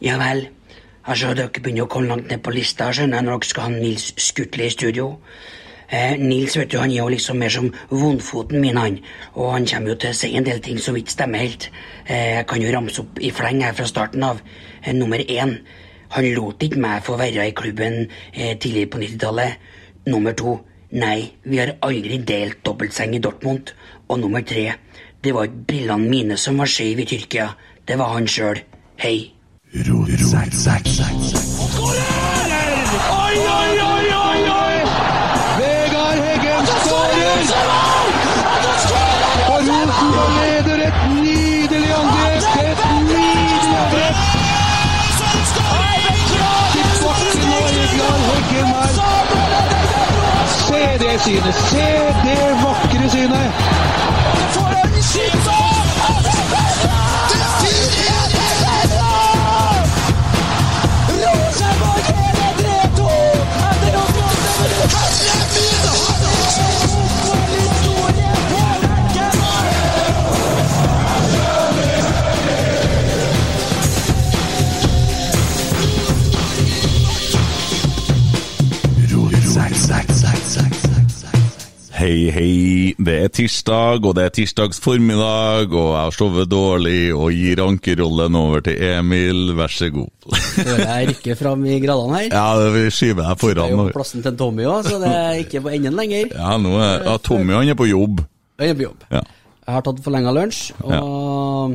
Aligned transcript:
Ja 0.00 0.18
vel. 0.20 0.48
Altså, 1.06 1.30
dere 1.38 1.48
begynner 1.54 1.86
å 1.86 1.90
komme 1.90 2.10
langt 2.10 2.28
ned 2.28 2.42
på 2.42 2.52
lista, 2.52 2.90
skjønner 2.92 3.20
jeg, 3.20 3.26
når 3.26 3.38
dere 3.38 3.48
skal 3.48 3.64
ha 3.64 3.70
Nils 3.72 4.08
Skutle 4.20 4.66
i 4.66 4.72
studio. 4.74 5.06
Eh, 5.86 6.16
Nils 6.18 6.56
vet 6.58 6.72
du, 6.72 6.80
han 6.80 6.90
er 6.90 6.98
jo 6.98 7.06
liksom 7.14 7.38
mer 7.38 7.52
som 7.54 7.68
vondfoten 7.92 8.60
min, 8.60 8.76
han. 8.76 8.98
Og 9.38 9.52
han 9.54 9.68
kommer 9.70 9.94
jo 9.94 9.98
til 10.02 10.10
å 10.10 10.18
si 10.18 10.32
en 10.36 10.48
del 10.48 10.58
ting 10.60 10.80
som 10.82 10.98
ikke 10.98 11.14
stemmer 11.14 11.44
helt. 11.44 11.68
Eh, 12.04 12.40
jeg 12.40 12.48
kan 12.50 12.62
jo 12.64 12.72
ramse 12.74 13.04
opp 13.04 13.20
i 13.22 13.30
fleng 13.30 13.62
her 13.62 13.76
fra 13.78 13.86
starten 13.86 14.26
av. 14.26 14.42
Eh, 14.82 14.92
nummer 14.92 15.22
én. 15.22 15.60
Han 16.16 16.28
lot 16.34 16.66
ikke 16.66 16.82
meg 16.82 17.06
få 17.06 17.16
være 17.18 17.46
i 17.48 17.54
klubben 17.56 18.02
eh, 18.32 18.58
tidlig 18.58 18.88
på 18.90 18.98
90-tallet. 19.00 19.62
Nummer 20.10 20.34
to. 20.36 20.58
Nei, 20.98 21.30
vi 21.46 21.62
har 21.62 21.76
aldri 21.86 22.18
delt 22.18 22.60
dobbeltseng 22.66 23.14
i 23.14 23.22
Dortmund. 23.22 23.72
Og 24.10 24.20
nummer 24.20 24.42
tre. 24.42 24.72
Det 25.22 25.32
var 25.34 25.48
ikke 25.48 25.64
brillene 25.70 26.10
mine 26.10 26.36
som 26.36 26.58
var 26.58 26.70
skeive 26.70 27.06
i 27.06 27.08
Tyrkia. 27.14 27.48
Det 27.86 27.96
var 27.98 28.12
han 28.18 28.26
sjøl. 28.26 28.60
Hei. 28.98 29.35
Oi, 29.76 29.82
oi, 33.56 33.72
oi, 33.80 34.06
oi, 34.14 34.40
oi! 34.48 34.76
Vegard 35.58 36.18
Heggen 36.24 36.64
skårer! 36.66 37.40
Og 39.48 39.58
Rosenborg 39.68 40.30
leder 40.38 40.80
et 40.86 40.98
nydelig 41.18 41.92
angrep! 41.98 42.44
Et 42.62 42.80
nydelig 43.04 43.76
angrep! 43.82 44.16
Til 46.72 46.88
bakken 47.04 47.48
Vegard 47.52 48.22
Heggen 48.30 48.68
her. 48.72 48.92
Se 50.56 50.82
det 51.04 51.14
synet! 51.20 51.54
Se 51.54 51.88
det 52.24 52.45
Hei, 82.06 82.28
hei. 82.30 82.92
Det 83.02 83.14
er 83.18 83.30
tirsdag, 83.34 84.04
og 84.06 84.12
det 84.14 84.28
er 84.28 84.34
tirsdags 84.36 84.78
formiddag, 84.78 85.72
og 85.72 85.88
jeg 85.88 86.02
har 86.04 86.12
sovet 86.14 86.46
dårlig 86.46 87.00
og 87.10 87.32
gir 87.34 87.58
ankerrollen 87.64 88.36
over 88.38 88.62
til 88.62 88.78
Emil. 88.92 89.50
Vær 89.58 89.72
så 89.74 89.88
god. 89.90 90.12
Hører 90.68 90.84
jeg 90.84 91.08
rykker 91.08 91.40
fram 91.40 91.64
i 91.66 91.80
gradene 91.82 92.20
her. 92.20 92.28
Ja, 92.30 92.44
det 92.62 92.68
vi 92.76 92.84
skyver 92.94 93.24
deg 93.24 93.40
foran. 93.40 93.58
Det 93.58 93.80
er 93.80 93.90
jo 93.90 93.96
plassen 93.96 94.22
til 94.22 94.38
Tommy 94.38 94.68
òg, 94.70 94.86
så 94.86 95.00
det 95.02 95.10
er 95.16 95.40
ikke 95.40 95.64
på 95.64 95.74
enden 95.74 95.98
lenger. 95.98 96.30
Ja, 96.30 96.52
nå 96.62 96.76
er 96.78 96.94
ja, 97.08 97.16
Tommy 97.26 97.58
han 97.58 97.74
er 97.74 97.80
på 97.82 97.90
jobb. 97.90 98.22
Jeg 98.62 98.76
er 98.76 98.78
på 98.78 98.86
jobb. 98.86 99.02
Ja. 99.10 99.24
Jeg 99.66 99.78
har 99.80 99.86
tatt 99.90 100.06
forlenga 100.06 100.36
lunsj, 100.38 100.62
og 100.86 101.74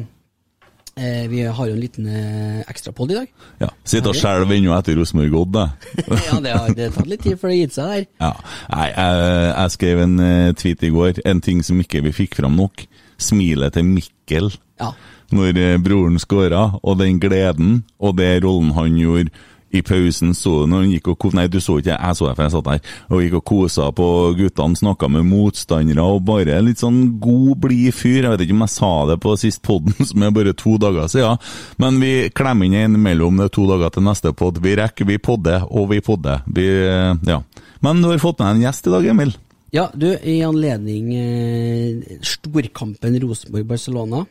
eh, 1.02 1.26
vi 1.32 1.42
har 1.44 1.68
jo 1.68 1.74
en 1.76 1.82
liten 1.82 2.08
eh, 2.08 2.62
ekstrapod 2.72 3.12
i 3.12 3.18
dag. 3.18 3.28
ja. 3.64 3.70
Sitter 3.84 4.14
og 4.14 4.18
skjelver 4.20 4.56
ennå 4.56 4.74
etter 4.78 4.96
Rosenborg-Odd, 5.00 5.52
det. 5.58 5.68
ja, 6.30 6.40
det 6.46 6.56
har 6.56 6.76
det 6.78 6.90
tatt 6.96 7.10
litt 7.12 7.24
tid 7.26 7.40
før 7.42 7.52
det 7.52 7.58
har 7.58 7.62
gitt 7.66 7.76
seg 7.78 7.92
der. 7.96 8.06
Ja. 8.24 8.32
Nei, 8.72 8.88
jeg, 8.94 9.30
jeg 9.52 9.76
skrev 9.78 10.04
en 10.06 10.20
eh, 10.28 10.52
tweet 10.62 10.84
i 10.88 10.94
går, 10.96 11.22
en 11.34 11.42
ting 11.44 11.64
som 11.68 11.82
ikke 11.84 12.04
vi 12.08 12.14
fikk 12.24 12.38
fram 12.42 12.56
nok. 12.62 12.86
Smilet 13.22 13.76
til 13.78 13.86
Mikkel 13.86 14.48
Ja. 14.82 14.94
når 15.36 15.58
eh, 15.62 15.78
broren 15.84 16.18
skåra, 16.20 16.64
og 16.82 16.98
den 17.04 17.20
gleden, 17.22 17.84
og 18.02 18.16
det 18.18 18.32
rollen 18.44 18.72
han 18.78 18.96
gjorde 18.98 19.30
i 19.72 19.82
pausen, 19.86 20.34
så 20.38 20.62
du 20.62 20.72
når 20.72 20.86
hun 20.86 20.94
gikk 20.96 21.12
og 21.14 21.28
Nei, 21.38 21.46
du 21.48 21.60
så 21.64 21.78
ikke, 21.80 21.96
jeg 21.96 22.18
så 22.18 22.28
det, 22.28 22.36
for 22.36 22.44
jeg 22.44 22.54
satt 22.56 22.68
der. 22.68 22.96
Og 23.12 23.22
gikk 23.24 23.38
og 23.40 23.46
kosa 23.48 23.88
på 23.96 24.08
guttene, 24.40 24.80
snakka 24.80 25.08
med 25.14 25.28
motstandere, 25.30 26.04
og 26.04 26.26
bare 26.28 26.60
litt 26.66 26.82
sånn 26.82 27.20
god, 27.24 27.54
blid 27.64 27.96
fyr. 27.96 28.26
Jeg 28.26 28.34
vet 28.34 28.46
ikke 28.46 28.58
om 28.58 28.66
jeg 28.66 28.76
sa 28.76 28.92
det 29.12 29.20
på 29.24 29.36
sist 29.40 29.64
podden, 29.66 29.96
som 30.10 30.26
er 30.26 30.34
bare 30.36 30.56
to 30.58 30.76
dager 30.82 31.08
siden, 31.12 31.40
men 31.82 32.02
vi 32.04 32.14
klemmer 32.36 32.82
inn 32.82 33.00
mellom 33.02 33.40
det 33.40 33.52
to 33.56 33.68
dager 33.70 33.94
til 33.94 34.06
neste 34.08 34.34
podd. 34.36 34.60
Vi 34.64 34.76
rekker, 34.80 35.08
vi 35.08 35.22
podder, 35.22 35.64
og 35.70 35.92
vi 35.94 36.02
podder. 36.04 36.44
Vi, 36.52 36.68
eh, 36.88 37.16
ja. 37.30 37.40
Men 37.82 38.04
du 38.04 38.12
har 38.12 38.22
fått 38.22 38.44
med 38.44 38.58
en 38.58 38.68
gjest 38.68 38.90
i 38.90 38.94
dag, 38.94 39.08
Emil. 39.14 39.34
Ja, 39.72 39.88
du, 39.96 40.10
i 40.28 40.42
anledning 40.44 41.14
eh, 41.16 42.18
storkampen 42.28 43.16
Rosenborg-Barcelona 43.24 44.26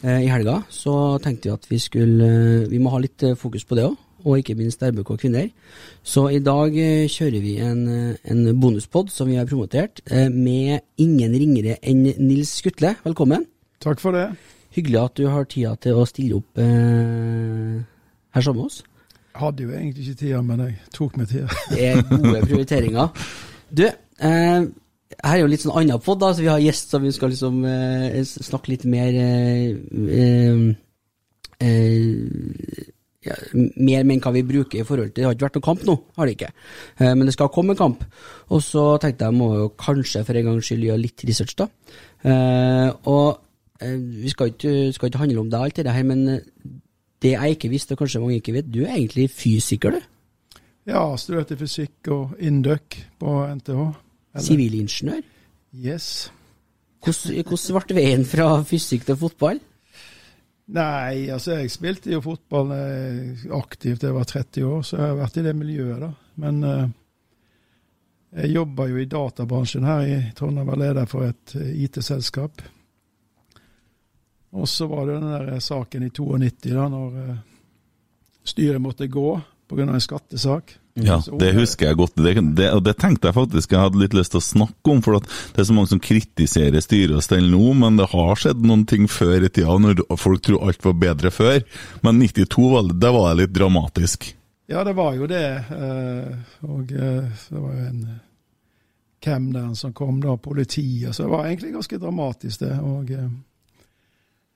eh, 0.00 0.22
i 0.24 0.30
helga, 0.32 0.62
så 0.72 1.18
tenkte 1.20 1.50
vi 1.50 1.52
at 1.52 1.68
vi 1.68 1.80
skulle 1.82 2.28
eh, 2.30 2.68
Vi 2.72 2.80
må 2.80 2.94
ha 2.94 3.02
litt 3.02 3.20
eh, 3.26 3.36
fokus 3.36 3.66
på 3.68 3.76
det 3.76 3.84
òg, 3.90 3.98
og 4.26 4.40
ikke 4.40 4.56
minst 4.58 4.82
RBK 4.82 5.14
kvinner. 5.20 5.48
Så 6.02 6.26
i 6.34 6.40
dag 6.42 6.74
eh, 6.74 7.06
kjører 7.10 7.42
vi 7.44 7.56
en, 7.62 7.82
eh, 7.88 8.32
en 8.32 8.60
bonuspod 8.60 9.12
som 9.14 9.30
vi 9.30 9.38
har 9.38 9.46
promotert, 9.46 10.02
eh, 10.10 10.28
med 10.32 10.82
ingen 10.98 11.36
ringere 11.38 11.78
enn 11.82 12.02
Nils 12.18 12.56
Skutle. 12.58 12.96
Velkommen. 13.06 13.46
Takk 13.82 14.02
for 14.02 14.16
det. 14.16 14.28
Hyggelig 14.74 15.00
at 15.04 15.16
du 15.16 15.28
har 15.30 15.46
tida 15.48 15.74
til 15.80 15.96
å 15.96 16.06
stille 16.08 16.40
opp 16.40 16.58
eh, 16.60 17.76
her 18.34 18.44
sammen 18.44 18.64
med 18.64 18.70
oss. 18.70 18.82
Hadde 19.36 19.66
jo 19.66 19.76
egentlig 19.76 20.08
ikke 20.08 20.20
tida, 20.24 20.40
men 20.42 20.64
jeg 20.64 20.74
tok 20.96 21.16
meg 21.20 21.30
tida. 21.30 21.46
Det 21.70 21.86
er 21.92 22.02
gode 22.10 22.42
prioriteringer. 22.48 23.30
Du, 23.70 23.86
eh, 23.86 24.66
her 25.22 25.36
er 25.36 25.40
jo 25.44 25.52
litt 25.52 25.62
sånn 25.62 25.76
annen 25.78 26.02
podd, 26.02 26.20
da, 26.24 26.32
så 26.34 26.42
vi 26.42 26.50
har 26.50 26.62
gjest 26.62 26.92
som 26.92 27.04
vi 27.04 27.14
skal 27.14 27.30
liksom 27.32 27.62
eh, 27.68 28.18
snakke 28.26 28.72
litt 28.72 28.84
mer 28.90 29.16
eh, 29.22 29.70
eh, 31.62 32.86
ja, 33.26 33.36
Mer 33.76 34.06
menn 34.08 34.22
hva 34.24 34.32
vi 34.34 34.44
bruker 34.46 34.80
i 34.80 34.86
forhold 34.86 35.12
til 35.12 35.22
Det 35.22 35.26
har 35.26 35.36
ikke 35.36 35.46
vært 35.48 35.58
noen 35.58 35.66
kamp 35.68 35.84
nå, 35.88 35.96
har 36.16 36.28
det 36.28 36.36
ikke. 36.36 36.50
Eh, 36.98 37.12
men 37.12 37.26
det 37.26 37.34
skal 37.36 37.52
komme 37.54 37.74
en 37.74 37.80
kamp. 37.80 38.04
Og 38.54 38.62
så 38.64 38.84
tenkte 39.02 39.28
jeg 39.28 39.36
må 39.36 39.50
jo 39.56 39.68
kanskje 39.80 40.24
for 40.26 40.38
en 40.38 40.50
gangs 40.50 40.70
skyld 40.70 40.88
gjøre 40.88 41.02
litt 41.02 41.26
research, 41.28 41.56
da. 41.58 41.68
Eh, 42.26 42.90
og 43.12 43.82
eh, 43.82 43.96
vi 44.24 44.32
skal 44.32 44.52
ikke, 44.52 44.74
skal 44.96 45.10
ikke 45.10 45.22
handle 45.24 45.44
om 45.44 45.52
det 45.52 45.62
alt 45.62 45.82
det 45.82 45.94
her, 45.94 46.06
men 46.06 46.26
eh, 46.36 46.44
det 47.22 47.34
jeg 47.34 47.56
ikke 47.56 47.72
visste, 47.72 47.94
og 47.94 48.02
kanskje 48.02 48.20
mange 48.22 48.40
ikke 48.40 48.56
vet, 48.58 48.72
du 48.72 48.82
er 48.84 48.96
egentlig 48.96 49.30
fysiker, 49.32 49.96
du. 49.96 50.60
Ja, 50.86 51.02
studerte 51.18 51.56
fysikk 51.58 52.10
og 52.14 52.36
Induc 52.38 53.00
på 53.18 53.38
NTH. 53.58 53.86
Sivilingeniør. 54.38 55.24
Yes. 55.74 56.30
Hvordan 57.02 57.82
ble 57.86 57.96
veien 57.96 58.24
fra 58.28 58.60
fysikk 58.66 59.06
til 59.08 59.18
fotball? 59.18 59.58
Nei, 60.66 61.28
altså 61.30 61.60
jeg 61.60 61.70
spilte 61.70 62.10
jo 62.10 62.22
fotball 62.24 62.72
eh, 62.74 63.42
aktivt 63.54 64.02
da 64.02 64.08
jeg 64.10 64.16
var 64.16 64.30
30 64.32 64.64
år, 64.66 64.80
så 64.82 64.96
jeg 64.96 65.10
har 65.12 65.18
vært 65.20 65.36
i 65.38 65.44
det 65.46 65.52
miljøet, 65.54 66.00
da. 66.02 66.08
Men 66.42 66.56
uh, 66.66 66.88
jeg 68.36 68.50
jobba 68.52 68.88
jo 68.90 68.98
i 68.98 69.06
databransjen 69.08 69.86
her 69.86 70.02
i 70.04 70.16
Trondheim, 70.36 70.66
var 70.66 70.80
leder 70.80 71.06
for 71.08 71.28
et 71.28 71.54
eh, 71.54 71.70
IT-selskap. 71.86 72.64
Og 74.56 74.66
så 74.68 74.88
var 74.90 75.06
det 75.06 75.20
den 75.20 75.36
der 75.36 75.62
saken 75.62 76.08
i 76.08 76.10
92, 76.10 76.74
da, 76.74 76.88
når 76.90 77.14
uh, 77.14 77.38
styret 78.46 78.82
måtte 78.82 79.06
gå 79.06 79.28
pga. 79.70 79.86
en 79.86 80.02
skattesak. 80.02 80.74
Ja, 80.96 81.18
det 81.38 81.50
husker 81.52 81.90
jeg 81.90 81.96
godt. 81.98 82.14
Det, 82.16 82.32
det, 82.56 82.70
og 82.72 82.82
det 82.86 82.94
tenkte 82.96 83.28
jeg 83.28 83.36
faktisk 83.36 83.72
jeg 83.74 83.82
hadde 83.82 84.00
litt 84.00 84.14
lyst 84.16 84.32
til 84.32 84.40
å 84.40 84.46
snakke 84.46 84.92
om, 84.94 85.02
for 85.04 85.18
at 85.18 85.26
det 85.52 85.60
er 85.60 85.68
så 85.68 85.74
mange 85.76 85.90
som 85.92 86.00
kritiserer 86.00 86.80
styret 86.80 87.18
og 87.18 87.24
stell 87.26 87.50
nå, 87.52 87.60
men 87.76 87.98
det 88.00 88.06
har 88.14 88.40
skjedd 88.40 88.64
noen 88.64 88.86
ting 88.88 89.04
før 89.12 89.44
i 89.44 89.50
tida, 89.52 89.76
når 89.82 90.00
folk 90.16 90.40
tror 90.46 90.64
alt 90.70 90.80
var 90.88 90.96
bedre 91.02 91.30
før. 91.34 91.60
Men 92.06 92.18
92, 92.22 92.70
var, 92.72 92.88
det- 92.92 93.12
var 93.18 93.34
litt 93.36 93.52
dramatisk. 93.52 94.30
Ja, 94.72 94.82
det 94.88 94.96
var 94.98 95.12
jo 95.14 95.26
det. 95.30 95.44
eh, 95.76 96.32
Og 96.66 96.90
eh, 96.90 97.28
det 97.50 97.60
var 97.60 97.74
jo 97.76 97.84
en 97.90 98.00
eh, 98.08 98.22
Hvem 99.26 99.52
der 99.52 99.74
som 99.74 99.92
kom 99.92 100.20
da, 100.22 100.36
politiet. 100.38 101.14
Så 101.14 101.24
det 101.24 101.30
var 101.32 101.46
egentlig 101.48 101.72
ganske 101.74 101.98
dramatisk, 101.98 102.60
det. 102.60 102.72
Og 102.78 103.08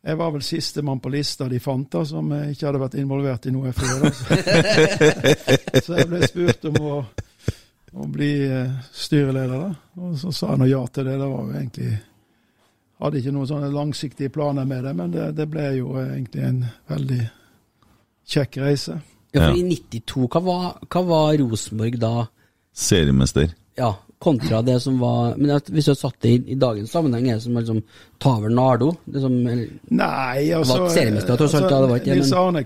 jeg 0.01 0.17
var 0.17 0.31
vel 0.33 0.43
sistemann 0.43 1.01
på 1.01 1.11
lista 1.13 1.49
de 1.49 1.59
fant, 1.61 1.91
da, 1.93 2.05
som 2.09 2.31
eh, 2.33 2.53
ikke 2.55 2.69
hadde 2.69 2.81
vært 2.81 2.97
involvert 3.03 3.47
i 3.47 3.53
noe 3.53 3.73
før. 3.77 4.07
Altså. 4.09 4.39
Så, 5.85 5.97
jeg 5.99 6.09
ble 6.09 6.21
spurt 6.29 6.65
om 6.71 6.79
å, 6.89 7.01
å 7.93 8.07
bli 8.09 8.31
eh, 8.47 8.79
styreleder, 8.97 9.67
da. 9.67 10.01
Og 10.01 10.17
så 10.21 10.33
sa 10.33 10.55
jeg 10.55 10.63
nå 10.63 10.71
ja 10.71 10.81
til 10.89 11.05
det. 11.09 11.19
Det 11.21 11.29
var 11.29 11.45
jo 11.45 11.59
egentlig 11.59 11.99
Hadde 13.01 13.17
ikke 13.17 13.33
noen 13.33 13.49
sånne 13.49 13.69
langsiktige 13.73 14.29
planer 14.29 14.67
med 14.69 14.83
det, 14.85 14.91
men 14.93 15.13
det, 15.15 15.31
det 15.33 15.47
ble 15.49 15.63
jo 15.79 15.95
eh, 15.97 16.11
egentlig 16.19 16.43
en 16.45 16.59
veldig 16.91 17.21
kjekk 18.29 18.59
reise. 18.61 18.99
Ja, 19.33 19.47
for 19.47 19.57
I 19.57 19.63
92, 19.65 20.27
hva 20.35 20.43
var, 20.45 20.67
hva 20.85 21.03
var 21.09 21.39
Rosenborg 21.41 21.97
da? 22.03 22.27
Seriemester. 22.77 23.55
Ja, 23.81 23.95
kontra 24.21 24.61
det 24.63 24.77
som 24.85 24.99
var 25.01 25.37
Men 25.37 25.55
hvis 25.67 25.87
du 25.87 25.91
hadde 25.91 26.01
satt 26.01 26.17
det 26.21 26.29
i, 26.29 26.41
i 26.53 26.57
dagens 26.61 26.93
sammenheng, 26.93 27.29
er 27.29 27.39
det 27.39 27.45
som 27.47 27.57
liksom 27.57 27.83
Taver 28.21 28.53
Nardo? 28.53 28.93
Det 29.05 29.23
som, 29.23 29.37
eller, 29.47 29.69
Nei, 29.89 30.51
altså 30.53 30.77
Var 30.83 30.95
seriemester, 30.95 31.41
tross 31.41 31.55
alt, 31.57 31.71
ja, 31.71 31.81
det 31.81 31.93
var 31.93 32.03
ikke 32.03 32.17
Nils 32.19 32.33
Arne 32.37 32.65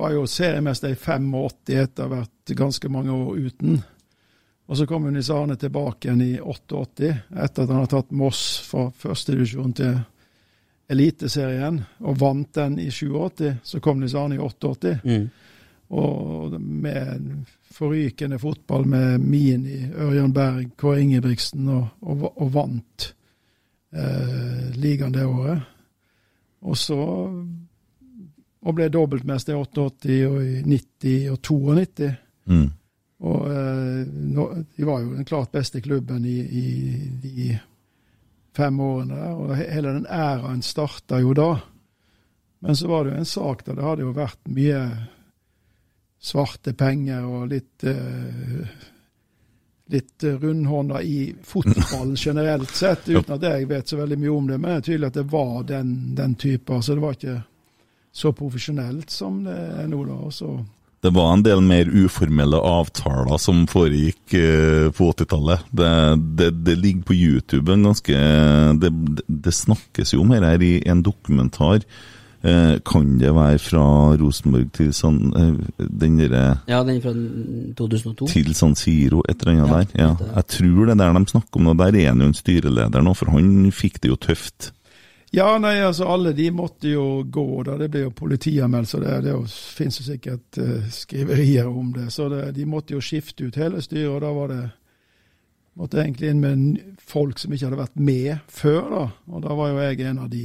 var 0.00 0.14
jo 0.14 0.26
seriemester 0.30 0.94
i 0.94 0.96
85 0.96 1.74
etter 1.74 2.04
å 2.04 2.06
ha 2.06 2.20
vært 2.22 2.52
ganske 2.56 2.88
mange 2.88 3.12
år 3.12 3.50
uten. 3.50 3.82
Og 4.70 4.78
så 4.78 4.86
kom 4.86 5.10
Nils 5.12 5.28
Arne 5.34 5.58
tilbake 5.60 6.08
igjen 6.08 6.22
i 6.24 6.38
88, 6.40 7.10
etter 7.34 7.66
at 7.66 7.74
han 7.74 7.82
har 7.82 7.90
tatt 7.90 8.14
Moss 8.16 8.44
fra 8.64 8.86
førstedivisjon 9.02 9.74
til 9.76 9.98
Eliteserien 10.90 11.82
og 12.00 12.16
vant 12.22 12.54
den 12.54 12.78
i 12.80 12.88
87. 12.90 13.58
Så 13.66 13.82
kom 13.84 14.00
Nils 14.00 14.14
Arne 14.14 14.38
i 14.38 14.40
88. 14.40 14.94
Mm. 15.04 15.26
Og 15.90 16.54
med 16.60 17.24
forrykende 17.74 18.38
fotball 18.38 18.84
med 18.86 19.24
Mini, 19.26 19.88
Ørjan 19.90 20.32
Berg, 20.32 20.68
Kåre 20.78 21.00
Ingebrigtsen, 21.02 21.66
og, 21.68 21.88
og, 22.00 22.28
og 22.30 22.52
vant 22.54 23.08
eh, 23.90 24.68
ligaen 24.78 25.16
det 25.16 25.26
året. 25.26 25.64
Og 26.60 26.78
så 26.78 27.00
og 28.60 28.76
ble 28.76 28.90
dobbeltmester 28.92 29.54
i 29.54 29.60
88 29.60 30.18
og 30.28 30.38
i 30.44 30.60
90 30.66 31.30
og 31.32 31.40
92. 31.48 32.10
Mm. 32.50 32.68
Og 33.30 33.46
eh, 33.52 34.00
de 34.76 34.88
var 34.88 35.02
jo 35.02 35.14
den 35.14 35.28
klart 35.28 35.52
beste 35.52 35.80
klubben 35.84 36.24
i, 36.28 36.38
i 36.40 36.66
de 37.22 37.50
fem 38.56 38.80
årene 38.80 39.16
der, 39.16 39.36
og 39.36 39.56
hele 39.56 39.94
den 39.96 40.06
æraen 40.06 40.62
starta 40.64 41.20
jo 41.22 41.32
da. 41.36 41.54
Men 42.60 42.76
så 42.76 42.90
var 42.90 43.04
det 43.04 43.14
jo 43.14 43.22
en 43.22 43.32
sak 43.32 43.64
der 43.64 43.78
det 43.78 43.86
hadde 43.86 44.04
jo 44.04 44.16
vært 44.16 44.52
mye 44.52 44.82
svarte 46.20 46.74
penger 46.76 47.24
og 47.24 47.48
litt 47.50 47.84
eh, 47.88 48.88
litt 49.90 50.22
rundhånda 50.22 51.00
i 51.02 51.34
fotballen 51.42 52.16
generelt 52.16 52.70
sett, 52.70 53.08
uten 53.08 53.34
at 53.34 53.42
jeg 53.42 53.66
vet 53.66 53.88
så 53.88 53.96
veldig 53.98 54.18
mye 54.22 54.34
om 54.34 54.46
det. 54.46 54.58
Men 54.58 54.70
det 54.70 54.76
er 54.76 54.84
tydelig 54.86 55.08
at 55.08 55.16
det 55.18 55.24
var 55.32 55.64
den, 55.66 55.94
den 56.14 56.36
type. 56.38 56.74
Altså 56.74 56.94
det 56.94 57.02
var 57.02 57.16
ikke 57.16 57.40
så 58.12 58.32
profesjonelt 58.36 59.10
som 59.10 59.40
det 59.46 59.56
er 59.56 59.88
nå, 59.90 60.04
da. 60.06 60.18
Også. 60.30 60.52
Det 61.00 61.10
var 61.16 61.32
en 61.32 61.42
del 61.42 61.62
mer 61.64 61.88
uformelle 61.88 62.58
avtaler 62.60 63.40
som 63.40 63.64
foregikk 63.70 64.34
eh, 64.36 64.86
på 64.94 65.10
80-tallet. 65.14 65.66
Det, 65.72 65.90
det, 66.38 66.50
det 66.66 66.78
ligger 66.78 67.10
på 67.10 67.16
YouTube 67.16 67.72
en 67.72 67.88
ganske 67.88 68.24
det, 68.82 68.90
det 69.26 69.54
snakkes 69.56 70.14
jo 70.14 70.22
om 70.26 70.34
her 70.36 70.62
i 70.62 70.74
en 70.90 71.02
dokumentar. 71.06 71.86
Eh, 72.40 72.78
kan 72.88 73.18
det 73.20 73.34
være 73.36 73.58
fra 73.60 73.82
Rosenborg 74.16 74.70
til 74.72 74.94
San, 74.96 75.18
eh, 75.36 75.86
den 76.00 76.16
derre 76.16 76.60
Ja, 76.68 76.82
den 76.82 77.02
fra 77.02 77.12
2002. 77.76 78.26
til 78.26 78.54
San 78.54 78.74
Siro, 78.74 79.20
et 79.28 79.42
eller 79.42 79.62
annet 79.64 79.68
Ja, 79.68 79.76
der. 79.76 79.86
Ja. 79.98 80.34
Jeg 80.36 80.46
tror 80.46 80.86
det 80.86 80.94
er 80.94 81.12
der 81.12 81.18
de 81.18 81.26
snakker 81.26 81.56
om 81.56 81.62
noe, 81.62 81.74
Der 81.76 81.98
er 82.00 82.08
han 82.08 82.20
jo 82.20 82.26
en 82.26 82.34
styreleder 82.34 83.02
nå, 83.02 83.14
for 83.14 83.30
han 83.30 83.70
fikk 83.70 84.00
det 84.00 84.08
jo 84.08 84.16
tøft. 84.16 84.72
Ja, 85.32 85.58
nei, 85.58 85.76
altså 85.78 86.08
alle 86.10 86.32
de 86.32 86.50
måtte 86.50 86.88
jo 86.90 87.22
gå, 87.22 87.62
da. 87.62 87.76
Det 87.78 87.90
ble 87.90 88.00
jo 88.00 88.10
politianmeldelse, 88.10 89.00
det, 89.00 89.22
det 89.24 89.50
finnes 89.50 90.00
jo 90.00 90.04
sikkert 90.04 90.58
uh, 90.58 90.88
skriverier 90.90 91.68
om 91.68 91.92
det. 91.92 92.08
Så 92.12 92.28
det, 92.28 92.54
de 92.56 92.66
måtte 92.66 92.94
jo 92.94 93.00
skifte 93.00 93.46
ut 93.46 93.56
hele 93.60 93.82
styret, 93.82 94.10
og 94.10 94.20
da 94.20 94.32
var 94.32 94.48
det 94.48 94.70
Måtte 95.80 96.00
egentlig 96.02 96.28
inn 96.28 96.40
med 96.42 96.96
folk 96.98 97.38
som 97.38 97.52
ikke 97.54 97.68
hadde 97.68 97.78
vært 97.78 98.00
med 98.02 98.40
før, 98.50 98.80
da. 98.90 99.04
Og 99.30 99.44
da 99.44 99.54
var 99.54 99.68
jo 99.70 99.78
jeg 99.78 100.00
en 100.10 100.18
av 100.18 100.26
de. 100.28 100.42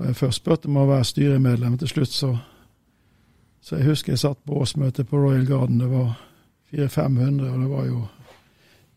Jeg 0.00 0.16
først 0.16 0.42
spurte 0.42 0.70
om 0.70 0.80
å 0.82 0.88
være 0.88 1.04
styremedlem, 1.04 1.78
til 1.78 1.88
slutt 1.88 2.14
så 2.14 2.32
Så 3.62 3.76
jeg 3.78 3.86
husker 3.86 4.12
jeg 4.12 4.18
satt 4.18 4.40
på 4.42 4.56
årsmøte 4.58 5.04
på 5.06 5.18
Royal 5.22 5.46
Garden, 5.46 5.78
det 5.78 5.86
var 5.86 6.16
400-500, 6.72 7.50
og 7.52 7.60
det 7.60 7.68
var 7.70 7.84
jo 7.86 8.00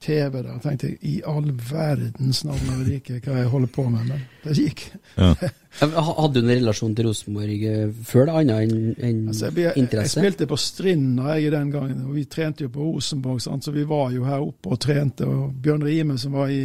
TV 0.05 0.31
der. 0.41 0.47
Jeg 0.53 0.61
tenkte 0.63 0.87
jeg, 0.89 0.97
i 1.01 1.13
all 1.27 1.47
verdens 1.69 2.43
navn 2.45 2.71
og 2.73 2.81
rike 2.87 3.19
hva 3.23 3.39
jeg 3.39 3.51
holder 3.51 3.71
på 3.75 3.85
med, 3.89 4.09
men 4.09 4.23
det 4.43 4.55
gikk. 4.57 4.83
Ja. 5.17 5.33
Hadde 5.81 6.39
du 6.39 6.41
en 6.41 6.51
relasjon 6.53 6.95
til 6.95 7.09
Rosenborg 7.09 7.65
eh, 7.67 7.89
før 8.07 8.29
det, 8.29 8.35
annet 8.41 8.61
enn 8.63 8.93
en 8.95 9.21
Altså, 9.33 9.49
jeg, 9.49 9.75
jeg, 9.75 9.89
jeg 9.91 10.13
spilte 10.13 10.47
på 10.47 10.59
Strinda 10.61 11.35
jeg 11.35 11.51
den 11.55 11.73
gangen, 11.73 12.05
og 12.07 12.15
vi 12.15 12.25
trente 12.31 12.67
jo 12.67 12.71
på 12.71 12.89
Rosenborg, 12.93 13.41
sant? 13.43 13.65
så 13.65 13.73
vi 13.75 13.85
var 13.89 14.13
jo 14.15 14.25
her 14.27 14.43
oppe 14.45 14.71
og 14.71 14.81
trente. 14.81 15.27
og 15.27 15.55
Bjørn 15.61 15.83
Rime, 15.85 16.17
som 16.21 16.37
var 16.37 16.53
i 16.53 16.63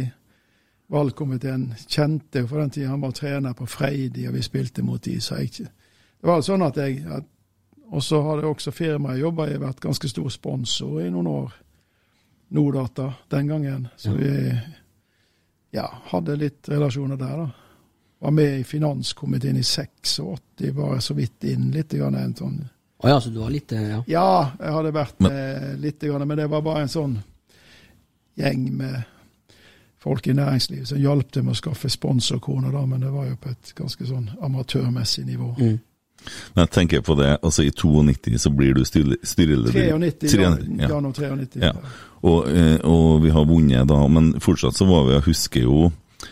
valgkomiteen, 0.91 1.69
kjente 1.87 2.43
for 2.47 2.59
den 2.59 2.69
tida 2.69 2.89
han 2.91 3.01
var 3.01 3.13
trener 3.15 3.53
på 3.55 3.65
Freidi, 3.69 4.27
og 4.27 4.35
vi 4.35 4.43
spilte 4.43 4.83
mot 4.83 5.01
de, 5.03 5.19
så 5.21 5.39
jeg 5.39 5.51
ikke 5.51 5.69
Det 6.21 6.29
var 6.29 6.41
sånn 6.45 6.61
at 6.61 6.77
jeg 6.77 7.05
at, 7.09 7.25
Og 7.91 8.03
så 8.03 8.21
hadde 8.23 8.47
også 8.47 8.71
firmaet 8.71 9.17
jeg 9.17 9.25
jobba 9.25 9.47
i, 9.49 9.57
vært 9.59 9.81
ganske 9.83 10.07
stor 10.07 10.29
sponsor 10.31 11.01
i 11.01 11.09
noen 11.11 11.27
år. 11.27 11.55
Nordata 12.55 13.09
den 13.31 13.47
gangen. 13.47 13.87
Så 13.97 14.13
vi 14.15 14.29
ja, 15.75 15.87
hadde 16.11 16.37
litt 16.39 16.69
relasjoner 16.71 17.19
der, 17.19 17.41
da. 17.41 17.49
Var 18.21 18.31
med 18.31 18.59
i 18.59 18.63
finanskomiteen 18.63 19.57
i 19.57 19.63
86, 19.63 20.19
bare 20.71 21.01
så 21.01 21.13
vidt 21.17 21.43
inn 21.49 21.71
litt. 21.73 21.91
Grann, 21.91 22.15
en 22.15 22.35
sånn 22.37 22.61
Å 23.01 23.09
ja, 23.09 23.19
så 23.19 23.31
du 23.33 23.39
var 23.41 23.49
litt 23.51 23.71
eh, 23.73 23.89
Ja. 23.89 24.03
ja, 24.07 24.51
jeg 24.59 24.73
hadde 24.77 24.91
vært 24.93 25.19
med 25.25 25.79
litt, 25.81 25.99
grann, 25.99 26.27
men 26.27 26.37
det 26.37 26.47
var 26.51 26.61
bare 26.61 26.85
en 26.85 26.91
sånn 26.91 27.17
gjeng 28.37 28.67
med 28.77 29.01
folk 30.01 30.27
i 30.27 30.33
næringslivet 30.33 30.89
som 30.89 30.99
hjalp 31.01 31.31
til 31.31 31.45
med 31.45 31.53
å 31.55 31.59
skaffe 31.59 31.89
sponsorkroner, 31.91 32.73
da, 32.73 32.83
men 32.89 33.03
det 33.03 33.11
var 33.13 33.29
jo 33.29 33.37
på 33.41 33.51
et 33.53 33.73
ganske 33.77 34.07
sånn 34.09 34.29
amatørmessig 34.41 35.27
nivå. 35.29 35.53
Mm. 35.59 35.79
Men 36.53 36.65
jeg 36.65 36.71
tenker 36.75 37.01
på 37.05 37.15
det, 37.17 37.31
altså 37.41 37.65
i 37.65 37.71
92 37.73 38.37
så 38.41 38.51
blir 38.53 38.75
du 38.77 38.83
styre- 38.85 39.17
styreleder. 39.25 39.97
93, 39.97 40.37
ja, 40.37 40.51
ja. 40.77 40.89
januar 40.89 41.13
93. 41.17 41.61
Ja. 41.61 41.71
Og, 42.21 42.49
eh, 42.51 42.77
og 42.85 43.23
vi 43.23 43.33
har 43.33 43.47
vunnet 43.49 43.89
da, 43.89 43.99
men 44.07 44.35
fortsatt 44.41 44.77
så 44.77 44.85
var 44.89 45.07
vi, 45.07 45.17
jeg 45.17 45.27
husker 45.31 45.67
jo 45.67 45.91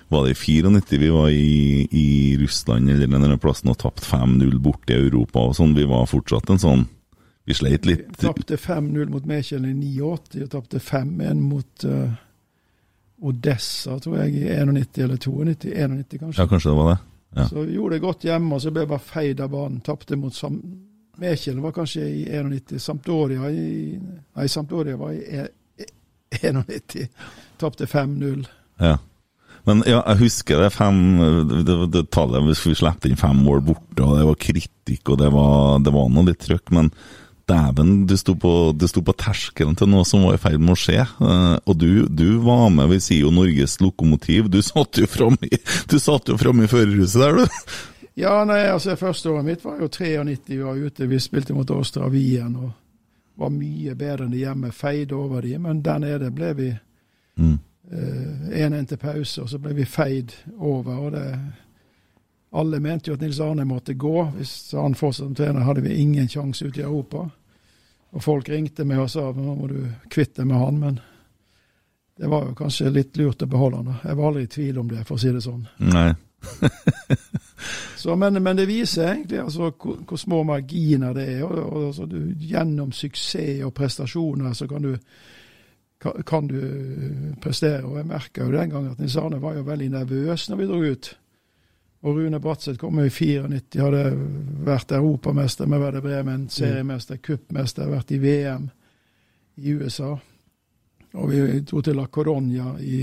Var 0.09 0.25
det 0.27 0.35
i 0.35 0.61
94 0.61 0.97
vi 1.01 1.07
var 1.09 1.29
i, 1.33 1.87
i 1.89 2.37
Russland 2.37 2.91
eller 2.93 3.07
den 3.09 3.39
plassen 3.41 3.71
og 3.71 3.77
tapte 3.81 4.05
5-0 4.05 4.59
borte 4.61 4.93
i 4.93 4.99
Europa 5.07 5.47
og 5.49 5.55
sånn? 5.57 5.73
Vi 5.73 5.87
var 5.89 6.05
fortsatt 6.05 6.49
en 6.53 6.61
sånn 6.61 6.83
Vi 7.49 7.57
sleit 7.57 7.87
litt. 7.89 8.05
Vi 8.13 8.27
tapte 8.27 8.59
5-0 8.61 9.09
mot 9.09 9.25
Mekjelen 9.25 9.81
i 9.81 9.95
89, 9.97 10.43
og 10.45 10.51
tapte 10.53 10.77
5-1 10.77 11.41
mot 11.41 11.85
eh, 11.89 12.11
Odessa, 13.21 13.99
tror 13.99 14.17
jeg, 14.23 14.35
i 14.35 14.43
91 14.47 15.01
eller 15.03 15.17
92. 15.17 15.65
91, 15.73 16.19
kanskje. 16.19 16.41
Ja, 16.41 16.47
kanskje 16.47 16.69
det 16.69 16.77
var 16.77 16.91
det? 16.91 16.99
ja. 17.35 17.47
Så 17.47 17.63
gjorde 17.65 17.95
det 17.95 18.01
godt 18.01 18.23
hjemme, 18.25 18.55
og 18.55 18.61
så 18.61 18.71
ble 18.71 18.85
jeg 18.85 18.91
bare 18.93 19.05
feid 19.05 19.41
av 19.43 19.51
banen. 19.53 19.81
Tapte 19.85 20.17
mot 20.17 20.35
Sam 20.35 20.61
Mekjelen 21.19 21.61
var 21.61 21.73
kanskje 21.75 22.05
i 22.07 22.23
91. 22.31 22.79
Sampdoria 22.79 23.49
i 23.51 23.99
Nei, 23.99 24.47
Sampdoria 24.47 24.95
var 24.97 25.11
i 25.11 25.19
e- 25.19 25.49
e- 25.83 25.89
91. 26.39 27.09
Tapte 27.59 27.85
5-0. 27.85 28.45
Ja. 28.79 28.97
Men 29.67 29.83
ja, 29.85 29.99
jeg 30.07 30.21
husker 30.23 30.61
det 30.63 30.69
fem 30.71 30.99
det, 31.67 31.75
det, 31.91 32.05
tallet 32.15 32.45
vi 32.47 32.75
slapp 32.77 33.05
inn 33.05 33.19
fem 33.19 33.41
mål 33.43 33.59
borte, 33.67 34.05
og 34.05 34.15
det 34.15 34.27
var 34.29 34.39
kritikk, 34.39 35.11
og 35.11 35.19
det 35.19 35.31
var, 35.33 35.81
det 35.83 35.91
var 35.93 36.07
noe 36.13 36.29
litt 36.29 36.39
trøkk, 36.45 36.71
men 36.77 36.93
dæven, 37.49 37.93
du 38.07 38.15
sto 38.19 38.35
på, 38.39 38.53
du 38.77 38.85
sto 38.89 39.01
på 39.05 39.15
terskelen 39.17 39.75
til 39.79 39.89
noe 39.91 40.05
som 40.07 40.23
var 40.27 40.37
i 40.37 40.41
ferd 40.41 40.59
med 40.61 40.75
å 40.75 40.79
skje. 40.79 40.99
eh, 41.01 41.55
og 41.65 41.77
du, 41.81 42.05
du 42.07 42.39
var 42.45 42.69
med, 42.73 42.89
vi 42.93 42.99
sier 43.03 43.25
jo 43.25 43.33
Norges 43.35 43.79
lokomotiv. 43.83 44.47
Du 44.53 44.61
satt 44.65 45.01
jo 45.01 45.09
framme 45.09 45.49
i, 45.49 45.59
fram 46.39 46.67
førerhuset 46.67 47.21
der, 47.25 47.39
du. 47.41 47.63
Ja, 48.19 48.43
nei, 48.43 48.65
altså 48.67 48.97
Første 48.99 49.29
året 49.31 49.45
mitt 49.47 49.63
var 49.63 49.79
jo 49.79 49.87
93, 49.87 50.49
vi 50.51 50.63
var 50.63 50.75
ute. 50.75 51.07
Vi 51.07 51.19
spilte 51.23 51.53
mot 51.55 51.69
Åstra 51.71 52.09
Wien 52.11 52.55
og 52.59 52.71
var 53.39 53.51
mye 53.55 53.93
bedre 53.95 54.25
enn 54.25 54.33
de 54.33 54.41
hjemme. 54.43 54.73
Feide 54.75 55.15
over 55.15 55.45
de, 55.45 55.55
men 55.61 55.79
der 55.85 55.99
nede 56.03 56.31
ble 56.35 56.53
vi 56.57 56.69
Mm. 57.39 57.55
1-1 58.51 58.85
til 58.85 58.97
pause, 58.97 59.41
og 59.41 59.49
så 59.49 59.57
ble 59.63 59.71
vi 59.73 59.85
feid 59.87 60.33
over. 60.59 60.97
og 60.97 61.11
det 61.11 61.39
Alle 62.53 62.79
mente 62.79 63.07
jo 63.09 63.13
at 63.13 63.21
Nils 63.21 63.39
Arne 63.39 63.65
måtte 63.65 63.93
gå. 63.93 64.23
Hvis 64.35 64.71
han 64.75 64.95
fortsatte 64.95 65.27
som 65.27 65.35
trener, 65.35 65.63
hadde 65.63 65.81
vi 65.85 65.95
ingen 66.01 66.27
sjanse 66.27 66.67
ute 66.67 66.81
i 66.81 66.83
Europa. 66.83 67.29
Og 68.15 68.23
folk 68.23 68.49
ringte 68.49 68.85
meg 68.89 69.03
og 69.03 69.09
sa 69.11 69.27
nå 69.35 69.55
må 69.55 69.67
du 69.69 69.83
kvitte 70.09 70.41
deg 70.41 70.49
med 70.49 70.61
han, 70.63 70.79
men 70.81 70.99
det 72.19 72.27
var 72.27 72.49
jo 72.49 72.55
kanskje 72.57 72.89
litt 72.91 73.17
lurt 73.17 73.45
å 73.45 73.47
beholde 73.47 73.83
han. 73.83 73.99
Jeg 74.03 74.17
var 74.17 74.27
aldri 74.27 74.43
i 74.43 74.51
tvil 74.51 74.79
om 74.81 74.89
det, 74.89 75.05
for 75.07 75.15
å 75.15 75.21
si 75.21 75.31
det 75.31 75.43
sånn. 75.45 75.61
Nei. 75.87 76.09
Så, 77.99 78.15
men, 78.15 78.43
men 78.43 78.57
det 78.57 78.65
viser 78.69 79.09
egentlig 79.11 79.41
altså, 79.43 79.71
hvor, 79.71 79.97
hvor 80.07 80.19
små 80.19 80.43
marginer 80.47 81.13
det 81.15 81.25
er. 81.35 81.43
Og, 81.43 81.57
og, 81.63 81.85
altså, 81.89 82.05
du, 82.09 82.17
gjennom 82.39 82.91
suksess 82.95 83.63
og 83.67 83.73
prestasjoner 83.75 84.53
så 84.55 84.67
kan 84.67 84.87
du, 84.87 84.93
kan, 86.01 86.23
kan 86.27 86.47
du 86.47 86.59
prestere. 87.43 87.83
Og 87.87 87.97
jeg 87.99 88.07
merka 88.07 88.45
jo 88.45 88.55
den 88.55 88.71
gangen 88.71 88.91
at 88.91 88.99
Nils 88.99 89.17
Arne 89.19 89.41
var 89.43 89.57
jo 89.57 89.67
veldig 89.67 89.89
nervøs 89.95 90.49
når 90.49 90.61
vi 90.61 90.69
dro 90.71 90.79
ut. 90.83 91.11
Og 92.01 92.15
Rune 92.15 92.39
Bratseth 92.39 92.79
kom 92.79 92.99
jo 92.99 93.05
i 93.09 93.11
94, 93.11 93.81
hadde 93.81 94.03
vært 94.63 94.91
europamester 94.95 95.67
med 95.67 95.81
Werder 95.83 96.03
Bremen, 96.03 96.45
seriemester, 96.49 97.19
cupmester, 97.19 97.89
vært 97.91 98.13
i 98.15 98.19
VM 98.23 98.69
i 99.59 99.73
USA. 99.75 100.13
Og 101.13 101.29
vi 101.29 101.59
dro 101.59 101.81
til 101.83 101.99
La 101.99 102.05
Coronia 102.07 102.71
i 102.79 103.01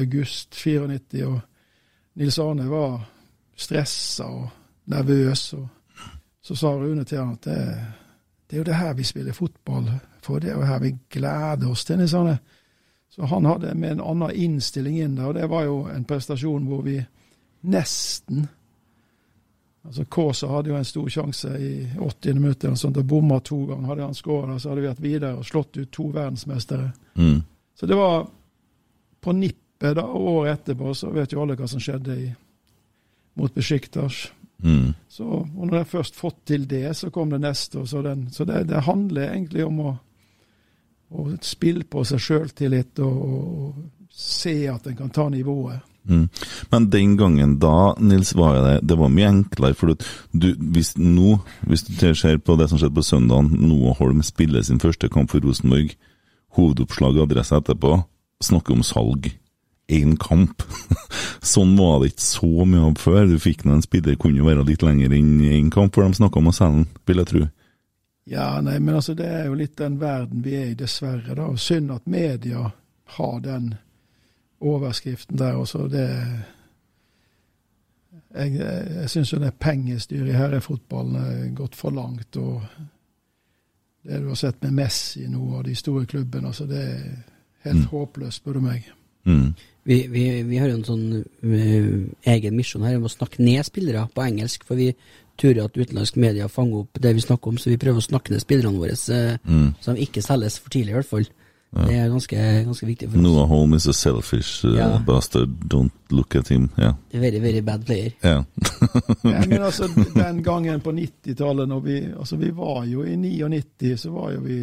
august 0.00 0.56
94, 0.56 1.26
og 1.26 1.40
Nils 2.14 2.38
Arne 2.38 2.70
var 2.70 3.02
stressa 3.56 4.24
og 4.24 4.48
nervøs. 4.92 5.46
Og 5.58 5.68
så 6.40 6.56
sa 6.56 6.72
Rune 6.72 7.04
til 7.04 7.20
han 7.20 7.36
at 7.36 7.44
det, 7.44 7.60
det 8.48 8.56
er 8.56 8.62
jo 8.62 8.68
det 8.70 8.80
her 8.80 8.94
vi 8.96 9.04
spiller 9.04 9.36
fotball 9.36 9.90
for, 10.22 10.38
det 10.38 10.50
er 10.50 10.56
jo 10.56 10.66
her 10.66 10.80
vi 10.80 10.96
gleder 11.10 11.68
oss 11.68 11.84
til. 11.84 11.98
Nils 11.98 12.14
Arne. 12.14 12.38
Så 13.12 13.26
han 13.28 13.44
hadde 13.44 13.74
med 13.74 13.92
en 13.92 14.00
annen 14.00 14.30
innstilling 14.32 15.02
inn 15.02 15.18
der, 15.18 15.28
og 15.28 15.34
det 15.34 15.50
var 15.50 15.66
jo 15.68 15.82
en 15.92 16.04
prestasjon 16.08 16.64
hvor 16.64 16.80
vi 16.86 17.02
nesten 17.62 18.48
Altså 19.82 20.04
Kaasa 20.04 20.46
hadde 20.46 20.70
jo 20.70 20.76
en 20.78 20.84
stor 20.86 21.08
sjanse 21.10 21.48
i 21.58 21.72
80 21.98 22.36
minutter 22.38 22.70
og 22.70 22.78
sånt, 22.78 23.00
og 23.00 23.08
bomma 23.10 23.40
to 23.42 23.64
ganger. 23.66 23.88
Hadde 23.88 24.04
han 24.06 24.14
skåra, 24.14 24.58
så 24.58 24.70
hadde 24.70 24.84
vi 24.84 24.86
vært 24.86 25.02
videre 25.02 25.32
og 25.34 25.48
slått 25.48 25.78
ut 25.80 25.90
to 25.90 26.06
verdensmestere. 26.14 26.92
Mm. 27.18 27.40
Så 27.74 27.88
det 27.90 27.98
var 27.98 28.28
på 29.22 29.34
nippet, 29.34 29.96
da, 29.98 30.04
og 30.06 30.28
året 30.36 30.60
etterpå 30.60 30.94
så 30.94 31.10
vet 31.10 31.34
jo 31.34 31.42
alle 31.42 31.58
hva 31.58 31.66
som 31.66 31.82
skjedde 31.82 32.14
i 32.14 32.28
mot 33.42 33.54
Besjiktas. 33.54 34.28
Mm. 34.62 34.92
Så, 35.08 35.26
og 35.26 35.64
når 35.66 35.80
jeg 35.80 35.90
først 35.96 36.18
fått 36.20 36.44
til 36.46 36.68
det, 36.70 36.86
så 36.96 37.10
kom 37.10 37.34
det 37.34 37.42
neste. 37.42 37.82
Så 37.86 38.04
den, 38.06 38.28
så 38.30 38.46
det, 38.46 38.68
det 38.70 38.84
handler 38.86 39.32
egentlig 39.32 39.66
om 39.66 39.80
å, 39.82 39.96
å 41.10 41.26
spille 41.42 41.88
på 41.90 42.04
seg 42.06 42.22
sjøltillit 42.22 43.02
og, 43.02 43.22
og 43.26 44.12
se 44.14 44.60
at 44.70 44.86
en 44.86 45.00
kan 45.02 45.10
ta 45.10 45.26
nivået. 45.32 45.82
Mm. 46.08 46.28
Men 46.70 46.90
den 46.90 47.16
gangen 47.16 47.58
da, 47.62 47.94
Nils, 47.98 48.34
var 48.34 48.58
det, 48.64 48.78
det 48.88 48.98
var 48.98 49.12
mye 49.12 49.28
enklere. 49.30 49.76
For 49.78 49.94
du, 49.94 50.48
hvis 50.74 50.94
nå, 50.98 51.36
hvis 51.68 51.86
du 51.86 52.08
ser 52.18 52.40
på 52.42 52.56
det 52.58 52.70
som 52.70 52.80
skjedde 52.80 52.96
på 52.98 53.06
søndagen, 53.06 53.52
Noah 53.62 53.98
Holm 54.00 54.22
spiller 54.26 54.64
sin 54.66 54.82
første 54.82 55.10
kamp 55.12 55.30
for 55.30 55.44
Rosenborg, 55.44 55.94
hovedoppslag 56.58 57.16
og 57.16 57.30
adresse 57.30 57.56
etterpå, 57.56 58.00
snakker 58.42 58.76
om 58.76 58.84
salg. 58.86 59.30
Én 59.92 60.16
kamp. 60.20 60.62
sånn 61.54 61.74
var 61.78 62.00
det 62.00 62.12
ikke 62.12 62.26
så 62.26 62.66
mye 62.66 62.84
av 62.90 63.00
før. 63.02 63.26
Du 63.28 63.38
fikk 63.42 63.66
nå 63.66 63.76
en 63.76 63.84
spiller 63.84 64.18
kunne 64.20 64.40
jo 64.40 64.48
være 64.48 64.66
litt 64.66 64.84
lenger 64.84 65.14
enn 65.16 65.34
én 65.52 65.72
kamp, 65.74 65.94
for 65.94 66.06
de 66.06 66.20
snakka 66.20 66.40
om 66.40 66.50
å 66.50 66.56
selge 66.56 66.82
den, 66.82 66.88
vil 67.08 67.22
jeg 67.22 67.32
tro. 67.32 67.48
Ja, 68.30 68.60
nei, 68.62 68.76
men 68.78 68.94
altså 68.94 69.16
det 69.18 69.26
er 69.26 69.48
jo 69.48 69.56
litt 69.58 69.74
den 69.80 69.96
verden 69.98 70.44
vi 70.44 70.54
er 70.54 70.68
i, 70.70 70.78
dessverre. 70.78 71.34
da. 71.34 71.48
Og 71.50 71.58
Synd 71.60 71.90
at 71.94 72.06
media 72.06 72.68
har 73.16 73.40
den 73.42 73.72
overskriften 74.62 75.38
der. 75.38 75.58
også. 75.58 75.88
det 75.90 76.06
Jeg, 78.34 78.52
jeg 79.00 79.10
syns 79.10 79.32
jo 79.32 79.38
det 79.38 79.54
pengestyret 79.60 80.28
i 80.32 80.36
herrefotballen 80.36 81.16
er 81.16 81.50
gått 81.56 81.76
for 81.76 81.90
langt. 81.92 82.36
og 82.36 82.62
Det 84.02 84.20
du 84.22 84.28
har 84.28 84.38
sett 84.40 84.62
med 84.62 84.72
Messi 84.72 85.26
nå 85.28 85.42
og 85.58 85.64
de 85.64 85.74
store 85.74 86.06
klubbene, 86.06 86.48
altså 86.48 86.66
det 86.66 86.80
er 86.82 87.68
helt 87.68 87.84
håpløst, 87.92 88.40
spør 88.40 88.52
du 88.58 88.60
meg. 88.60 88.88
Mm. 89.24 89.52
Vi, 89.84 90.06
vi, 90.10 90.42
vi 90.42 90.58
har 90.58 90.70
jo 90.70 90.78
en 90.78 90.86
sånn 90.86 91.04
uh, 91.20 92.06
egen 92.32 92.56
misjon 92.56 92.84
her 92.86 92.96
om 92.96 93.06
å 93.06 93.12
snakke 93.12 93.42
ned 93.42 93.62
spillere 93.66 94.06
på 94.14 94.24
engelsk, 94.24 94.64
for 94.66 94.78
vi 94.78 94.92
turer 95.38 95.64
at 95.64 95.76
utenlandsk 95.78 96.18
media 96.22 96.48
fanger 96.50 96.84
opp 96.84 97.00
det 97.02 97.14
vi 97.16 97.24
snakker 97.24 97.52
om, 97.52 97.58
så 97.58 97.70
vi 97.70 97.78
prøver 97.82 98.02
å 98.02 98.04
snakke 98.08 98.32
ned 98.34 98.42
spillerne 98.42 98.78
våre, 98.78 98.96
uh, 99.10 99.38
Mm. 99.44 99.74
så 99.80 99.94
de 99.94 100.06
ikke 100.06 100.22
selges 100.22 100.58
for 100.58 100.70
tidlig, 100.70 100.90
i 100.94 100.98
hvert 101.00 101.10
fall. 101.10 101.28
Det 101.72 101.94
er 101.96 102.08
ganske, 102.12 102.36
ganske 102.66 102.86
viktig 102.86 103.06
for 103.08 103.16
oss. 103.18 103.22
Noah 103.24 103.46
Holm 103.48 103.72
is 103.74 103.86
a 103.88 103.92
selfish 103.96 104.64
uh, 104.64 104.74
Ja. 104.76 104.98
bastard. 105.06 105.48
Don't 105.64 105.90
look 106.10 106.34
at 106.36 106.48
him. 106.48 106.68
Yeah. 106.78 106.94
Very, 107.12 107.38
very 107.40 107.60
bad 107.60 107.86
player. 107.86 108.10
ja. 108.22 108.44
Ja, 109.24 109.44
men 109.48 109.62
altså, 109.62 109.88
den 110.14 110.42
gangen 110.42 110.80
på 110.80 110.92
90-tallet, 110.92 111.68
når 111.68 111.80
vi 111.80 111.96
Altså, 112.18 112.36
vi 112.36 112.50
var 112.50 112.84
jo 112.84 113.04
i 113.04 113.16
99, 113.16 113.96
så 114.00 114.10
var 114.10 114.32
jo 114.32 114.40
vi 114.40 114.58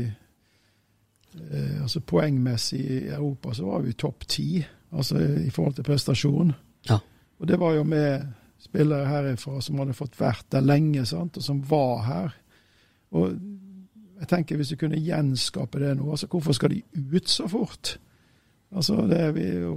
eh, 1.51 1.81
Altså 1.81 1.99
poengmessig 1.99 2.79
i 2.79 3.07
Europa 3.07 3.53
så 3.53 3.65
var 3.65 3.81
vi 3.81 3.93
topp 3.93 4.27
ti, 4.27 4.65
altså 4.91 5.17
i 5.19 5.49
forhold 5.49 5.73
til 5.75 5.83
prestasjon. 5.83 6.53
Ja. 6.89 6.99
Og 7.39 7.47
det 7.47 7.59
var 7.59 7.73
jo 7.73 7.83
med 7.83 8.25
spillere 8.59 9.07
herifra 9.07 9.61
som 9.61 9.79
hadde 9.79 9.93
fått 9.97 10.19
vært 10.19 10.45
der 10.51 10.61
lenge, 10.61 11.05
sant, 11.05 11.37
og 11.37 11.43
som 11.43 11.61
var 11.69 12.01
her. 12.03 12.33
Og 13.11 13.33
jeg 14.19 14.27
tenker 14.27 14.59
hvis 14.59 14.73
du 14.73 14.75
kunne 14.75 14.99
gjenskape 14.99 15.79
det 15.79 15.95
nå, 15.97 16.09
altså 16.11 16.27
hvorfor 16.27 16.55
skal 16.55 16.73
de 16.73 16.81
ut 17.15 17.29
så 17.29 17.47
fort? 17.47 17.97
Altså 18.75 19.07
det 19.09 19.31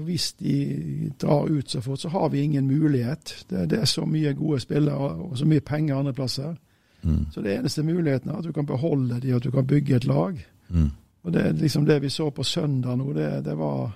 Hvis 0.04 0.32
de 0.32 1.12
drar 1.20 1.46
ut 1.48 1.70
så 1.70 1.80
fort, 1.80 2.00
så 2.00 2.08
har 2.08 2.28
vi 2.28 2.40
ingen 2.40 2.66
mulighet. 2.66 3.46
Det, 3.50 3.70
det 3.70 3.78
er 3.80 3.84
så 3.84 4.04
mye 4.04 4.34
gode 4.34 4.60
spillere 4.60 4.98
og 4.98 5.38
så 5.38 5.46
mye 5.46 5.60
penger 5.60 5.96
andre 5.96 6.12
plasser. 6.12 6.54
Mm. 7.02 7.26
Så 7.32 7.40
det 7.40 7.54
eneste 7.54 7.82
muligheten 7.82 8.30
er 8.30 8.36
at 8.36 8.44
du 8.44 8.52
kan 8.52 8.66
beholde 8.66 9.20
de, 9.20 9.34
at 9.34 9.42
du 9.42 9.50
kan 9.50 9.66
bygge 9.66 9.96
et 9.96 10.04
lag. 10.04 10.46
Mm. 10.68 10.90
Og 11.22 11.32
det 11.32 11.52
liksom 11.60 11.84
det 11.84 12.02
vi 12.02 12.10
så 12.10 12.30
på 12.30 12.42
søndag 12.42 12.96
nå, 12.96 13.12
det, 13.12 13.44
det 13.44 13.58
var 13.58 13.92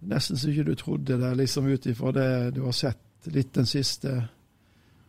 nesten 0.00 0.36
så 0.36 0.50
ikke 0.50 0.64
du 0.64 0.74
trodde 0.74 1.18
det, 1.18 1.34
liksom 1.36 1.66
ut 1.66 1.86
ifra 1.86 2.12
det 2.12 2.50
du 2.54 2.62
har 2.64 2.72
sett 2.72 2.98
litt 3.24 3.54
den 3.54 3.66
siste, 3.66 4.22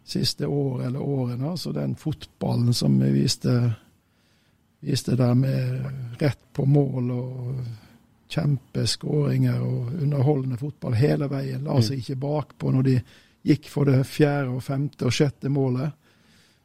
siste 0.04 0.48
året 0.48 0.88
eller 0.88 1.00
årene. 1.00 1.50
Altså 1.50 1.72
den 1.72 1.96
fotballen 1.96 2.74
som 2.74 3.00
vi 3.00 3.12
viste, 3.12 3.74
viste 4.82 5.16
der 5.18 5.34
med 5.38 6.22
rett 6.22 6.42
på 6.54 6.66
mål 6.66 7.12
og 7.16 7.64
kjempeskåringer 8.32 9.62
og 9.62 9.96
underholdende 10.02 10.60
fotball 10.60 10.96
hele 10.98 11.28
veien. 11.32 11.66
La 11.68 11.80
seg 11.84 12.02
ikke 12.02 12.22
bakpå 12.22 12.72
når 12.74 12.88
de 12.88 12.96
gikk 13.52 13.68
for 13.72 13.90
det 13.90 14.04
fjerde 14.08 14.56
og 14.56 14.64
femte 14.66 15.08
og 15.10 15.16
sjette 15.16 15.52
målet. 15.52 15.92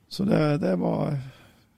Så 0.08 0.26
det, 0.28 0.42
det 0.62 0.76
var 0.80 1.16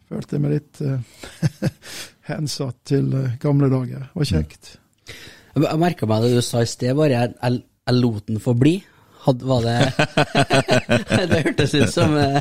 Følte 0.08 0.38
jeg 0.38 0.40
meg 0.40 0.52
litt 0.54 0.78
eh, 0.80 1.64
hensatt 2.30 2.78
til 2.88 3.10
eh, 3.12 3.34
gamle 3.42 3.68
dager. 3.68 4.06
Det 4.06 4.16
var 4.16 4.28
kjekt. 4.30 4.70
Jeg, 5.04 5.64
jeg 5.66 5.80
merka 5.82 6.08
meg 6.08 6.24
det 6.24 6.30
du 6.32 6.40
sa 6.44 6.62
i 6.64 6.70
sted, 6.70 6.94
bare 6.96 7.12
jeg, 7.12 7.34
jeg, 7.36 7.58
jeg 7.90 7.98
lot 7.98 8.30
den 8.30 8.40
få 8.40 8.54
bli. 8.56 8.78
Had, 9.24 9.42
var 9.42 9.64
det 9.66 9.76
Det 11.30 11.40
hørtes 11.44 11.74
ut 11.74 11.92
som 11.92 12.14
uh, 12.14 12.38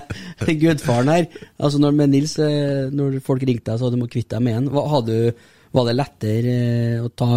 gudfaren 0.62 1.10
her. 1.12 1.28
Altså 1.58 1.82
når 1.82 1.96
med 1.98 2.14
Nils, 2.14 2.38
uh, 2.40 2.88
når 2.94 3.20
folk 3.26 3.46
ringte 3.48 3.72
deg 3.74 3.82
så 3.82 3.90
du 3.94 3.98
må 4.00 4.10
kvitte 4.12 4.38
deg 4.38 4.46
med 4.46 4.60
en, 4.60 4.70
hva, 4.74 5.02
du, 5.06 5.32
var 5.76 5.88
det 5.90 5.96
lettere 5.98 6.56
uh, 7.02 7.06
å 7.08 7.12
ta 7.18 7.30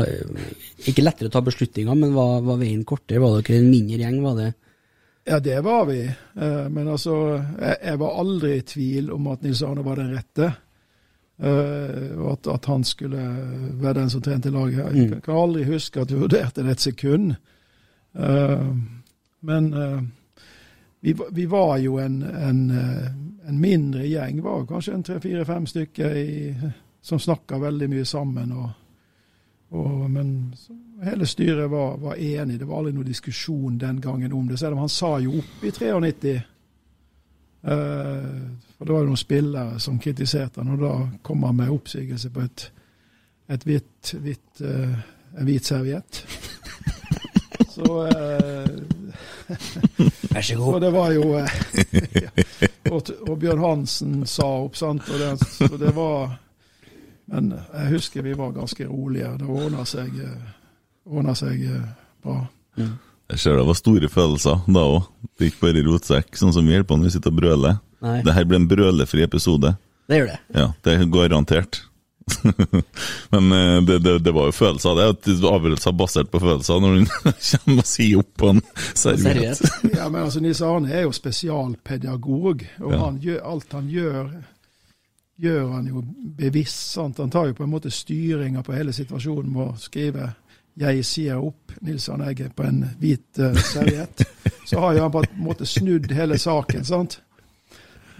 Ikke 0.90 1.04
lettere 1.04 1.30
å 1.30 1.34
ta 1.34 1.42
beslutninger, 1.46 1.96
men 2.04 2.12
var, 2.16 2.40
var 2.46 2.60
veien 2.60 2.84
kortere? 2.88 3.22
Var 3.22 3.40
dere 3.40 3.62
en 3.62 3.70
mindre 3.72 4.02
gjeng? 4.04 4.18
Var 4.26 4.40
det 4.42 4.50
Ja, 5.30 5.38
det 5.44 5.60
var 5.62 5.84
vi. 5.86 6.00
Men 6.34 6.88
altså, 6.88 7.14
jeg, 7.60 7.76
jeg 7.84 7.98
var 8.00 8.18
aldri 8.22 8.54
i 8.56 8.66
tvil 8.66 9.10
om 9.14 9.26
at 9.30 9.42
Nils 9.44 9.60
Arne 9.62 9.84
var 9.86 10.00
den 10.00 10.14
rette. 10.16 10.48
Eh, 11.40 12.16
Og 12.18 12.32
at, 12.34 12.48
at 12.56 12.66
han 12.68 12.82
skulle 12.84 13.20
være 13.80 13.98
den 14.00 14.10
som 14.12 14.22
trente 14.24 14.50
laget. 14.52 14.80
Jeg 14.96 15.22
kan- 15.24 15.36
aldri 15.36 15.64
huske 15.68 16.00
at 16.02 16.10
vi 16.12 16.18
vurderte 16.20 16.64
det 16.64 16.72
et 16.74 16.80
sekund. 16.88 17.34
Eh, 18.16 18.66
Men 19.40 19.72
eh, 19.74 20.02
vi, 21.00 21.16
vi 21.30 21.46
var 21.46 21.78
jo 21.78 21.98
en, 21.98 22.22
en, 22.22 22.70
eh, 22.70 23.06
en 23.48 23.60
mindre 23.60 24.06
gjeng. 24.06 24.42
var 24.42 24.66
kanskje 24.66 24.94
en 24.94 25.02
tre-fire-fem 25.02 25.66
stykker 25.66 26.16
i, 26.16 26.54
som 27.02 27.18
snakka 27.18 27.58
veldig 27.58 27.88
mye 27.88 28.04
sammen. 28.04 28.52
og 28.52 28.70
og, 29.70 30.10
men 30.10 30.54
hele 31.02 31.26
styret 31.26 31.70
var, 31.70 31.96
var 31.96 32.14
enig. 32.18 32.58
Det 32.58 32.66
var 32.66 32.80
aldri 32.80 32.92
noen 32.96 33.06
diskusjon 33.06 33.76
den 33.78 34.00
gangen 34.02 34.32
om 34.32 34.48
det. 34.48 34.58
Selv 34.58 34.74
om 34.74 34.82
han 34.82 34.90
sa 34.90 35.12
jo 35.22 35.36
opp 35.38 35.64
i 35.64 35.70
93. 35.70 36.32
Eh, 37.62 38.40
for 38.74 38.84
det 38.84 38.92
var 38.92 39.04
jo 39.04 39.12
noen 39.12 39.20
spillere 39.20 39.78
som 39.78 40.00
kritiserte 40.02 40.60
han, 40.60 40.74
og 40.74 40.82
da 40.82 40.94
kom 41.22 41.46
han 41.46 41.58
med 41.60 41.70
oppsigelse 41.70 42.32
på 42.34 42.42
et, 42.42 42.66
et 43.46 43.66
hvitt, 43.68 44.14
hvitt, 44.18 44.62
en 44.64 45.46
hvit 45.46 45.70
serviett. 45.70 46.24
Så 47.68 48.06
eh, 48.06 49.56
Vær 50.30 50.44
så 50.46 50.58
og 50.74 50.78
det 50.82 50.92
var 50.94 51.10
jo 51.12 51.24
eh, 51.40 51.56
ja. 52.22 52.30
og, 52.94 53.10
og 53.26 53.34
Bjørn 53.40 53.64
Hansen 53.64 54.22
sa 54.30 54.46
opp, 54.62 54.78
sant. 54.78 55.04
Og 55.10 55.20
det, 55.20 55.34
så 55.58 55.70
det 55.80 55.92
var 55.96 56.38
Men 57.30 57.52
jeg 57.54 57.92
husker 57.96 58.26
vi 58.26 58.34
var 58.38 58.54
ganske 58.56 58.86
rolige. 58.88 59.34
Det 59.38 59.46
ordna 59.46 59.84
seg, 59.86 60.16
ordna 61.06 61.34
ordnet 61.34 61.38
seg 61.38 61.68
bra. 62.22 62.40
bra. 62.74 62.88
Jeg 63.30 63.38
ser 63.38 63.54
det 63.60 63.66
var 63.68 63.78
store 63.78 64.08
følelser 64.10 64.64
da 64.66 64.82
òg. 64.82 65.04
Det 65.38 65.50
gikk 65.50 65.60
bare 65.60 65.78
bare 65.78 65.86
rotsekk, 65.86 66.34
sånn 66.38 66.54
som 66.56 66.66
vi 66.66 66.74
holder 66.74 66.88
på 66.88 66.98
når 66.98 67.06
vi 67.10 67.14
sitter 67.14 67.30
og 67.30 67.38
brøler. 67.38 67.78
Dette 68.00 68.24
Det 68.26 68.34
her 68.34 68.48
ble 68.48 68.58
en 68.58 68.66
brølefri 68.70 69.22
episode. 69.22 69.74
Det 70.10 70.18
gjør 70.18 70.32
det. 70.32 70.38
Ja, 70.56 70.66
det 70.82 70.96
er 70.96 71.06
garantert. 71.12 71.84
Men 73.32 73.52
eh, 73.52 73.76
det, 73.86 73.98
det, 74.04 74.14
det 74.24 74.32
var 74.36 74.48
jo 74.50 74.54
følelser, 74.56 74.94
det. 74.98 75.08
at 75.14 75.28
Avgjørelser 75.50 75.96
basert 75.96 76.30
på 76.32 76.40
følelser 76.42 76.80
når 76.82 76.96
du 76.98 77.04
kommer 77.64 77.82
og 77.84 77.88
sier 77.90 78.22
opp 78.22 78.30
på 78.40 78.52
en 78.54 78.62
serviett. 78.94 79.60
Ja, 79.96 80.08
men 80.08 80.22
altså 80.26 80.40
Nils 80.40 80.62
Arne 80.64 80.92
er 80.94 81.02
jo 81.06 81.12
spesialpedagog, 81.16 82.64
og 82.80 82.92
Ja. 82.92 82.98
han 83.04 83.18
gjør, 83.22 83.40
alt 83.52 83.72
han 83.76 83.88
gjør, 83.90 84.30
gjør 85.40 85.66
han 85.74 85.86
jo 85.90 86.04
bevisst. 86.38 86.92
sant? 86.94 87.18
Han 87.18 87.30
tar 87.32 87.46
jo 87.50 87.54
på 87.58 87.64
en 87.66 87.72
måte 87.74 87.90
styringa 87.92 88.62
på 88.62 88.72
hele 88.76 88.92
situasjonen 88.96 89.52
med 89.52 89.66
å 89.68 89.76
skrive 89.80 90.32
'Jeg 90.80 91.04
sier 91.04 91.36
opp 91.42 91.72
Nils 91.82 92.08
Arne 92.08 92.28
Egge' 92.30 92.52
på 92.56 92.62
en 92.64 92.84
hvit 93.00 93.38
uh, 93.42 93.52
serviett. 93.58 94.22
Så 94.64 94.78
har 94.80 94.94
jo 94.94 95.02
han 95.02 95.12
på 95.12 95.22
en 95.26 95.42
måte 95.44 95.66
snudd 95.66 96.06
hele 96.14 96.38
saken, 96.38 96.84
sant. 96.84 97.18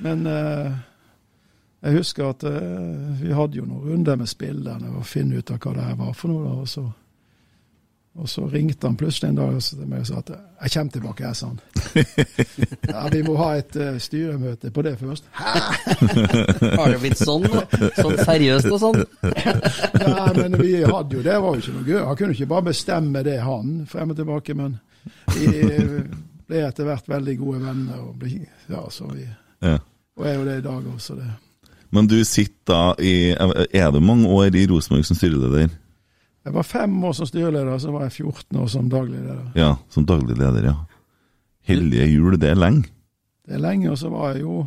Men 0.03 0.27
eh, 0.27 0.73
jeg 1.81 1.97
husker 1.97 2.29
at 2.29 2.45
eh, 2.45 3.21
vi 3.23 3.33
hadde 3.33 3.57
jo 3.57 3.65
noen 3.65 3.87
runder 3.89 4.19
med 4.21 4.29
spillerne 4.29 4.91
og 4.99 5.07
finne 5.09 5.41
ut 5.41 5.51
av 5.51 5.61
hva 5.63 5.77
det 5.77 5.87
her 5.87 6.01
var 6.01 6.13
for 6.17 6.33
noe. 6.33 6.45
da, 6.45 6.57
og 6.61 6.69
så 6.69 6.89
og 8.19 8.29
så 8.29 8.43
ringte 8.51 8.89
han 8.89 8.97
plutselig 8.99 9.29
en 9.31 9.37
dag 9.39 9.59
til 9.63 9.87
meg 9.87 10.01
og 10.01 10.07
sa 10.07 10.19
at 10.19 10.31
'jeg 10.31 10.71
kommer 10.73 10.93
tilbake', 10.93 11.27
jeg, 11.27 11.37
sa 11.37 11.47
han. 11.47 11.61
Ja, 12.95 13.09
vi 13.09 13.23
må 13.23 13.37
ha 13.37 13.53
et 13.55 13.77
uh, 13.77 13.99
styremøte 13.99 14.71
på 14.71 14.83
det 14.83 14.99
først. 14.99 15.25
Har 16.81 16.91
det 16.91 17.01
blitt 17.01 17.19
sånn? 17.19 17.47
Sånn 17.97 18.19
seriøst 18.19 18.67
og 18.67 18.81
sånn? 18.81 19.05
Ja, 20.01 20.33
men 20.37 20.59
vi 20.59 20.83
hadde 20.83 21.17
jo 21.17 21.23
det, 21.23 21.39
var 21.41 21.55
jo 21.55 21.63
ikke 21.63 21.77
noe 21.77 21.87
gøy. 21.87 22.01
Han 22.05 22.17
kunne 22.17 22.35
ikke 22.35 22.47
bare 22.51 22.63
bestemme 22.63 23.23
det, 23.23 23.39
han, 23.41 23.87
frem 23.87 24.11
og 24.11 24.17
tilbake. 24.17 24.55
Men 24.55 24.81
vi 25.37 25.47
ble 26.51 26.65
etter 26.67 26.85
hvert 26.85 27.09
veldig 27.09 27.37
gode 27.39 27.63
venner, 27.63 28.01
og, 28.03 28.19
ble, 28.19 28.43
ja, 28.69 28.83
så 28.91 29.07
vi, 29.15 29.29
Ja. 29.63 29.79
og 30.17 30.27
er 30.27 30.35
jo 30.35 30.45
det 30.45 30.59
i 30.59 30.67
dag 30.67 30.83
også. 30.95 31.15
det. 31.15 31.31
Men 31.91 32.07
du 32.07 32.17
sitter 32.25 32.71
da 32.71 32.95
i 33.03 33.33
Er 33.35 33.91
det 33.91 34.03
mange 34.03 34.29
år 34.29 34.55
i 34.55 34.67
Rosenborg 34.71 35.05
som 35.05 35.17
styreleder? 35.19 35.71
Jeg 36.45 36.55
var 36.55 36.63
fem 36.65 37.05
år 37.05 37.13
som 37.13 37.27
styreleder, 37.27 37.79
så 37.79 37.91
var 37.93 38.07
jeg 38.07 38.13
14 38.13 38.59
år 38.59 38.67
som 38.73 38.89
daglig 38.91 39.19
leder. 39.21 39.51
Ja, 39.59 39.75
som 39.93 40.07
daglig 40.07 40.39
leder, 40.39 40.65
ja. 40.71 40.75
Hellige 41.69 42.07
jul, 42.09 42.39
det 42.41 42.49
er 42.51 42.55
lenge. 42.59 42.89
Det 43.47 43.55
er 43.59 43.61
lenge, 43.61 43.91
og 43.91 43.99
så 43.99 44.09
var 44.09 44.33
jeg 44.33 44.47
jo 44.47 44.63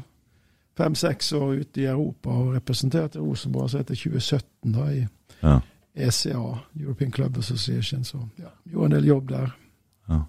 fem-seks 0.77 1.31
år 1.37 1.55
ute 1.63 1.81
i 1.81 1.87
Europa 1.89 2.29
og 2.29 2.53
representerte 2.55 3.21
Rosenborg 3.21 3.71
så 3.71 3.81
etter 3.81 3.95
2017 3.95 4.75
da 4.75 4.85
i 4.91 5.07
Ja. 5.43 5.59
ECA, 5.95 6.59
European 6.79 7.11
Club 7.11 7.37
Association. 7.37 8.03
Så 8.03 8.17
ja, 8.39 8.49
gjorde 8.71 8.85
en 8.85 8.95
del 8.95 9.05
jobb 9.11 9.29
der. 9.29 9.51
Ja. 10.09 10.21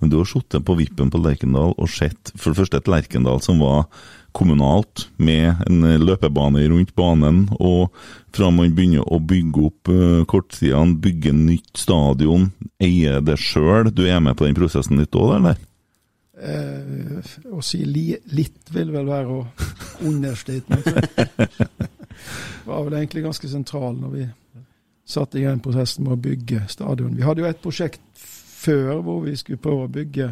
Men 0.00 0.10
du 0.10 0.16
har 0.18 0.24
sittet 0.28 0.64
på 0.64 0.76
vippen 0.76 1.10
på 1.10 1.18
Lerkendal 1.20 1.74
og 1.76 1.88
sett 1.88 2.32
for 2.36 2.52
det 2.52 2.60
første 2.60 2.76
et 2.80 2.88
Lerkendal 2.88 3.40
som 3.44 3.60
var 3.60 3.86
kommunalt, 4.36 5.06
med 5.16 5.62
en 5.68 5.84
løpebane 6.02 6.64
rundt 6.72 6.94
banen, 6.98 7.44
og 7.60 7.92
fra 8.32 8.48
man 8.52 8.72
begynner 8.76 9.04
å 9.04 9.20
bygge 9.20 9.66
opp 9.68 9.90
uh, 9.92 10.22
kortsidene, 10.28 10.96
bygge 11.04 11.34
nytt 11.36 11.76
stadion, 11.78 12.50
eie 12.82 13.20
det 13.24 13.36
sjøl. 13.40 13.92
Du 13.92 14.06
er 14.06 14.22
med 14.24 14.38
på 14.38 14.48
den 14.48 14.56
prosessen 14.56 15.00
litt 15.00 15.14
òg, 15.18 15.36
eller? 15.38 15.60
Eh, 16.42 17.32
å 17.54 17.60
si 17.62 17.84
li, 17.86 18.08
litt 18.34 18.70
vil 18.74 18.90
vel 18.90 19.06
være 19.06 19.34
å 19.36 19.42
understate 20.08 20.74
meg. 20.74 20.86
var 22.68 22.86
vel 22.86 22.96
egentlig 22.98 23.22
ganske 23.26 23.50
sentral 23.50 23.94
når 23.98 24.14
vi 24.16 24.24
satte 25.12 25.38
i 25.38 25.44
gang 25.44 25.60
prosessen 25.62 26.06
med 26.06 26.16
å 26.16 26.22
bygge 26.22 26.64
stadion. 26.72 27.14
Vi 27.14 27.26
hadde 27.26 27.44
jo 27.44 27.50
et 27.50 27.62
prosjekt 27.62 28.02
før 28.16 29.02
hvor 29.04 29.22
vi 29.26 29.36
skulle 29.38 29.62
prøve 29.62 29.86
å 29.86 29.92
bygge 29.92 30.28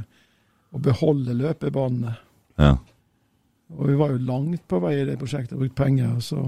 og 0.70 0.82
beholde 0.86 1.34
løpebanene. 1.34 2.14
Ja. 2.60 2.74
Og 3.76 3.88
vi 3.88 3.94
var 3.94 4.10
jo 4.10 4.18
langt 4.26 4.66
på 4.68 4.80
vei 4.82 4.96
i 5.00 5.06
det 5.06 5.18
prosjektet, 5.18 5.58
brukt 5.58 5.76
penger. 5.78 6.16
og 6.16 6.22
Så 6.22 6.44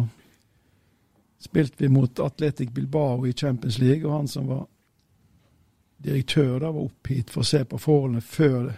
spilte 1.42 1.84
vi 1.84 1.88
mot 1.88 2.20
Atletic 2.20 2.70
Bilbao 2.70 3.26
i 3.26 3.32
Champions 3.32 3.78
League, 3.78 4.06
og 4.06 4.16
han 4.16 4.28
som 4.28 4.46
var 4.46 4.66
direktør 6.02 6.58
da, 6.58 6.70
var 6.70 6.82
opp 6.82 7.08
hit 7.08 7.30
for 7.30 7.42
å 7.42 7.46
se 7.46 7.64
på 7.64 7.78
forholdene 7.78 8.20
før, 8.20 8.72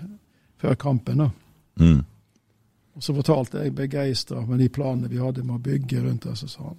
før 0.61 0.75
kampen. 0.75 1.19
da. 1.19 1.31
Mm. 1.81 2.05
Og 2.95 3.03
Så 3.03 3.15
fortalte 3.15 3.65
jeg 3.65 3.75
begeistra 3.75 4.47
med 4.47 4.59
de 4.59 4.69
planene 4.69 5.09
vi 5.09 5.19
hadde 5.19 5.43
med 5.43 5.57
å 5.57 5.65
bygge 5.65 6.03
rundt 6.05 6.27
oss. 6.27 6.43
og 6.43 6.51
så 6.51 6.63
han, 6.63 6.77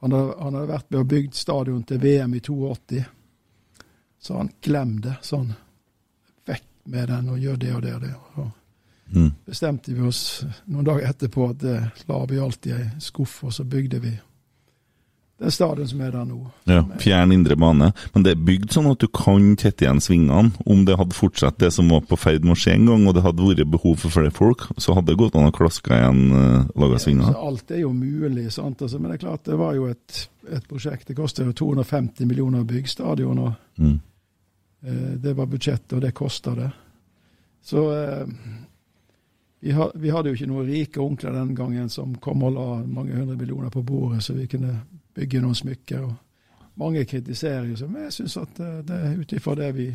han, 0.00 0.12
hadde, 0.12 0.34
han 0.38 0.54
hadde 0.54 0.72
vært 0.72 0.90
med 0.90 1.00
og 1.00 1.10
bygd 1.12 1.34
stadion 1.34 1.82
til 1.82 2.00
VM 2.00 2.34
i 2.34 2.40
82. 2.40 3.04
Så 4.20 4.36
han 4.36 4.50
glem 4.60 5.00
det. 5.00 5.16
Sånn 5.22 5.52
vekk 6.46 6.66
med 6.84 7.08
den 7.08 7.28
og 7.28 7.38
gjør 7.38 7.56
det 7.56 7.74
og 7.74 7.82
det 7.82 7.94
og 7.94 8.02
det. 8.02 8.14
Og 8.36 8.50
Mm. 9.10 9.30
bestemte 9.46 9.90
vi 9.94 10.02
oss 10.06 10.44
noen 10.70 10.84
dager 10.86 11.08
etterpå 11.10 11.50
at 11.50 11.58
det 11.58 11.78
la 12.08 12.18
vi 12.30 12.38
alltid 12.38 12.72
i 12.72 12.76
ei 12.78 12.90
skuff, 13.02 13.40
og 13.44 13.52
så 13.52 13.64
bygde 13.66 13.98
vi 14.04 14.12
den 15.40 15.50
stadion 15.50 15.88
som 15.88 16.00
er 16.04 16.10
der 16.12 16.24
nå. 16.28 16.36
Ja, 16.68 16.82
Fjern 17.00 17.32
indre 17.32 17.56
bane. 17.56 17.86
Men 18.12 18.24
det 18.26 18.34
er 18.34 18.42
bygd 18.44 18.74
sånn 18.74 18.90
at 18.90 19.00
du 19.00 19.06
kan 19.08 19.54
tette 19.56 19.86
igjen 19.86 20.02
svingene. 20.04 20.50
Om 20.68 20.82
det 20.84 20.98
hadde 21.00 21.16
fortsatt 21.16 21.56
det 21.62 21.70
som 21.72 21.88
var 21.88 22.02
på 22.04 22.18
ferd 22.20 22.44
med 22.44 22.52
å 22.52 22.58
skje 22.60 22.74
en 22.76 22.84
gang, 22.90 23.06
og 23.08 23.14
det 23.16 23.22
hadde 23.24 23.46
vært 23.48 23.70
behov 23.72 23.96
for 24.02 24.12
flere 24.12 24.34
folk, 24.36 24.66
så 24.76 24.92
hadde 24.98 25.08
det 25.14 25.16
gått 25.22 25.38
an 25.40 25.48
å 25.48 25.54
klaske 25.56 25.96
igjen 25.96 26.20
uh, 26.36 26.68
laga 26.76 27.00
svinger. 27.00 27.32
Så 27.32 27.46
alt 27.48 27.72
er 27.72 27.80
jo 27.86 27.94
mulig, 27.96 28.50
sant? 28.52 28.84
Altså, 28.84 29.00
men 29.00 29.10
det 29.14 29.16
er 29.16 29.24
klart 29.24 29.48
det 29.48 29.56
var 29.62 29.74
jo 29.80 29.88
et, 29.88 30.20
et 30.52 30.68
prosjekt. 30.68 31.08
Det 31.08 31.16
koster 31.16 31.48
jo 31.48 31.56
250 31.64 32.28
millioner 32.28 32.60
å 32.60 32.68
bygge 32.68 32.92
stadion, 32.98 33.38
og 33.48 33.56
Mm. 33.80 33.96
eh, 34.84 35.12
det 35.24 35.32
var 35.40 35.46
budsjettet, 35.48 35.96
og 35.96 36.02
det 36.04 36.12
kosta 36.12 36.52
det. 36.54 36.68
Så 37.64 37.86
eh, 37.96 38.26
vi, 39.60 39.72
ha, 39.76 39.90
vi 39.94 40.10
hadde 40.10 40.30
jo 40.30 40.38
ikke 40.38 40.48
noen 40.48 40.68
rike 40.70 41.02
onkler 41.02 41.36
den 41.36 41.54
gangen 41.54 41.90
som 41.92 42.14
kom 42.22 42.42
og 42.48 42.54
la 42.56 42.68
mange 42.86 43.16
hundre 43.16 43.36
millioner 43.36 43.72
på 43.72 43.82
bordet, 43.84 44.22
så 44.24 44.34
vi 44.36 44.48
kunne 44.48 44.78
bygge 45.14 45.42
noen 45.44 45.58
smykker. 45.58 46.04
og 46.06 46.70
Mange 46.80 47.04
kritiserer 47.04 47.68
jo, 47.68 47.76
så, 47.76 47.88
men 47.90 48.08
jeg 48.08 48.16
syns 48.20 48.38
at 48.40 48.60
eh, 48.64 48.80
det, 48.88 49.00
ut 49.20 49.36
ifra 49.36 49.56
det 49.58 49.70
vi 49.76 49.90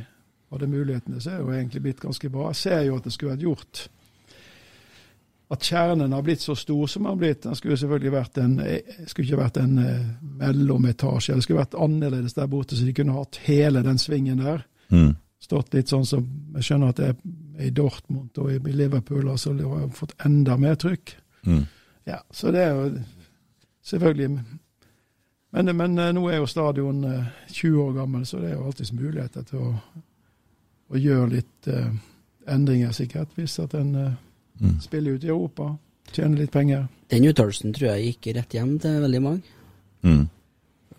hadde 0.53 0.69
mulighetene, 0.69 1.21
så 1.21 1.31
er 1.31 1.39
det 1.39 1.45
jo 1.47 1.57
egentlig 1.57 1.81
blitt 1.87 2.03
ganske 2.03 2.29
bra. 2.29 2.51
Jeg 2.53 2.61
ser 2.61 2.81
jo 2.85 2.99
at 2.99 3.07
det 3.07 3.13
skulle 3.15 3.33
vært 3.33 3.47
gjort 3.47 3.85
at 5.53 5.61
kjernen 5.61 6.13
har 6.13 6.23
blitt 6.25 6.41
så 6.41 6.55
stor 6.57 6.87
som 6.89 7.03
den 7.03 7.09
har 7.09 7.17
blitt. 7.21 7.43
Den 7.43 7.57
skulle 7.57 7.77
selvfølgelig 7.77 8.13
vært 8.13 8.37
en, 8.41 8.59
eh, 8.59 8.95
skulle 9.05 9.27
ikke 9.27 9.41
vært 9.41 9.59
en 9.61 9.77
eh, 9.77 10.07
mellometasje. 10.41 11.35
Det 11.35 11.45
skulle 11.45 11.61
vært 11.61 11.77
annerledes 11.77 12.33
der 12.33 12.49
borte, 12.49 12.77
så 12.77 12.85
de 12.85 12.93
kunne 12.97 13.17
hatt 13.17 13.41
hele 13.45 13.83
den 13.85 14.01
svingen 14.01 14.41
der. 14.41 14.65
Mm. 14.89 15.13
Stått 15.41 15.73
litt 15.73 15.89
sånn 15.89 16.05
som 16.05 16.25
Jeg 16.55 16.63
skjønner 16.65 16.93
at 16.93 16.99
det 17.01 17.07
er 17.11 17.15
i 17.59 17.69
Dortmund 17.69 18.37
og 18.37 18.51
i 18.51 18.59
Liverpool, 18.71 19.29
altså 19.29 19.53
det 19.53 19.67
har 19.67 19.87
fått 19.95 20.15
enda 20.25 20.57
mer 20.57 20.75
trykk. 20.75 21.15
Mm. 21.45 21.65
Ja, 22.05 22.19
så 22.31 22.51
det 22.51 22.61
er 22.63 22.73
jo 22.73 23.01
selvfølgelig 23.85 24.29
Men, 25.55 25.77
men 25.77 25.99
eh, 25.99 26.11
nå 26.11 26.25
er 26.27 26.41
jo 26.41 26.47
stadion 26.51 27.03
eh, 27.07 27.27
20 27.51 27.81
år 27.81 27.93
gammel, 27.93 28.25
så 28.25 28.41
det 28.41 28.49
er 28.49 28.55
jo 28.57 28.65
alltids 28.65 28.91
muligheter 28.91 29.45
til 29.47 29.61
å, 29.61 29.69
å 30.91 30.99
gjøre 30.99 31.29
litt 31.31 31.69
uh, 31.71 31.93
endringer, 32.51 32.91
sikkert, 32.91 33.31
hvis 33.37 33.59
at 33.63 33.73
en 33.79 33.95
uh, 33.95 34.09
Mm. 34.61 34.79
spiller 34.81 35.11
ut 35.11 35.23
i 35.23 35.27
Europa, 35.27 35.77
tjener 36.11 36.37
litt 36.37 36.51
penger. 36.51 36.87
Den 37.11 37.25
uttalelsen 37.27 37.73
tror 37.75 37.89
jeg 37.89 38.05
gikk 38.13 38.35
rett 38.37 38.53
hjem 38.55 38.77
til 38.79 39.01
veldig 39.03 39.21
mange. 39.21 39.41
Mm. 40.05 40.27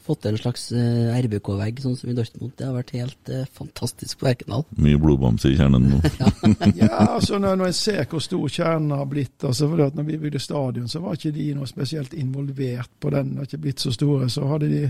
Fått 0.06 0.20
til 0.22 0.36
en 0.36 0.38
slags 0.38 0.68
eh, 0.70 1.16
RBK-vegg, 1.24 1.80
sånn 1.82 1.96
som 1.98 2.10
i 2.10 2.14
Dortmund. 2.14 2.52
Det 2.54 2.66
har 2.68 2.76
vært 2.76 2.92
helt 2.94 3.30
eh, 3.32 3.48
fantastisk 3.58 4.20
på 4.20 4.28
Erkendal. 4.30 4.62
Mye 4.78 5.00
blodbamse 5.02 5.50
i 5.50 5.56
kjernen 5.58 5.88
nå. 5.90 5.98
Ja, 6.78 7.16
altså 7.16 7.40
når, 7.42 7.58
når 7.58 7.72
jeg 7.72 7.78
ser 7.80 8.06
hvor 8.12 8.22
stor 8.22 8.44
kjernen 8.52 8.94
har 8.94 9.08
blitt 9.10 9.42
altså 9.46 9.66
for 9.72 9.82
at 9.88 9.98
når 9.98 10.06
vi 10.06 10.20
bygde 10.22 10.42
stadion, 10.42 10.86
så 10.90 11.02
var 11.02 11.18
ikke 11.18 11.34
de 11.34 11.48
noe 11.56 11.66
spesielt 11.70 12.14
involvert 12.14 12.92
på 13.02 13.10
den. 13.16 13.32
De 13.32 13.42
har 13.42 13.50
ikke 13.50 13.64
blitt 13.66 13.82
så 13.82 13.94
store. 13.94 14.30
Så 14.30 14.46
hadde 14.46 14.70
de, 14.70 14.84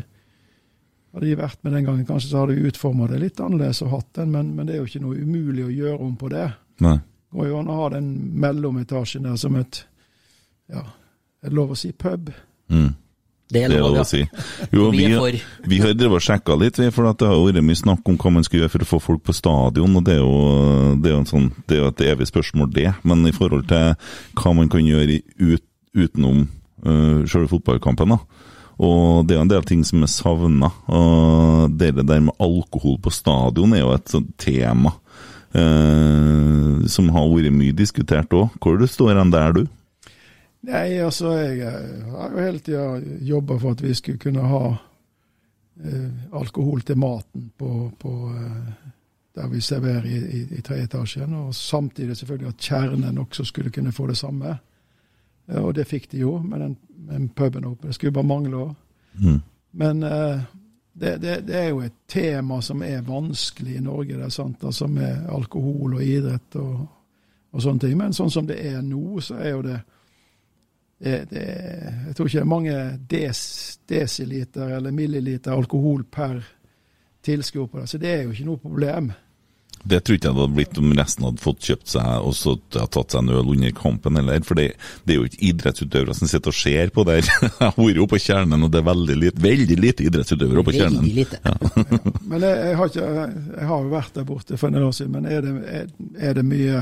hadde 1.17 1.31
de 1.31 1.41
vært 1.41 1.65
med 1.65 1.79
den 1.79 1.89
gangen, 1.89 2.05
kanskje 2.11 2.35
så 2.35 2.45
hadde 2.45 2.59
vi 2.59 2.69
utforma 2.69 3.09
det 3.09 3.23
litt 3.25 3.41
annerledes 3.41 3.81
og 3.87 3.95
hatt 3.97 4.13
den, 4.21 4.37
men, 4.37 4.53
men 4.59 4.69
det 4.69 4.77
er 4.77 4.83
jo 4.83 4.91
ikke 4.91 5.05
noe 5.07 5.25
umulig 5.25 5.65
å 5.65 5.73
gjøre 5.73 5.99
om 6.11 6.13
på 6.21 6.33
det. 6.35 6.51
Nei. 6.85 6.99
Det 7.01 7.41
går 7.41 7.51
jo 7.51 7.59
an 7.63 7.73
å 7.73 7.81
ha 7.81 7.89
den 7.97 8.13
mellometasjen 8.45 9.25
der 9.27 9.41
som 9.41 9.57
et 9.57 9.83
ja, 10.69 10.85
er 11.43 11.51
det 11.51 11.57
lov 11.57 11.73
å 11.73 11.79
si 11.79 11.93
pub? 11.97 12.31
Mm. 12.73 12.93
Det 13.47 13.63
er 13.63 13.71
Det 13.71 13.77
er 13.77 13.83
lov, 13.85 13.95
lov 13.95 14.03
å 14.03 14.09
si. 14.09 14.23
Jo, 14.75 14.89
Vi 14.91 15.05
vi, 15.07 15.43
vi 15.71 15.79
har 15.79 15.93
drevet 15.95 16.19
og 16.19 16.25
sjekka 16.25 16.57
litt, 16.59 16.81
for 16.95 17.07
det 17.07 17.29
har 17.29 17.39
vært 17.39 17.63
mye 17.63 17.79
snakk 17.79 18.09
om 18.11 18.19
hva 18.19 18.33
man 18.35 18.47
skal 18.47 18.61
gjøre 18.61 18.73
for 18.73 18.83
å 18.83 18.89
få 18.91 19.01
folk 19.05 19.23
på 19.29 19.37
stadion. 19.37 19.95
og 19.95 20.03
Det 20.05 20.17
er 20.17 20.23
jo, 20.25 20.97
det 20.99 21.11
er 21.11 21.15
jo, 21.15 21.21
en 21.23 21.31
sånn, 21.31 21.47
det 21.67 21.77
er 21.77 21.85
jo 21.85 21.93
et 21.93 22.05
evig 22.09 22.27
spørsmål, 22.33 22.73
det. 22.75 22.91
Men 23.07 23.23
i 23.29 23.35
forhold 23.37 23.69
til 23.71 23.95
hva 24.41 24.55
man 24.57 24.73
kan 24.73 24.83
gjøre 24.83 25.21
ut, 25.39 25.65
utenom 25.95 26.43
uh, 26.87 27.23
selve 27.31 27.53
fotballkampen, 27.55 28.17
da. 28.17 28.19
Og 28.77 29.25
det 29.25 29.39
er 29.39 29.41
en 29.41 29.55
del 29.55 29.65
ting 29.65 29.87
som 29.89 30.03
er 30.05 30.11
savna. 30.13 30.69
Det 31.73 31.95
der 31.97 32.27
med 32.27 32.37
alkohol 32.43 32.99
på 33.01 33.15
stadion 33.15 33.73
er 33.73 33.87
jo 33.87 33.95
et 33.95 34.17
sånt 34.17 34.35
tema 34.43 34.99
Uh, 35.57 36.83
som 36.91 37.07
har 37.15 37.29
vært 37.31 37.55
mye 37.55 37.73
diskutert 37.73 38.35
òg. 38.37 38.51
Hvor 38.61 38.77
du 38.77 38.85
står 38.91 39.17
hen 39.17 39.31
der, 39.33 39.55
du? 39.57 39.63
Nei, 40.67 40.99
altså 40.99 41.33
jeg 41.37 41.61
eh, 41.61 42.07
har 42.11 42.33
jo 42.33 42.43
hele 42.43 42.59
tida 42.59 42.87
jobba 43.23 43.59
for 43.63 43.77
at 43.77 43.83
vi 43.83 43.95
skulle 43.95 44.19
kunne 44.19 44.43
ha 44.43 44.63
eh, 45.85 46.11
alkohol 46.33 46.83
til 46.83 46.99
maten 46.99 47.51
på, 47.59 47.91
på 48.01 48.15
eh, 48.33 48.87
der 49.37 49.49
vi 49.49 49.61
serverer 49.61 50.05
i, 50.05 50.17
i, 50.17 50.43
i 50.57 50.83
etasjen. 50.83 51.35
Og 51.35 51.55
samtidig 51.55 52.17
selvfølgelig 52.17 52.49
at 52.49 52.57
kjernen 52.69 53.19
også 53.19 53.45
skulle 53.45 53.71
kunne 53.71 53.93
få 53.93 54.07
det 54.07 54.17
samme. 54.17 54.57
Eh, 55.49 55.63
og 55.63 55.75
det 55.75 55.87
fikk 55.87 56.11
de 56.13 56.19
jo 56.25 56.39
med 56.43 56.61
den, 56.61 56.77
den 57.11 57.29
puben 57.29 57.65
oppe. 57.65 57.87
Det 57.87 57.95
skulle 57.95 58.13
bare 58.13 58.25
mangle 58.27 58.57
òg. 58.57 58.75
Mm. 59.21 59.41
Men 59.73 60.03
eh, 60.03 60.41
det, 60.93 61.23
det, 61.23 61.41
det 61.49 61.57
er 61.57 61.69
jo 61.69 61.81
et 61.85 61.93
tema 62.09 62.61
som 62.61 62.83
er 62.83 63.05
vanskelig 63.05 63.77
i 63.77 63.85
Norge, 63.85 64.17
det 64.17 64.25
er 64.25 64.33
sant, 64.33 64.65
altså 64.65 64.87
med 64.89 65.27
alkohol 65.29 65.99
og 65.99 66.05
idrett 66.05 66.57
og, 66.57 66.87
og 67.53 67.63
sånne 67.63 67.85
ting. 67.85 67.99
Men 67.99 68.17
sånn 68.17 68.33
som 68.33 68.49
det 68.49 68.57
er 68.65 68.81
nå, 68.83 69.21
så 69.21 69.37
er 69.37 69.51
jo 69.51 69.63
det, 69.67 69.81
det, 70.99 71.27
det 71.31 71.45
Jeg 72.07 72.17
tror 72.17 72.29
ikke 72.29 72.39
det 72.39 72.45
er 72.45 72.55
mange 72.55 72.77
des, 73.11 73.41
desiliter 73.89 74.77
eller 74.79 74.95
milliliter 74.97 75.53
alkohol 75.53 76.05
per 76.09 76.41
tilskuer 77.27 77.67
på 77.69 77.81
det, 77.81 77.89
så 77.91 77.99
det 77.99 78.13
er 78.13 78.23
jo 78.25 78.35
ikke 78.35 78.49
noe 78.49 78.63
problem. 78.63 79.13
Det 79.87 80.01
tror 80.03 80.17
ikke 80.17 80.27
jeg 80.27 80.35
det 80.35 80.43
hadde 80.43 80.57
blitt 80.57 80.79
om 80.81 80.95
resten 80.99 81.27
hadde 81.27 81.43
fått 81.43 81.67
kjøpt 81.69 81.93
seg 81.93 82.25
og 82.27 82.33
så 82.35 82.55
hadde 82.57 82.87
tatt 82.97 83.15
seg 83.15 83.23
en 83.23 83.35
øl 83.39 83.53
under 83.53 83.75
kampen 83.77 84.19
heller. 84.19 84.43
For 84.47 84.59
det, 84.59 84.67
det 85.07 85.15
er 85.15 85.21
jo 85.21 85.29
ikke 85.29 85.43
idrettsutøvere 85.51 86.17
som 86.19 86.31
sitter 86.31 86.53
og 86.53 86.59
ser 86.59 86.93
på 86.95 87.05
der. 87.07 87.23
Jeg 87.47 87.53
har 87.61 87.79
vært 87.79 88.01
oppe 88.03 88.17
på 88.17 88.23
kjernen, 88.25 88.67
og 88.67 88.73
det 88.73 88.81
er 88.81 88.89
veldig 88.89 89.17
lite, 89.21 89.43
veldig 89.47 89.79
lite 89.79 90.07
idrettsutøvere 90.09 90.67
på 90.67 90.75
kjernen. 90.75 91.07
Veldig 91.07 91.17
lite. 91.21 91.41
Men 92.31 92.43
jeg, 92.43 92.57
jeg, 92.67 92.77
har 92.81 92.91
ikke, 92.91 93.11
jeg 93.61 93.69
har 93.71 93.85
jo 93.85 93.93
vært 93.93 94.17
der 94.17 94.27
borte 94.27 94.59
for 94.59 94.69
en 94.69 94.79
del 94.79 94.89
år 94.89 94.97
siden, 94.97 95.13
men 95.15 95.29
er 95.31 95.45
det, 95.45 95.53
er, 95.71 95.91
er 96.19 96.35
det 96.35 96.43
mye 96.47 96.81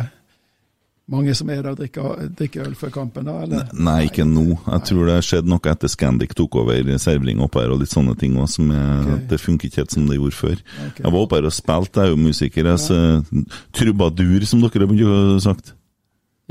mange 1.10 1.34
som 1.36 1.50
er 1.52 1.60
der 1.60 1.74
og 1.74 1.80
drikker, 1.80 2.28
drikker 2.38 2.64
øl 2.64 2.74
før 2.78 2.92
kampen, 2.94 3.26
da? 3.28 3.34
Eller? 3.44 3.68
Nei, 3.76 4.06
ikke 4.08 4.24
nå. 4.24 4.44
Jeg 4.64 4.86
tror 4.88 5.10
det 5.10 5.18
skjedde 5.26 5.52
noe 5.52 5.72
etter 5.72 5.92
Scandic 5.92 6.32
tok 6.38 6.56
over 6.62 6.88
servering 7.02 7.42
oppe 7.44 7.60
her, 7.60 7.74
og 7.74 7.82
litt 7.82 7.92
sånne 7.92 8.16
ting 8.20 8.38
også, 8.40 8.60
som 8.62 8.72
er, 8.72 8.92
Ok. 9.04 9.28
Det 9.30 9.40
funker 9.42 9.68
ikke 9.68 9.82
helt 9.82 9.94
som 9.94 10.08
det 10.08 10.16
gjorde 10.16 10.38
før. 10.38 10.58
Okay. 10.88 11.04
Jeg 11.04 11.12
var 11.12 11.20
oppe 11.20 11.38
her 11.38 11.48
og 11.50 11.54
spilte, 11.54 12.00
jeg 12.00 12.12
er 12.12 12.14
jo 12.14 12.20
musiker. 12.24 12.70
Jeg, 12.72 12.80
så, 12.80 13.00
trubadur, 13.76 14.46
som 14.48 14.62
dere 14.64 14.84
har 14.86 14.92
begynt 14.92 15.08
å 15.12 15.40
sagt. 15.44 15.74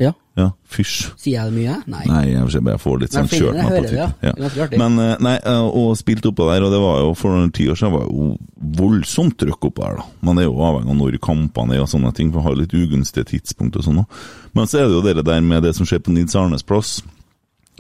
Ja. 0.02 0.14
Ja, 0.34 0.48
fysj. 0.66 1.12
Sier 1.22 1.36
jeg 1.36 1.52
det 1.52 1.54
mye? 1.60 1.74
Nei. 1.94 2.04
Nei, 2.10 2.22
jeg 2.34 2.80
får 2.82 3.02
litt 3.04 3.14
sånn 3.14 3.28
kjørt 3.30 3.60
meg 3.60 3.68
på 3.70 3.82
det, 3.86 3.92
ja. 3.94 4.08
Det. 4.34 4.80
Men 4.82 4.98
eh, 4.98 5.12
nei, 5.22 5.36
eh, 5.38 5.66
og 5.70 5.92
spilte 6.00 6.32
oppå 6.32 6.48
der, 6.50 6.66
og 6.66 6.74
det 6.74 6.80
var 6.82 7.04
jo 7.04 7.12
for 7.18 7.38
noen 7.38 7.52
ti 7.54 7.68
år 7.70 7.78
siden 7.78 7.94
var 7.94 8.08
jo 8.08 8.32
voldsomt 8.80 9.38
trøkk 9.38 9.68
oppå 9.70 9.84
der, 9.86 10.00
da. 10.02 10.08
Man 10.26 10.42
er 10.42 10.48
jo 10.48 10.56
avhengig 10.58 10.90
av 10.90 10.98
når 11.04 11.20
kampene 11.22 11.78
er 11.78 11.84
og 11.86 11.92
sånne 11.92 12.10
ting, 12.18 12.32
for 12.34 12.42
å 12.42 12.48
ha 12.48 12.56
litt 12.58 12.74
ugunstige 12.74 13.30
tidspunkt 13.36 13.78
og 13.78 13.86
sånn 13.86 14.02
òg. 14.02 14.24
Men 14.58 14.70
så 14.72 14.82
er 14.82 14.90
det 14.90 14.98
jo 14.98 15.06
det 15.06 15.28
der 15.30 15.46
med 15.46 15.68
det 15.68 15.76
som 15.78 15.86
skjer 15.90 16.02
på 16.02 16.16
Nils 16.16 16.34
Arnes 16.40 16.66
plass. 16.66 16.96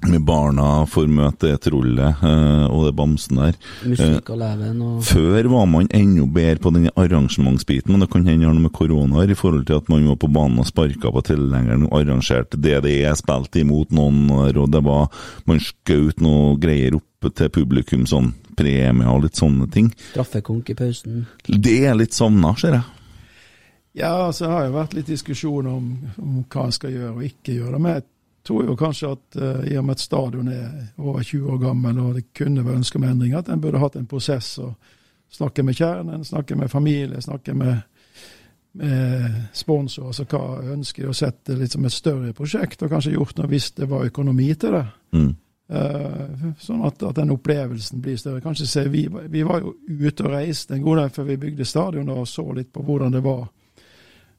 Med 0.03 0.21
barna 0.27 0.83
får 0.89 1.07
møte 1.07 1.47
det 1.47 1.61
trollet 1.63 2.23
eh, 2.25 2.65
og 2.67 2.87
det 2.87 2.93
bamsen 2.97 3.39
der. 3.39 3.57
Musikk 3.87 4.31
og 4.33 4.39
leven 4.41 4.81
og 4.83 5.03
Før 5.07 5.47
var 5.53 5.67
man 5.71 5.87
enda 5.95 6.25
bedre 6.27 6.59
på 6.63 6.73
den 6.75 6.89
arrangementsbiten, 6.91 7.93
men 7.93 8.03
det 8.03 8.09
kan 8.11 8.25
hende 8.27 8.43
det 8.43 8.49
har 8.49 8.57
noe 8.57 8.65
med 8.65 8.75
korona 8.75 9.23
i 9.23 9.37
forhold 9.37 9.67
til 9.69 9.79
at 9.79 9.91
man 9.91 10.07
var 10.11 10.19
på 10.19 10.31
banen 10.35 10.59
og 10.59 10.67
sparka 10.67 11.11
på 11.13 11.23
tilhengeren 11.29 11.87
og 11.87 11.95
arrangerte 12.01 12.59
DDE, 12.59 13.13
spilte 13.15 13.63
imot 13.63 13.93
noen, 13.95 14.25
der, 14.27 14.59
og 14.59 14.73
det 14.73 14.83
var 14.83 15.07
Man 15.47 15.61
skjøt 15.63 16.19
noe 16.23 16.57
greier 16.59 16.97
opp 16.97 17.31
til 17.35 17.51
publikum, 17.53 18.03
sånn 18.09 18.33
premie 18.57 19.07
og 19.09 19.23
litt 19.23 19.39
sånne 19.39 19.69
ting. 19.71 19.87
straffekonk 20.11 20.73
i 20.73 20.75
pausen. 20.77 21.23
Det 21.47 21.79
er 21.87 21.95
litt 21.97 22.13
savna, 22.13 22.53
ser 22.59 22.77
jeg. 22.77 22.83
Ja, 23.93 24.25
altså, 24.25 24.47
det 24.47 24.53
har 24.53 24.65
jo 24.65 24.73
vært 24.73 24.95
litt 24.97 25.09
diskusjon 25.11 25.67
om, 25.69 25.89
om 26.17 26.41
hva 26.49 26.65
en 26.65 26.73
skal 26.73 26.93
gjøre 26.95 27.13
og 27.13 27.25
ikke 27.27 27.59
gjøre. 27.59 27.79
med 27.79 27.99
jeg 27.99 28.07
tror 28.47 28.65
jo 28.67 28.75
kanskje 28.75 29.13
at 29.15 29.37
uh, 29.39 29.63
i 29.67 29.77
og 29.77 29.85
med 29.85 29.97
at 29.97 30.03
stadion 30.03 30.47
er 30.51 30.67
over 30.97 31.23
20 31.23 31.53
år 31.53 31.61
gammel 31.61 31.99
og 31.99 32.17
det 32.17 32.25
kunne 32.35 32.65
være 32.65 32.81
ønske 32.81 32.99
om 32.99 33.07
endringer, 33.07 33.39
at 33.39 33.49
en 33.49 33.61
burde 33.61 33.81
hatt 33.81 33.95
en 33.99 34.09
prosess 34.09 34.57
og 34.59 34.73
snakke 35.33 35.63
med 35.63 35.77
kjernen, 35.77 36.25
snakke 36.25 36.55
med 36.55 36.69
familie, 36.69 37.21
snakke 37.21 37.53
med, 37.57 37.77
med 38.73 39.39
sponsor. 39.53 40.11
Altså 40.11 40.27
hva 40.29 40.43
ønsker 40.75 41.03
de 41.03 41.09
å 41.09 41.15
sette 41.17 41.55
litt 41.57 41.73
som 41.73 41.85
et 41.85 41.95
større 41.95 42.33
prosjekt, 42.37 42.83
og 42.83 42.91
kanskje 42.93 43.15
gjort 43.15 43.39
noe 43.39 43.49
hvis 43.49 43.71
det 43.79 43.89
var 43.89 44.05
økonomi 44.05 44.51
til 44.59 44.77
det. 44.77 44.85
Mm. 45.15 45.31
Uh, 45.73 46.51
sånn 46.59 46.83
at, 46.85 47.01
at 47.01 47.17
den 47.17 47.31
opplevelsen 47.33 48.01
blir 48.03 48.19
større. 48.19 48.43
Kanskje 48.43 48.67
se, 48.69 48.85
vi, 48.93 49.07
vi 49.07 49.45
var 49.47 49.63
jo 49.63 49.73
ute 49.87 50.27
og 50.27 50.33
reiste 50.35 50.75
en 50.75 50.83
god 50.85 50.99
del 51.01 51.13
før 51.15 51.29
vi 51.31 51.41
bygde 51.47 51.65
stadion 51.65 52.11
og 52.13 52.27
så 52.29 52.45
litt 52.53 52.69
på 52.75 52.83
hvordan 52.85 53.15
det 53.15 53.23
var, 53.25 53.47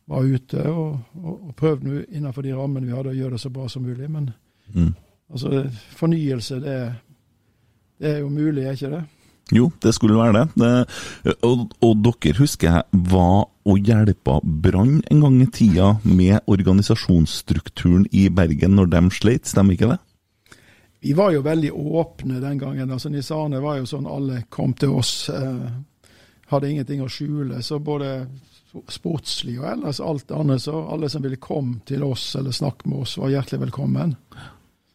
var 0.06 0.24
ute. 0.24 0.62
Og, 0.70 0.98
og, 1.22 1.34
og 1.48 1.54
prøvde 1.56 2.04
innenfor 2.10 2.42
de 2.42 2.54
rammene 2.56 2.86
vi 2.86 2.94
hadde 2.96 3.12
å 3.14 3.18
gjøre 3.18 3.36
det 3.36 3.40
så 3.44 3.50
bra 3.50 3.68
som 3.68 3.82
mulig. 3.86 4.10
Men 4.10 4.32
Mm. 4.74 4.94
altså, 5.30 5.70
fornyelse, 5.92 6.56
det, 6.60 6.76
det 8.00 8.10
er 8.14 8.18
jo 8.22 8.28
mulig, 8.32 8.64
er 8.64 8.72
ikke 8.72 8.90
det? 8.90 9.02
Jo, 9.52 9.66
det 9.82 9.92
skulle 9.94 10.16
være 10.16 10.32
det. 10.38 10.44
det 10.56 11.34
og, 11.44 11.66
og 11.84 12.00
dere 12.00 12.38
husker 12.38 12.70
jeg 12.70 13.02
var 13.12 13.44
og 13.68 13.78
hjelpa 13.84 14.38
Brann 14.40 15.02
en 15.12 15.20
gang 15.20 15.36
i 15.42 15.46
tida 15.52 15.90
med 16.04 16.40
organisasjonsstrukturen 16.48 18.06
i 18.12 18.28
Bergen 18.32 18.74
når 18.76 18.86
de 18.94 19.02
sleit, 19.12 19.46
stemmer 19.46 19.76
ikke 19.76 19.90
det? 19.92 19.98
Vi 21.04 21.12
var 21.12 21.34
jo 21.36 21.44
veldig 21.44 21.72
åpne 21.76 22.40
den 22.40 22.58
gangen. 22.58 22.90
altså 22.90 23.12
Nisane 23.12 23.60
var 23.60 23.76
jo 23.82 23.86
sånn 23.86 24.08
alle 24.08 24.46
kom 24.48 24.72
til 24.72 24.96
oss. 24.96 25.28
Eh, 25.28 25.68
hadde 26.48 26.70
ingenting 26.70 27.02
å 27.04 27.10
skjule. 27.12 27.60
Så 27.62 27.78
både 27.78 28.26
sportslig 28.90 29.58
og 29.60 29.68
ellers 29.70 30.00
alt 30.02 30.32
andre, 30.34 30.58
så 30.58 30.84
alle 30.90 31.10
som 31.12 31.22
ville 31.24 31.40
komme 31.42 31.80
til 31.88 32.04
oss 32.06 32.32
eller 32.38 32.54
snakke 32.54 32.88
med 32.90 33.04
oss, 33.04 33.16
var 33.20 33.32
hjertelig 33.32 33.66
velkommen. 33.68 34.16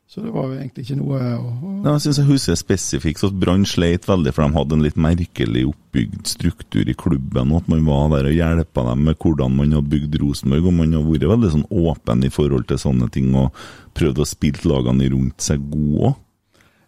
Så 0.10 0.24
det 0.26 0.32
var 0.34 0.48
jo 0.50 0.56
egentlig 0.58 0.88
ikke 0.88 0.96
noe 0.98 1.18
å, 1.38 1.50
å 1.54 1.72
Nei, 1.84 1.92
jeg 1.94 2.02
synes 2.08 2.18
jeg 2.18 2.28
husker 2.32 2.56
spesifikt 2.58 3.26
at 3.28 3.36
Brann 3.38 3.65
sleit 3.70 4.08
veldig, 4.10 4.32
for 4.34 4.42
de 4.42 4.58
hadde 4.58 4.74
en 4.80 4.82
litt 4.82 4.98
merkelig 4.98 5.68
oppbygd 5.70 6.32
struktur 6.32 6.89
i 6.89 6.96
klubben, 6.98 7.52
og 7.54 7.62
at 7.62 7.70
man 7.70 7.84
var 7.86 8.08
der 8.15 8.32
og 8.32 8.34
hjelpa 8.34 8.88
dem 8.88 9.04
med 9.06 9.20
hvordan 9.22 9.54
man 9.60 9.76
hadde 9.78 9.92
bygd 9.92 10.18
Rosenborg, 10.24 10.65
og 10.65 10.76
man 10.80 10.98
har 10.98 11.06
vært 11.06 11.28
veldig 11.30 11.52
sånn 11.54 11.68
åpen 11.70 12.26
i 12.26 12.32
forhold 12.34 12.65
til 12.72 12.82
sånne 12.82 13.12
ting, 13.13 13.30
og 13.38 13.54
prøvd 14.00 14.24
å 14.24 14.28
spille 14.32 14.72
lagene 14.72 15.12
rundt 15.13 15.46
seg 15.46 15.70
gode 15.70 16.10
òg. 16.10 16.18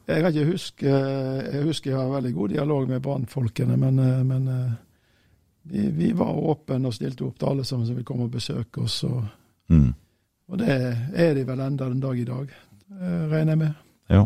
Jeg 0.10 0.34
Jeg 0.34 1.64
husker 1.64 1.92
jeg 1.92 1.98
har 2.00 2.10
veldig 2.10 2.34
god 2.34 2.50
dialog 2.50 2.90
med 2.90 3.04
brannfolkene, 3.06 3.78
men, 3.78 4.00
eh, 4.00 4.24
men 4.24 4.48
eh, 4.48 4.72
vi, 5.64 5.88
vi 5.92 6.12
var 6.18 6.32
åpne 6.34 6.90
og 6.90 6.96
stilte 6.96 7.26
opp 7.28 7.40
til 7.40 7.52
alle 7.52 7.66
sammen 7.68 7.88
som 7.88 7.96
ville 7.96 8.08
komme 8.08 8.28
og 8.28 8.34
besøke 8.34 8.82
oss. 8.88 9.04
Og, 9.04 9.24
Mm. 9.72 9.94
og 10.52 10.58
det 10.60 10.68
er 11.16 11.34
de 11.34 11.48
vel 11.48 11.60
enda 11.64 11.86
den 11.88 12.02
dag 12.04 12.18
i 12.20 12.26
dag, 12.28 12.50
eh, 12.92 13.22
regner 13.32 13.52
jeg 13.52 13.58
med. 13.58 13.74
Ja. 14.10 14.26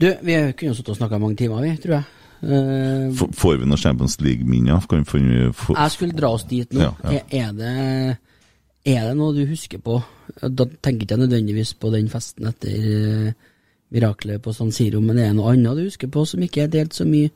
Du, 0.00 0.06
vi 0.22 0.34
kunne 0.52 0.68
jo 0.68 0.74
sittet 0.74 0.90
og 0.92 0.96
snakka 0.98 1.18
mange 1.18 1.36
timer, 1.36 1.62
vi, 1.62 1.76
tror 1.80 1.94
jeg. 1.94 2.04
Uh, 2.44 3.14
Får 3.32 3.56
vi 3.56 3.64
noen 3.64 3.80
Champions 3.80 4.18
League-minner? 4.20 4.84
Kan 4.90 5.06
jeg 5.06 5.90
skulle 5.94 6.12
dra 6.12 6.34
oss 6.34 6.44
dit 6.44 6.72
nå. 6.76 6.80
Ja, 6.80 6.90
ja. 7.04 7.22
Er, 7.30 7.46
er, 7.46 7.52
det, 7.56 8.16
er 8.84 9.06
det 9.08 9.16
noe 9.16 9.32
du 9.32 9.46
husker 9.48 9.80
på? 9.80 10.02
Da 10.42 10.66
tenker 10.82 11.06
ikke 11.06 11.14
jeg 11.14 11.22
nødvendigvis 11.22 11.72
på 11.80 11.92
den 11.94 12.10
festen 12.12 12.50
etter 12.50 12.74
uh, 12.84 13.32
miraklet 13.94 14.42
på 14.42 14.52
San 14.52 14.72
Siro, 14.74 15.00
men 15.00 15.16
er 15.16 15.30
det 15.30 15.38
noe 15.38 15.54
annet 15.54 15.78
du 15.78 15.86
husker 15.86 16.10
på 16.12 16.26
som 16.28 16.42
ikke 16.44 16.66
er 16.66 16.74
delt 16.74 16.92
så 16.92 17.06
mye 17.08 17.30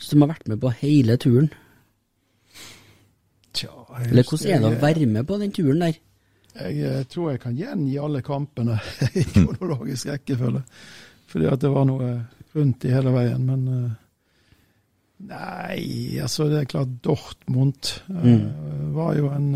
Som 0.00 0.24
har 0.24 0.32
vært 0.32 0.48
med 0.48 0.60
på 0.62 0.72
hele 0.80 1.16
turen? 1.20 1.50
Tja, 3.52 3.72
Eller 4.06 4.24
hvordan 4.24 4.52
er 4.54 4.62
det 4.62 4.70
å 4.70 4.80
være 4.80 5.08
med 5.10 5.26
på 5.28 5.38
den 5.40 5.52
turen 5.52 5.82
der? 5.84 5.98
Jeg 6.60 6.82
eh, 6.82 7.02
tror 7.10 7.32
jeg 7.32 7.42
kan 7.44 7.56
gjengi 7.58 7.96
alle 8.02 8.22
kampene 8.26 8.78
i 9.20 9.24
kronologisk 9.28 10.10
rekkefølge. 10.10 10.62
Fordi 11.30 11.50
at 11.50 11.62
det 11.62 11.70
var 11.70 11.86
noe 11.86 12.12
rundt 12.56 12.86
i 12.86 12.94
hele 12.94 13.12
veien. 13.14 13.44
Men 13.46 13.66
eh, 13.74 13.98
nei, 15.30 15.82
altså 16.22 16.48
det 16.50 16.62
er 16.62 16.70
klart 16.72 16.96
Dortmund 17.04 17.92
eh, 18.10 18.46
var 18.96 19.14
jo 19.18 19.30
en 19.34 19.52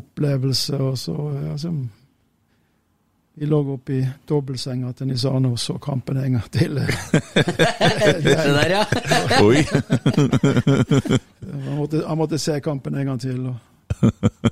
opplevelse. 0.00 0.80
Og 0.80 0.98
så 1.00 1.16
altså, 1.52 1.74
Vi 3.40 3.46
lå 3.46 3.72
oppe 3.72 3.92
i 3.92 4.08
dobbeltsenga 4.28 4.90
til 4.92 5.06
Nisano 5.08 5.54
og 5.54 5.58
så 5.58 5.78
kampen 5.80 6.18
en 6.20 6.34
gang 6.36 6.48
til. 6.52 6.74
Det 8.20 8.34
der, 8.36 8.68
ja. 8.68 8.84
Oi! 9.46 9.62
Han 11.54 11.78
måtte, 11.78 12.02
han 12.04 12.18
måtte 12.20 12.38
se 12.38 12.58
kampen 12.60 12.98
en 13.00 13.06
gang 13.06 13.20
til. 13.20 13.46
og 13.48 13.56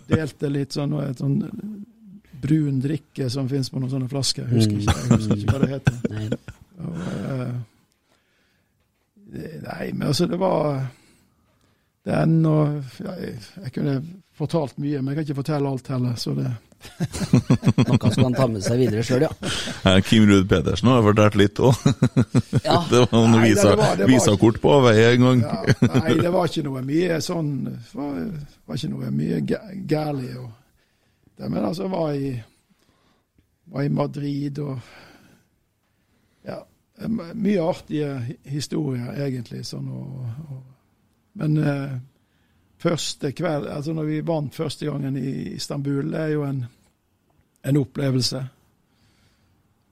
Delte 0.09 0.49
litt 0.49 0.73
sånn 0.73 0.95
et 1.03 1.21
sånn 1.21 1.37
brun 2.41 2.79
drikke 2.81 3.29
som 3.29 3.51
fins 3.53 3.69
på 3.69 3.77
noen 3.77 3.93
sånne 3.93 4.09
flasker. 4.09 4.49
Jeg 4.49 4.57
husker 4.57 4.81
ikke, 4.81 4.97
jeg 4.97 5.19
husker 5.19 5.37
ikke 5.37 5.53
hva 5.53 5.61
det 5.67 5.71
heter. 5.75 5.95
Og, 6.79 6.97
eh, 7.35 7.53
nei, 9.69 9.85
men 9.93 10.07
altså, 10.15 10.31
det 10.33 10.41
var 10.41 10.81
den 12.09 12.41
og 12.49 12.81
ja, 13.05 13.21
jeg, 13.21 13.37
jeg 13.67 13.77
kunne 13.77 14.01
fortalt 14.39 14.79
mye, 14.79 15.01
men 15.03 15.13
jeg 15.13 15.19
kan 15.19 15.27
ikke 15.29 15.39
fortelle 15.43 15.69
alt 15.75 15.89
heller. 15.93 16.15
Så 16.21 16.35
det 16.39 16.49
Noe 17.89 18.11
skal 18.15 18.25
han 18.29 18.37
ta 18.39 18.45
med 18.47 18.63
seg 18.63 18.79
videre 18.79 19.03
sjøl, 19.03 19.25
ja. 19.27 19.95
Kim 20.07 20.29
Ruud 20.31 20.45
Pedersen 20.51 20.87
har 20.93 21.03
fortalt 21.03 21.35
litt 21.41 21.59
òg. 21.59 21.75
ja. 22.69 22.77
Det 22.87 23.01
var 23.03 23.09
noen 23.17 23.33
Nei, 23.35 23.41
det 23.41 23.49
visa, 23.49 23.73
var- 23.75 23.97
det 23.99 24.05
var- 24.07 24.13
visakort 24.13 24.61
på 24.63 24.77
vei 24.87 24.95
en 25.09 25.25
gang. 25.27 25.43
ja, 25.43 25.89
Nei, 25.97 26.15
det 26.23 26.31
var 26.37 26.47
ikke 26.53 26.65
noe 26.69 26.83
mye 26.87 27.19
sånn 27.25 27.51
Det 27.67 27.99
var, 27.99 28.21
var 28.71 28.79
ikke 28.79 28.93
noe 28.95 29.11
mye 29.19 29.41
gærlig. 29.91 30.31
og 30.39 30.49
det, 31.39 31.51
Men 31.51 31.65
altså, 31.73 31.89
var 31.91 32.13
i, 32.15 32.33
var 33.75 33.83
i 33.89 33.93
Madrid 33.99 34.59
og 34.65 34.79
Ja. 36.47 36.61
Mye 37.09 37.63
artige 37.63 38.37
historier, 38.51 39.13
egentlig. 39.23 39.65
sånn 39.67 39.91
og, 39.91 40.31
og 40.51 40.63
Men 41.39 41.59
eh, 41.63 41.93
første 42.79 43.33
kveld, 43.33 43.67
altså 43.67 43.93
når 43.93 44.09
vi 44.09 44.27
vant 44.27 44.55
første 44.55 44.87
gangen 44.87 45.17
i 45.17 45.55
Istanbul, 45.55 46.13
det 46.13 46.21
er 46.21 46.35
jo 46.35 46.45
en, 46.47 46.65
en 47.67 47.77
opplevelse. 47.77 48.43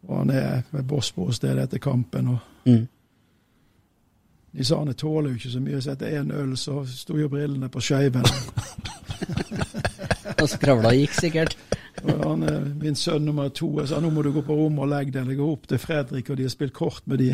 Og 0.06 0.18
han 0.18 0.30
er 0.30 0.62
med 0.70 0.86
Bosporus-stedet 0.86 1.66
etter 1.66 1.82
kampen. 1.82 2.28
og 2.28 2.38
Mm. 2.66 2.88
Nisane 4.52 4.92
tåler 4.92 5.30
jo 5.30 5.36
ikke 5.36 5.50
så 5.50 5.60
mye, 5.60 5.80
så 5.80 5.92
etter 5.92 6.16
én 6.18 6.32
øl 6.34 6.56
så 6.56 6.80
sto 6.88 7.18
jo 7.20 7.28
brillene 7.28 7.68
på 7.68 7.80
skeiven. 7.80 8.24
Og 10.42 10.48
skravla 10.50 10.90
gikk 10.96 11.14
sikkert. 11.14 11.54
Og 12.02 12.24
han, 12.24 12.42
er 12.42 12.64
min 12.80 12.96
sønn 12.98 13.24
nummer 13.24 13.52
to 13.54 13.68
jeg 13.78 13.88
sa 13.88 14.00
nå 14.02 14.10
må 14.12 14.24
du 14.24 14.32
gå 14.34 14.42
på 14.44 14.56
rommet 14.56 14.82
og 14.84 14.90
legge 14.90 15.14
deg. 15.14 15.22
Eller 15.22 15.38
gå 15.38 15.46
opp 15.52 15.68
til 15.70 15.80
Fredrik, 15.80 16.30
og 16.30 16.36
de 16.36 16.48
har 16.48 16.52
spilt 16.52 16.74
kort 16.76 17.06
med 17.06 17.22
de. 17.22 17.30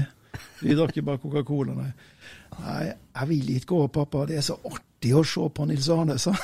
De 0.61 0.77
drakk 0.77 0.99
jo 0.99 1.07
bare 1.07 1.23
Coca-Cola. 1.23 1.79
Nei. 1.79 1.88
nei, 2.59 2.85
jeg 2.91 3.31
vil 3.33 3.51
ikke 3.57 3.71
gå, 3.73 3.81
pappa. 3.97 4.27
Det 4.29 4.37
er 4.38 4.47
så 4.47 4.59
artig 4.61 4.91
å 5.11 5.25
se 5.27 5.43
på 5.57 5.65
Nils 5.67 5.88
Arne, 5.91 6.15
sa. 6.23 6.31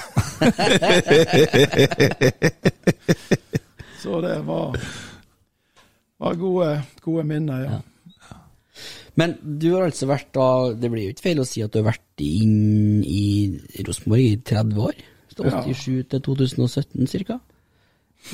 Så 4.02 4.20
det 4.20 4.40
var, 4.46 4.76
var 6.18 6.34
gode, 6.38 6.82
gode 7.04 7.24
minner, 7.26 7.62
ja. 7.64 7.78
Men 9.18 9.32
du 9.42 9.72
har 9.74 9.82
altså 9.88 10.06
vært 10.06 10.28
da 10.36 10.44
Det 10.78 10.86
blir 10.92 11.08
jo 11.08 11.10
ikke 11.10 11.24
feil 11.24 11.40
å 11.42 11.44
si 11.48 11.58
at 11.64 11.72
du 11.74 11.80
har 11.80 11.88
vært 11.88 12.22
inn 12.22 13.00
i 13.02 13.50
Rosenborg 13.82 14.22
i 14.22 14.36
30 14.46 14.78
år? 14.84 14.94
87 15.34 15.48
Ja. 15.48 15.62
87 15.66 16.04
til 16.12 16.20
2017 16.22 17.26
ca. 17.26 17.40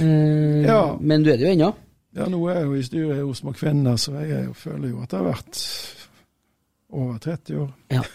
Eh, 0.00 0.60
Ja. 0.68 0.82
Men 1.00 1.22
du 1.24 1.30
er 1.32 1.36
det 1.40 1.46
jo 1.48 1.52
ennå? 1.54 1.70
Ja, 2.14 2.26
nå 2.30 2.38
er 2.48 2.54
jeg 2.60 2.66
jo 2.68 2.74
i 2.76 2.82
styret 2.86 3.16
i 3.16 3.24
Rosenborg 3.24 3.56
Kvinner, 3.58 3.96
så 3.96 4.12
jeg 4.20 4.30
er 4.36 4.44
jo, 4.44 4.52
føler 4.52 4.88
jo 4.92 5.00
at 5.02 5.10
det 5.10 5.18
har 5.18 5.26
vært 5.32 5.54
over 6.94 7.18
30 7.18 7.56
år. 7.64 7.70
Ja. 7.90 8.02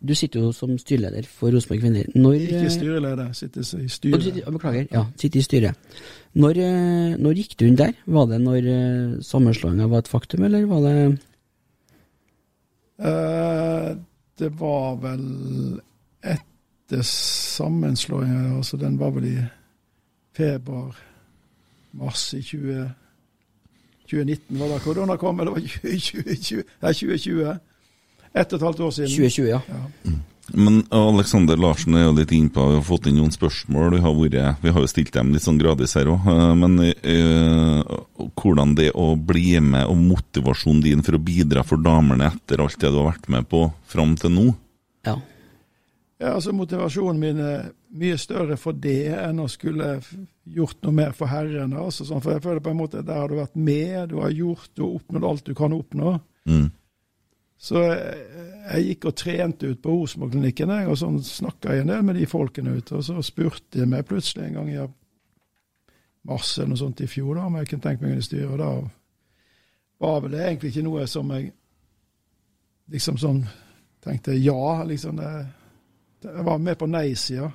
Du 0.00 0.14
sitter 0.16 0.40
jo 0.40 0.52
som 0.56 0.70
styreleder 0.80 1.26
for 1.28 1.52
Rosenborg 1.52 1.80
Kvinner. 1.82 2.06
Når 2.16 2.32
Ikke 2.38 2.60
eh, 2.64 2.70
styreleder, 2.72 3.32
sitter 3.36 3.60
i 3.60 3.88
styret. 3.88 4.22
sitter- 4.24 4.50
Beklager. 4.50 4.86
Ja, 4.92 5.02
sitter 5.20 5.38
i 5.38 5.42
styret. 5.42 5.74
Når, 6.34 6.50
eh, 6.56 7.16
når 7.20 7.34
gikk 7.36 7.56
du 7.60 7.66
inn 7.66 7.76
der? 7.76 7.92
Var 8.06 8.26
det 8.30 8.40
når 8.40 8.68
uh, 8.70 9.18
sammenslåinga 9.20 9.86
var 9.92 9.98
et 9.98 10.08
faktum, 10.08 10.44
eller 10.44 10.64
var 10.66 10.80
det 10.86 11.18
Eh, 13.00 13.96
det 14.38 14.50
var 14.60 14.96
vel 15.00 15.80
etter 16.22 17.02
sammenslåinga, 17.02 18.56
altså 18.58 18.76
den 18.76 18.98
var 19.00 19.10
vel 19.16 19.24
i 19.24 19.36
februar-mars 20.36 22.34
i 22.34 22.42
20, 22.42 22.90
2019, 24.10 24.58
var 24.60 24.68
det 24.74 24.80
korona 24.84 25.16
kom, 25.16 25.40
eller 25.40 25.50
var 25.56 25.60
det 25.60 25.70
2020? 26.00 26.62
Nei, 26.82 26.92
2020. 26.92 27.58
Ett 28.32 28.52
og 28.52 28.60
et 28.60 28.66
halvt 28.68 28.82
år 28.86 28.92
siden. 28.94 29.14
2020, 29.16 29.48
ja. 29.50 29.60
Ja. 29.68 30.18
Men 30.50 30.80
Alexander 30.90 31.58
Larsen 31.58 31.94
er 31.94 32.08
jo 32.08 32.14
litt 32.16 32.32
innpå, 32.34 32.64
vi 32.72 32.78
har 32.80 32.86
fått 32.86 33.06
inn 33.06 33.20
noen 33.20 33.34
spørsmål. 33.34 33.94
Vi 33.94 34.02
har, 34.02 34.14
vært, 34.18 34.62
vi 34.64 34.72
har 34.74 34.82
jo 34.82 34.90
stilt 34.90 35.12
dem 35.14 35.30
litt 35.34 35.44
sånn 35.44 35.60
gradvis 35.60 35.94
her 35.98 36.10
òg. 36.10 36.26
Men 36.58 36.78
øh, 36.82 37.92
hvordan 38.34 38.74
det 38.78 38.90
å 38.98 39.12
bli 39.14 39.60
med, 39.62 39.86
og 39.86 39.98
motivasjonen 39.98 40.82
din 40.86 41.06
for 41.06 41.18
å 41.18 41.22
bidra 41.22 41.62
for 41.66 41.82
damene 41.82 42.32
etter 42.32 42.62
alt 42.64 42.80
det 42.82 42.90
du 42.90 42.98
har 42.98 43.12
vært 43.12 43.30
med 43.30 43.50
på 43.50 43.68
fram 43.90 44.16
til 44.20 44.34
nå? 44.36 44.48
ja. 45.06 45.20
Ja, 46.20 46.34
altså 46.34 46.52
Motivasjonen 46.52 47.16
min 47.16 47.38
er 47.40 47.70
mye 47.96 48.16
større 48.20 48.58
for 48.60 48.76
det 48.76 49.14
enn 49.16 49.38
å 49.40 49.46
skulle 49.48 49.94
gjort 50.44 50.76
noe 50.84 50.92
mer 50.92 51.14
for 51.16 51.32
herrene. 51.32 51.78
Altså, 51.80 52.04
sånn, 52.04 52.20
for 52.20 52.34
jeg 52.34 52.44
føler 52.44 52.60
på 52.60 52.74
en 52.74 52.80
måte 52.82 53.00
at 53.00 53.08
Der 53.08 53.22
har 53.22 53.32
du 53.32 53.38
vært 53.38 53.56
med, 53.56 54.10
du 54.10 54.18
har 54.20 54.34
gjort 54.36 54.82
og 54.82 54.98
oppnådd 54.98 55.26
alt 55.30 55.48
du 55.48 55.54
kan 55.56 55.72
oppnå. 55.72 56.18
Mm. 56.44 56.66
Så 57.60 57.82
jeg, 57.84 58.20
jeg 58.70 58.84
gikk 58.86 59.06
og 59.10 59.16
trente 59.20 59.68
ut 59.68 59.82
på 59.84 59.92
Osmo-klinikken, 60.06 60.70
og 60.88 60.96
sånn 60.96 61.18
snakka 61.24 61.74
jeg 61.74 61.84
en 61.84 61.92
del 61.92 62.06
med 62.08 62.16
de 62.16 62.28
folkene 62.30 62.72
ute. 62.78 62.96
Og 62.96 63.04
så 63.04 63.20
spurte 63.24 63.82
de 63.82 63.88
meg 63.88 64.06
plutselig 64.08 64.46
en 64.46 64.56
gang 64.56 64.70
i 64.72 64.86
mars 66.30 66.54
eller 66.56 66.72
noe 66.72 66.80
sånt 66.80 67.02
i 67.04 67.08
fjor 67.10 67.36
da, 67.36 67.46
om 67.48 67.58
jeg 67.60 67.68
kunne 67.68 67.84
tenke 67.84 68.04
meg 68.04 68.14
inn 68.14 68.22
i 68.22 68.24
styret. 68.24 68.54
Og 68.54 68.60
da 68.60 68.70
var 70.00 70.22
vel 70.24 70.36
det 70.36 70.44
egentlig 70.46 70.72
ikke 70.72 70.86
noe 70.86 71.04
som 71.10 71.32
jeg 71.36 71.50
liksom 72.90 73.20
sånn 73.20 73.42
tenkte 74.00 74.34
ja. 74.40 74.82
liksom 74.88 75.20
det, 75.20 75.30
Jeg 76.24 76.44
var 76.44 76.58
med 76.58 76.78
på 76.80 76.88
nei-sida. 76.88 77.50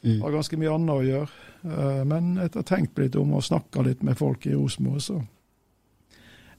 Mm. 0.00 0.20
var 0.20 0.32
ganske 0.32 0.56
mye 0.56 0.74
annet 0.74 0.94
å 0.94 1.04
gjøre. 1.04 1.40
Eh, 1.64 2.04
Men 2.08 2.30
etter 2.38 2.60
å 2.60 2.64
ha 2.64 2.68
tenkt 2.74 3.00
litt 3.00 3.16
om 3.16 3.34
og 3.36 3.44
snakka 3.44 3.84
litt 3.84 4.04
med 4.04 4.16
folk 4.16 4.46
i 4.48 4.54
Osmo, 4.56 4.98
så 5.00 5.18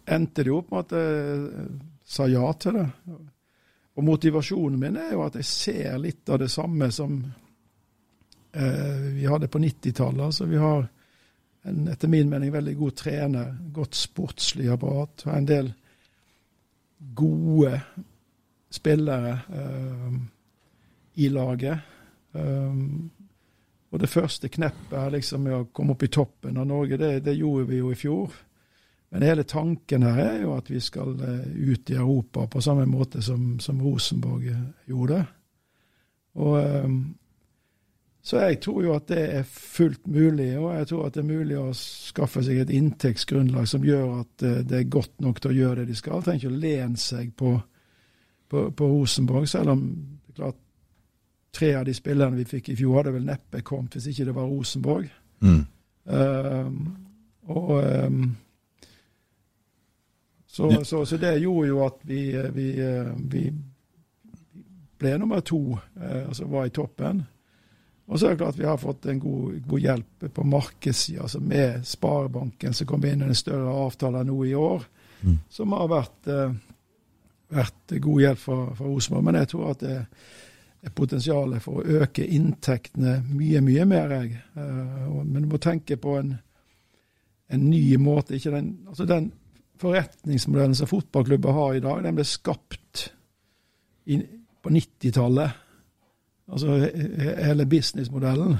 endte 0.05 0.43
det 0.43 0.53
opp 0.53 0.73
med 0.73 0.85
at 0.85 0.97
jeg 0.97 1.79
sa 2.11 2.27
ja 2.27 2.53
til 2.59 2.75
det. 2.75 2.87
Og 3.95 4.03
motivasjonen 4.03 4.79
min 4.79 4.97
er 4.99 5.13
jo 5.15 5.23
at 5.25 5.37
jeg 5.39 5.47
ser 5.47 5.99
litt 6.01 6.29
av 6.31 6.41
det 6.41 6.49
samme 6.51 6.89
som 6.91 7.15
eh, 8.51 9.05
vi 9.15 9.27
hadde 9.27 9.51
på 9.51 9.61
90-tallet. 9.63 10.25
Altså 10.25 10.47
vi 10.49 10.59
har 10.59 10.85
en, 11.63 11.87
etter 11.91 12.11
min 12.11 12.29
mening 12.31 12.51
veldig 12.51 12.75
god 12.79 12.97
trener, 12.99 13.55
godt 13.71 13.95
sportslig 13.95 14.67
apparat, 14.73 15.25
og 15.27 15.33
en 15.35 15.47
del 15.47 15.71
gode 17.15 17.79
spillere 18.71 19.33
eh, 19.61 20.19
i 21.23 21.31
laget. 21.31 21.89
Um, 22.31 23.09
og 23.91 23.99
det 23.99 24.07
første 24.07 24.47
kneppet 24.47 24.95
er 24.95 25.11
liksom 25.11 25.43
med 25.43 25.55
å 25.57 25.65
komme 25.75 25.97
opp 25.97 26.03
i 26.07 26.11
toppen 26.11 26.59
av 26.59 26.67
Norge, 26.67 26.99
det, 26.99 27.17
det 27.25 27.35
gjorde 27.35 27.67
vi 27.71 27.81
jo 27.81 27.91
i 27.91 27.99
fjor. 27.99 28.37
Men 29.11 29.25
hele 29.27 29.43
tanken 29.43 30.03
her 30.07 30.19
er 30.23 30.41
jo 30.45 30.53
at 30.55 30.69
vi 30.71 30.79
skal 30.79 31.17
eh, 31.19 31.71
ut 31.71 31.89
i 31.91 31.97
Europa 31.99 32.45
på 32.47 32.61
samme 32.63 32.85
måte 32.87 33.21
som, 33.21 33.57
som 33.59 33.81
Rosenborg 33.83 34.47
eh, 34.47 34.69
gjorde. 34.87 35.25
Og 36.39 36.85
um, 36.85 37.01
Så 38.23 38.37
jeg 38.37 38.59
tror 38.61 38.83
jo 38.83 38.93
at 38.93 39.07
det 39.09 39.21
er 39.33 39.43
fullt 39.43 40.07
mulig, 40.07 40.57
og 40.57 40.75
jeg 40.77 40.87
tror 40.87 41.05
at 41.05 41.15
det 41.15 41.23
er 41.23 41.31
mulig 41.39 41.57
å 41.57 41.71
skaffe 41.73 42.43
seg 42.45 42.59
et 42.61 42.69
inntektsgrunnlag 42.69 43.65
som 43.67 43.83
gjør 43.83 44.19
at 44.21 44.45
eh, 44.45 44.59
det 44.61 44.77
er 44.77 44.93
godt 44.93 45.21
nok 45.25 45.41
til 45.41 45.51
å 45.51 45.57
gjøre 45.57 45.81
det 45.81 45.87
de 45.89 45.97
skal. 45.97 46.21
Trenger 46.21 46.45
ikke 46.45 46.53
å 46.53 46.61
lene 46.61 47.01
seg 47.01 47.31
på, 47.35 47.55
på, 48.47 48.67
på 48.77 48.91
Rosenborg, 48.93 49.49
selv 49.49 49.73
om 49.73 49.81
det 49.89 50.35
er 50.35 50.37
klart 50.37 50.61
tre 51.51 51.73
av 51.75 51.85
de 51.89 51.97
spillerne 51.97 52.37
vi 52.37 52.45
fikk 52.47 52.69
i 52.71 52.77
fjor, 52.79 53.01
hadde 53.01 53.15
vel 53.17 53.25
neppe 53.27 53.63
kommet 53.65 53.97
hvis 53.97 54.11
ikke 54.13 54.29
det 54.29 54.37
var 54.37 54.47
Rosenborg. 54.47 55.09
Mm. 55.41 55.65
Um, 56.05 56.77
og 57.51 57.73
um, 58.05 58.21
så, 60.51 60.67
så, 60.85 61.05
så 61.07 61.17
det 61.17 61.37
gjorde 61.39 61.67
jo 61.69 61.77
at 61.85 61.99
vi, 62.07 62.21
vi, 62.55 62.65
eh, 62.83 63.11
vi 63.31 63.45
ble 64.99 65.13
nummer 65.17 65.39
to, 65.47 65.77
eh, 65.95 66.25
altså 66.27 66.45
var 66.51 66.65
i 66.67 66.73
toppen. 66.75 67.21
Og 68.11 68.19
så 68.19 68.27
er 68.27 68.33
det 68.35 68.41
klart 68.41 68.57
vi 68.59 68.65
har 68.67 68.77
fått 68.81 69.05
en 69.07 69.19
god, 69.23 69.61
god 69.71 69.79
hjelp 69.85 70.25
på 70.35 70.43
markedssida, 70.43 71.21
altså 71.23 71.39
med 71.39 71.85
Sparebanken 71.87 72.73
som 72.75 72.89
kom 72.89 73.05
inn 73.07 73.23
i 73.23 73.29
en 73.31 73.37
større 73.39 73.71
avtale 73.85 74.25
nå 74.27 74.41
i 74.49 74.55
år, 74.57 74.83
Mm. 75.21 75.35
som 75.53 75.71
har 75.77 75.85
vært, 75.87 76.27
eh, 76.33 76.53
vært 77.53 77.91
god 78.01 78.21
hjelp 78.23 78.39
for, 78.41 78.71
for 78.75 78.87
Rosenborg. 78.89 79.23
Men 79.27 79.35
jeg 79.37 79.47
tror 79.51 79.67
at 79.69 79.79
det 79.85 79.91
er 80.81 80.93
potensialet 80.97 81.61
for 81.61 81.77
å 81.77 81.99
øke 82.01 82.25
inntektene 82.25 83.19
mye, 83.29 83.61
mye 83.61 83.85
mer. 83.85 84.09
Jeg. 84.15 84.39
Eh, 84.57 85.11
Men 85.23 85.43
du 85.43 85.47
må 85.51 85.59
tenke 85.61 85.97
på 86.01 86.15
en, 86.17 86.31
en 87.53 87.69
ny 87.69 87.97
måte. 88.01 88.39
Den, 88.41 88.71
altså 88.87 89.05
den 89.05 89.31
forretningsmodellen 89.81 90.77
som 90.77 90.89
fotballklubber 90.89 91.57
har 91.57 91.75
i 91.75 91.83
dag, 91.83 92.03
den 92.05 92.17
ble 92.17 92.25
skapt 92.27 93.07
i, 94.05 94.21
på 94.61 94.73
90-tallet. 94.73 95.61
Altså 96.51 96.77
hele 97.37 97.65
businessmodellen. 97.69 98.57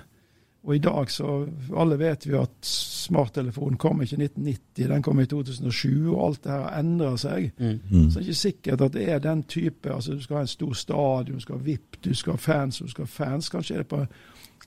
Og 0.62 0.76
i 0.76 0.80
dag 0.80 1.10
så 1.10 1.48
Alle 1.78 1.98
vet 1.98 2.28
vi 2.28 2.36
at 2.38 2.66
smarttelefonen 2.66 3.80
kom 3.82 4.04
ikke 4.04 4.20
i 4.20 4.28
1990, 4.28 4.90
den 4.92 5.02
kom 5.02 5.20
i 5.20 5.26
2007, 5.26 6.12
og 6.12 6.26
alt 6.26 6.44
det 6.44 6.52
her 6.52 6.66
har 6.68 6.80
endra 6.80 7.16
seg. 7.18 7.50
Mm. 7.58 7.80
Så 8.12 8.20
det 8.20 8.22
er 8.22 8.28
ikke 8.28 8.42
sikkert 8.42 8.86
at 8.86 8.94
det 8.94 9.08
er 9.10 9.24
den 9.24 9.44
type 9.44 9.94
altså 9.94 10.14
Du 10.14 10.22
skal 10.22 10.36
ha 10.36 10.44
en 10.46 10.52
stor 10.54 10.74
stadion, 10.74 11.36
du 11.36 11.42
skal 11.42 11.58
ha 11.58 11.66
VIP, 11.66 11.98
du 12.04 12.14
skal 12.14 12.38
ha 12.38 12.38
fans, 12.38 12.78
du 12.78 12.88
skal 12.88 13.10
ha 13.10 13.14
fans. 13.14 13.50
Kanskje 13.50 13.76
er 13.76 13.84
det 13.84 13.90
på 13.90 14.06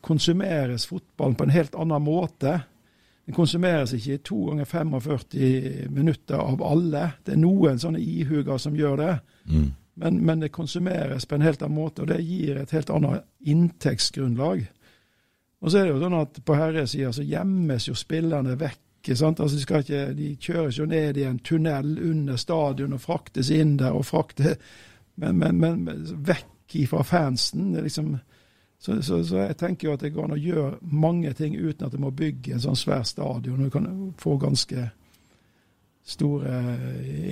konsumeres 0.04 0.86
fotballen 0.86 1.38
på 1.38 1.46
en 1.46 1.54
helt 1.54 1.74
annen 1.78 2.02
måte. 2.02 2.58
Den 3.24 3.34
konsumeres 3.34 3.94
ikke 3.96 4.18
i 4.18 4.20
to 4.20 4.42
ganger 4.50 4.64
45 4.68 5.88
minutter 5.90 6.36
av 6.36 6.62
alle. 6.62 7.06
Det 7.24 7.32
er 7.32 7.40
noen 7.40 7.80
sånne 7.80 8.02
ihuger 8.02 8.60
som 8.60 8.76
gjør 8.76 9.00
det. 9.00 9.14
Mm. 9.48 9.68
Men, 9.94 10.18
men 10.26 10.40
det 10.42 10.52
konsumeres 10.52 11.26
på 11.26 11.38
en 11.38 11.44
helt 11.46 11.62
annen 11.62 11.78
måte, 11.78 12.02
og 12.02 12.10
det 12.10 12.20
gir 12.26 12.58
et 12.58 12.74
helt 12.74 12.90
annet 12.90 13.24
inntektsgrunnlag. 13.40 14.66
Og 15.64 15.70
så 15.70 15.80
er 15.80 15.86
det 15.86 15.94
jo 15.94 16.00
sånn 16.02 16.18
at 16.18 16.40
på 16.44 16.56
herresida 16.58 17.12
så 17.14 17.24
gjemmes 17.24 17.88
jo 17.88 17.94
spillerne 17.96 18.58
vekk. 18.60 18.80
Altså 19.04 19.30
de, 19.52 19.60
ikke, 19.60 20.02
de 20.16 20.30
kjøres 20.40 20.78
jo 20.78 20.86
ned 20.88 21.18
i 21.20 21.26
en 21.28 21.38
tunnel 21.44 21.90
under 22.00 22.38
stadion 22.40 22.96
og 22.96 23.02
fraktes 23.04 23.50
inn 23.52 23.74
der 23.76 23.92
og 23.92 24.06
fraktes 24.08 24.56
Men, 25.20 25.36
men, 25.38 25.58
men 25.60 25.82
men 25.84 26.06
vekk 26.26 26.74
ifra 26.74 27.04
fansen. 27.06 27.68
Det 27.72 27.78
er 27.78 27.84
liksom, 27.86 28.08
så, 28.84 28.98
så, 29.02 29.22
så 29.24 29.38
jeg 29.46 29.56
tenker 29.56 29.88
jo 29.88 29.94
at 29.96 30.02
det 30.04 30.12
går 30.12 30.26
an 30.26 30.36
å 30.36 30.40
gjøre 30.40 30.92
mange 30.92 31.30
ting 31.38 31.54
uten 31.56 31.86
at 31.86 31.94
du 31.94 32.02
må 32.02 32.10
bygge 32.12 32.52
en 32.52 32.60
sånn 32.66 32.76
svær 32.76 33.06
stadion. 33.08 33.62
Du 33.64 33.72
kan 33.72 33.86
få 34.20 34.36
ganske 34.42 34.90
store 36.04 36.58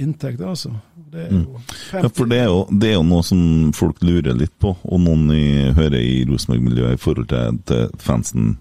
inntekter, 0.00 0.46
altså. 0.48 0.70
Det 1.12 1.26
er 1.26 1.34
jo 1.34 1.60
Ja, 1.92 2.08
for 2.08 2.24
det 2.24 2.38
er, 2.38 2.46
jo, 2.48 2.62
det 2.72 2.88
er 2.88 2.94
jo 2.94 3.04
noe 3.04 3.20
som 3.26 3.68
folk 3.76 4.00
lurer 4.00 4.32
litt 4.32 4.54
på, 4.64 4.72
og 4.72 5.02
noen 5.04 5.28
i, 5.36 5.44
hører 5.76 6.00
i 6.00 6.22
Rosenborg-miljøet 6.30 6.96
i 6.96 7.02
forhold 7.02 7.28
til, 7.28 7.58
til 7.68 7.90
fansen 8.00 8.54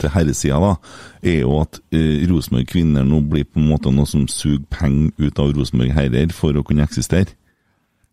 til 0.00 0.14
herresida, 0.14 0.56
da, 0.56 0.72
er 1.20 1.42
jo 1.42 1.58
at 1.60 1.82
eh, 1.92 2.24
Rosenborg 2.32 2.72
kvinner 2.72 3.04
nå 3.04 3.20
blir 3.28 3.44
på 3.44 3.60
en 3.60 3.68
måte 3.74 3.92
noe 3.92 4.08
som 4.08 4.24
suger 4.24 4.64
penger 4.72 5.12
ut 5.20 5.44
av 5.44 5.52
Rosenborg 5.52 5.92
herrer 6.00 6.32
for 6.32 6.56
å 6.56 6.64
kunne 6.64 6.88
eksistere. 6.88 7.36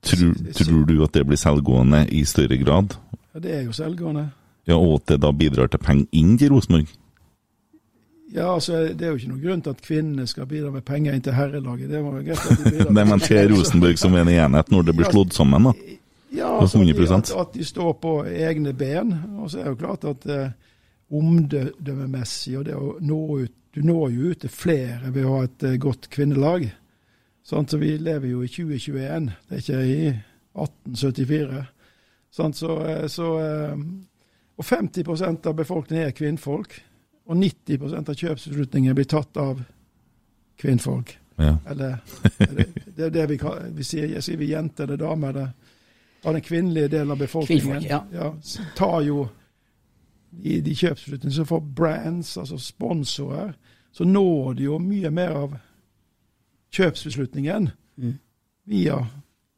Tror, 0.05 0.35
tror 0.59 0.83
du 0.85 0.99
at 1.07 1.15
det 1.15 1.23
blir 1.25 1.39
selvgående 1.39 2.03
i 2.11 2.27
større 2.27 2.59
grad? 2.59 2.99
Ja, 3.35 3.41
det 3.43 3.51
er 3.51 3.65
jo 3.67 3.73
selvgående. 3.75 4.29
Ja, 4.65 4.77
Og 4.79 5.01
at 5.01 5.09
det 5.11 5.21
da 5.21 5.31
bidrar 5.35 5.67
til 5.67 5.81
penger 5.83 6.05
inn 6.15 6.37
til 6.39 6.53
Rosenborg? 6.55 6.87
Ja, 8.33 8.53
altså, 8.53 8.87
Det 8.95 9.01
er 9.01 9.11
jo 9.11 9.19
ikke 9.19 9.31
noen 9.33 9.43
grunn 9.43 9.61
til 9.61 9.75
at 9.75 9.81
kvinnene 9.83 10.27
skal 10.27 10.47
bidra 10.47 10.71
med 10.71 10.85
penger 10.87 11.13
inn 11.13 11.21
til 11.21 11.35
herrelaget. 11.35 11.89
Det 11.91 12.01
var 12.03 12.15
jo 12.15 12.23
greit 12.23 12.45
at 12.45 12.63
de 12.63 12.71
bidrar 12.71 12.93
Nei, 12.97 13.03
men 13.11 13.19
til 13.19 13.51
Rosenborg 13.51 13.99
som 13.99 14.15
en 14.15 14.31
enhet 14.31 14.71
når 14.71 14.87
det 14.87 14.95
blir 14.95 15.11
slått 15.11 15.35
sammen, 15.35 15.67
da? 15.67 15.75
Ja, 16.35 16.53
altså, 16.59 16.79
at, 16.79 17.31
at 17.31 17.53
de 17.53 17.63
står 17.63 17.93
på 17.99 18.15
egne 18.25 18.73
ben. 18.73 19.13
Og 19.39 19.51
så 19.51 19.59
er 19.59 19.67
det 19.67 19.75
jo 19.75 19.81
klart 19.83 20.07
at 20.09 20.25
eh, 20.31 20.55
omdømmemessig 21.11 22.57
og 22.57 22.65
det 22.65 22.79
å 22.79 22.95
nå 22.99 23.21
ut 23.43 23.53
Du 23.75 23.81
når 23.83 24.11
jo 24.15 24.29
ut 24.31 24.39
til 24.39 24.51
flere 24.55 25.09
ved 25.11 25.25
å 25.27 25.31
ha 25.33 25.39
et 25.43 25.63
eh, 25.67 25.73
godt 25.75 26.07
kvinnelag. 26.07 26.69
Sånn, 27.43 27.65
så 27.67 27.75
vi 27.75 27.97
lever 27.99 28.29
jo 28.29 28.45
i 28.45 28.47
2021, 28.47 29.25
det 29.49 29.57
er 29.57 29.63
ikke 29.65 29.81
i 29.83 30.05
1874. 30.55 31.63
Sånn, 32.35 32.53
så, 32.53 32.79
eh, 32.83 33.05
så, 33.07 33.27
eh, 33.39 33.77
og 34.55 34.65
50% 34.65 35.47
av 35.47 35.55
befolkningen 35.55 36.07
er 36.07 36.15
kvinnfolk. 36.15 36.81
Og 37.25 37.37
90% 37.37 38.09
av 38.11 38.15
kjøpsbeslutninger 38.15 38.93
blir 38.93 39.07
tatt 39.09 39.37
av 39.37 39.63
kvinnfolk. 40.59 41.17
Ja. 41.37 41.57
Eller 41.67 41.97
eller 42.39 42.65
det 42.95 43.05
er 43.05 43.09
det 43.09 43.29
vi, 43.29 43.39
vi 43.75 43.83
sier. 43.83 44.09
Jeg 44.17 44.23
sier 44.23 44.37
vi 44.37 44.51
jenter 44.51 44.83
eller 44.83 44.99
damer. 44.99 45.33
Det, 45.33 45.47
av 46.25 46.33
den 46.33 46.41
kvinnelige 46.41 46.87
delen 46.87 47.11
av 47.11 47.17
befolkningen, 47.17 47.83
ja. 47.85 48.01
ja. 48.11 48.33
tar 48.75 49.01
jo 49.05 49.27
i 50.41 50.59
de 50.61 50.73
kjøpsbeslutningene 50.75 51.35
som 51.35 51.47
får 51.47 51.61
brands, 51.75 52.37
altså 52.37 52.57
sponsorer, 52.59 53.53
så 53.93 54.03
når 54.03 54.53
de 54.57 54.65
jo 54.65 54.79
mye 54.81 55.11
mer 55.13 55.35
av 55.45 55.57
kjøpsbeslutningen 56.75 57.71
Mm. 57.95 58.17
via 58.67 58.97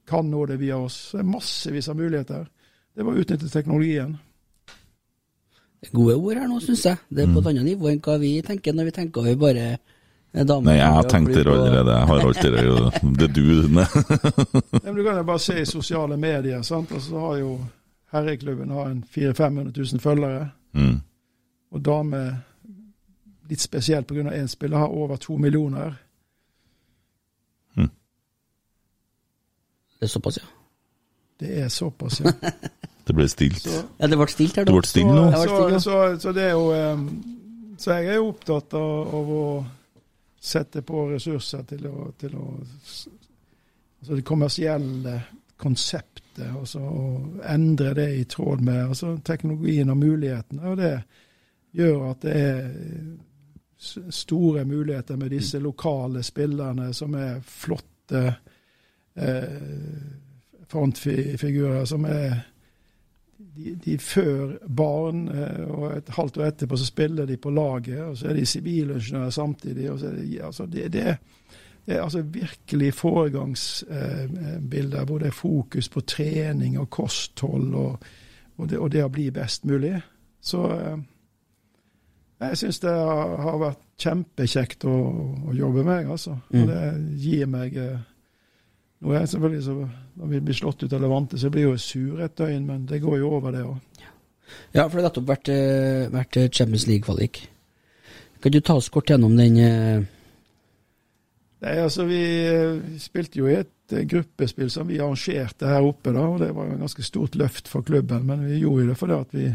kan 0.08 0.28
nå 0.30 0.46
det 0.46 0.60
via 0.62 0.76
oss. 0.78 1.10
Det 1.12 1.20
er 1.20 1.24
massevis 1.24 1.88
av 1.90 1.96
muligheter. 1.98 2.44
Det 2.98 3.06
var 3.06 3.14
å 3.14 3.22
utnytte 3.22 3.50
teknologien. 3.54 4.16
Gode 5.94 6.16
ord 6.18 6.40
her 6.42 6.48
nå, 6.50 6.58
syns 6.64 6.86
jeg. 6.88 6.98
Det 7.14 7.24
er 7.24 7.30
på 7.30 7.44
et 7.44 7.52
annet 7.52 7.68
nivå 7.68 7.92
enn 7.92 8.02
hva 8.02 8.16
vi 8.18 8.32
tenker 8.46 8.74
når 8.74 8.90
vi 8.90 8.94
tenker 8.96 9.22
over 9.22 9.38
bare 9.44 9.68
damer. 10.34 10.66
Nei, 10.66 10.80
jeg 10.80 10.96
har 10.96 11.06
og 11.06 11.12
tenkt 11.12 11.36
det 11.36 11.44
allerede. 11.46 11.94
Jeg 11.94 12.10
har 12.10 12.26
alt 12.26 12.42
det 12.42 12.64
jo 12.66 13.12
Det 13.20 13.28
er 13.28 13.36
du. 13.36 13.46
Ne? 13.78 13.86
Men 14.84 14.98
du 14.98 15.04
kan 15.06 15.22
jo 15.22 15.28
bare 15.30 15.44
se 15.46 15.60
i 15.62 15.70
sosiale 15.70 16.18
medier. 16.18 16.66
sant? 16.66 16.92
Og 16.92 17.06
så 17.06 17.22
har 17.22 17.38
jo 17.44 17.54
herreklubben 18.16 18.74
har 18.74 18.90
en 18.90 19.04
400 19.04 19.70
000-500 19.70 19.94
000 19.94 20.02
følgere. 20.02 20.50
Mm. 20.74 20.98
Og 21.72 21.86
damer, 21.86 22.34
litt 23.50 23.62
spesielt 23.62 24.10
pga. 24.10 24.26
én 24.34 24.48
spiller, 24.48 24.78
har 24.78 24.90
over 24.90 25.16
to 25.22 25.38
millioner. 25.38 25.94
Det 29.98 30.06
er 30.06 30.08
såpass, 30.08 30.38
ja. 30.38 30.57
Det 31.40 31.52
er 31.62 31.68
såpass, 31.70 32.22
ja. 32.22 32.32
Det 33.08 33.16
ble 33.16 33.28
stilt. 33.32 33.62
Så, 33.64 33.84
Ja, 34.02 34.08
det 34.12 34.18
ble 34.20 34.28
stilt 34.28 34.58
her, 34.60 34.66
Det 34.66 34.74
da. 34.74 34.80
ble 34.82 34.90
stilt 34.90 35.08
nå. 35.08 35.26
Det 35.32 35.38
så, 35.48 35.58
så, 35.58 35.80
så, 35.80 36.00
så 36.20 36.32
det 36.36 36.44
er 36.44 36.58
jo 36.58 36.66
Så 37.80 37.94
jeg 37.94 38.08
er 38.12 38.18
jo 38.20 38.26
opptatt 38.34 38.74
av, 38.76 39.14
av 39.16 39.30
å 39.32 39.44
sette 40.40 40.82
på 40.84 41.06
ressurser 41.14 41.64
til 41.70 41.88
å, 41.88 42.10
til 42.20 42.36
å 42.36 42.48
Altså 43.98 44.16
det 44.16 44.26
kommersielle 44.28 45.14
konseptet, 45.58 46.52
og 46.54 46.68
så 46.70 46.82
endre 47.50 47.94
det 47.98 48.10
i 48.20 48.26
tråd 48.30 48.62
med 48.62 48.84
altså 48.92 49.16
teknologien 49.26 49.90
og 49.90 49.98
mulighetene. 49.98 50.70
Og 50.70 50.78
det 50.78 50.92
gjør 51.80 52.04
at 52.12 52.22
det 52.28 52.36
er 52.38 52.68
store 54.14 54.66
muligheter 54.70 55.18
med 55.18 55.34
disse 55.34 55.60
lokale 55.60 56.22
spillerne 56.24 56.92
som 56.94 57.16
er 57.18 57.42
flotte 57.42 58.22
eh, 59.18 59.58
frontfigurer 60.72 61.86
som 61.88 62.06
er 62.06 62.42
de, 63.58 63.74
de 63.86 63.98
før 64.02 64.56
barn, 64.78 65.28
eh, 65.34 65.70
og 65.70 65.98
et 65.98 66.10
halvt 66.18 66.38
år 66.38 66.46
etterpå 66.52 66.78
så 66.78 66.86
spiller 66.86 67.26
de 67.26 67.38
på 67.42 67.50
laget, 67.54 68.04
og 68.04 68.18
så 68.18 68.28
er 68.30 68.34
de 68.38 68.46
sivilingeniører 68.46 69.30
samtidig. 69.30 69.92
og 69.92 70.00
så 70.00 70.08
er 70.08 70.12
det, 70.12 70.42
altså 70.44 70.66
det, 70.66 70.94
det, 70.94 71.18
det 71.86 71.96
er 71.96 72.04
altså 72.04 72.22
virkelig 72.22 72.94
foregangsbilder 72.94 75.06
hvor 75.06 75.18
det 75.18 75.28
er 75.28 75.32
fokus 75.32 75.90
på 75.90 76.02
trening 76.02 76.80
og 76.80 76.90
kosthold 76.90 77.76
og, 77.76 78.00
og, 78.58 78.70
det, 78.70 78.78
og 78.78 78.92
det 78.92 79.04
å 79.04 79.10
bli 79.10 79.32
best 79.32 79.66
mulig. 79.66 80.02
Så 80.42 80.74
eh, 80.74 80.98
jeg 82.40 82.58
syns 82.58 82.80
det 82.80 82.94
har, 82.94 83.58
vært 83.62 83.80
kjempekjekt 83.98 84.86
å, 84.86 84.96
å 85.50 85.54
jobbe 85.58 85.84
med, 85.84 86.12
altså. 86.12 86.38
Mm. 86.52 86.62
Og 86.62 86.68
det 86.70 86.82
gir 87.24 87.46
meg 87.50 87.78
eh, 87.82 88.00
nå 89.00 89.14
er 89.14 89.20
jeg 89.22 89.30
selvfølgelig 89.34 89.64
så, 89.64 89.76
Når 90.18 90.30
vi 90.32 90.40
blir 90.42 90.58
slått 90.58 90.84
ut 90.84 90.94
av 90.94 91.02
Levante, 91.04 91.38
så 91.38 91.52
blir 91.54 91.68
jeg 91.68 91.70
jo 91.70 91.78
sur 91.82 92.22
et 92.26 92.38
døgn, 92.38 92.66
men 92.66 92.86
det 92.90 93.02
går 93.04 93.20
jo 93.20 93.30
over, 93.38 93.54
det 93.54 93.64
òg. 93.68 93.78
Ja, 94.74 94.88
for 94.88 94.98
det 94.98 95.04
har 95.04 95.10
nettopp 95.10 95.28
vært, 95.28 95.50
eh, 95.54 96.08
vært 96.10 96.38
eh, 96.40 96.50
Champions 96.50 96.88
League-kvalik. 96.88 97.42
Kan 98.42 98.54
du 98.54 98.60
ta 98.62 98.78
oss 98.80 98.90
kort 98.90 99.10
gjennom 99.12 99.36
den 99.38 99.58
eh, 99.62 100.06
Nei, 101.58 101.74
altså 101.82 102.06
vi, 102.06 102.22
vi 102.78 103.00
spilte 103.02 103.40
jo 103.40 103.48
i 103.50 103.56
et 103.58 103.94
gruppespill 104.10 104.70
som 104.70 104.86
vi 104.86 105.00
arrangerte 105.02 105.66
her 105.66 105.86
oppe, 105.88 106.12
da, 106.14 106.28
og 106.30 106.44
det 106.44 106.52
var 106.54 106.68
jo 106.68 106.76
en 106.76 106.84
ganske 106.86 107.06
stort 107.06 107.34
løft 107.40 107.72
for 107.72 107.86
klubben. 107.86 108.28
Men 108.30 108.44
vi 108.46 108.60
gjorde 108.60 108.84
jo 108.84 108.92
det 108.92 108.98
fordi 109.00 109.16
at 109.18 109.34
vi 109.34 109.48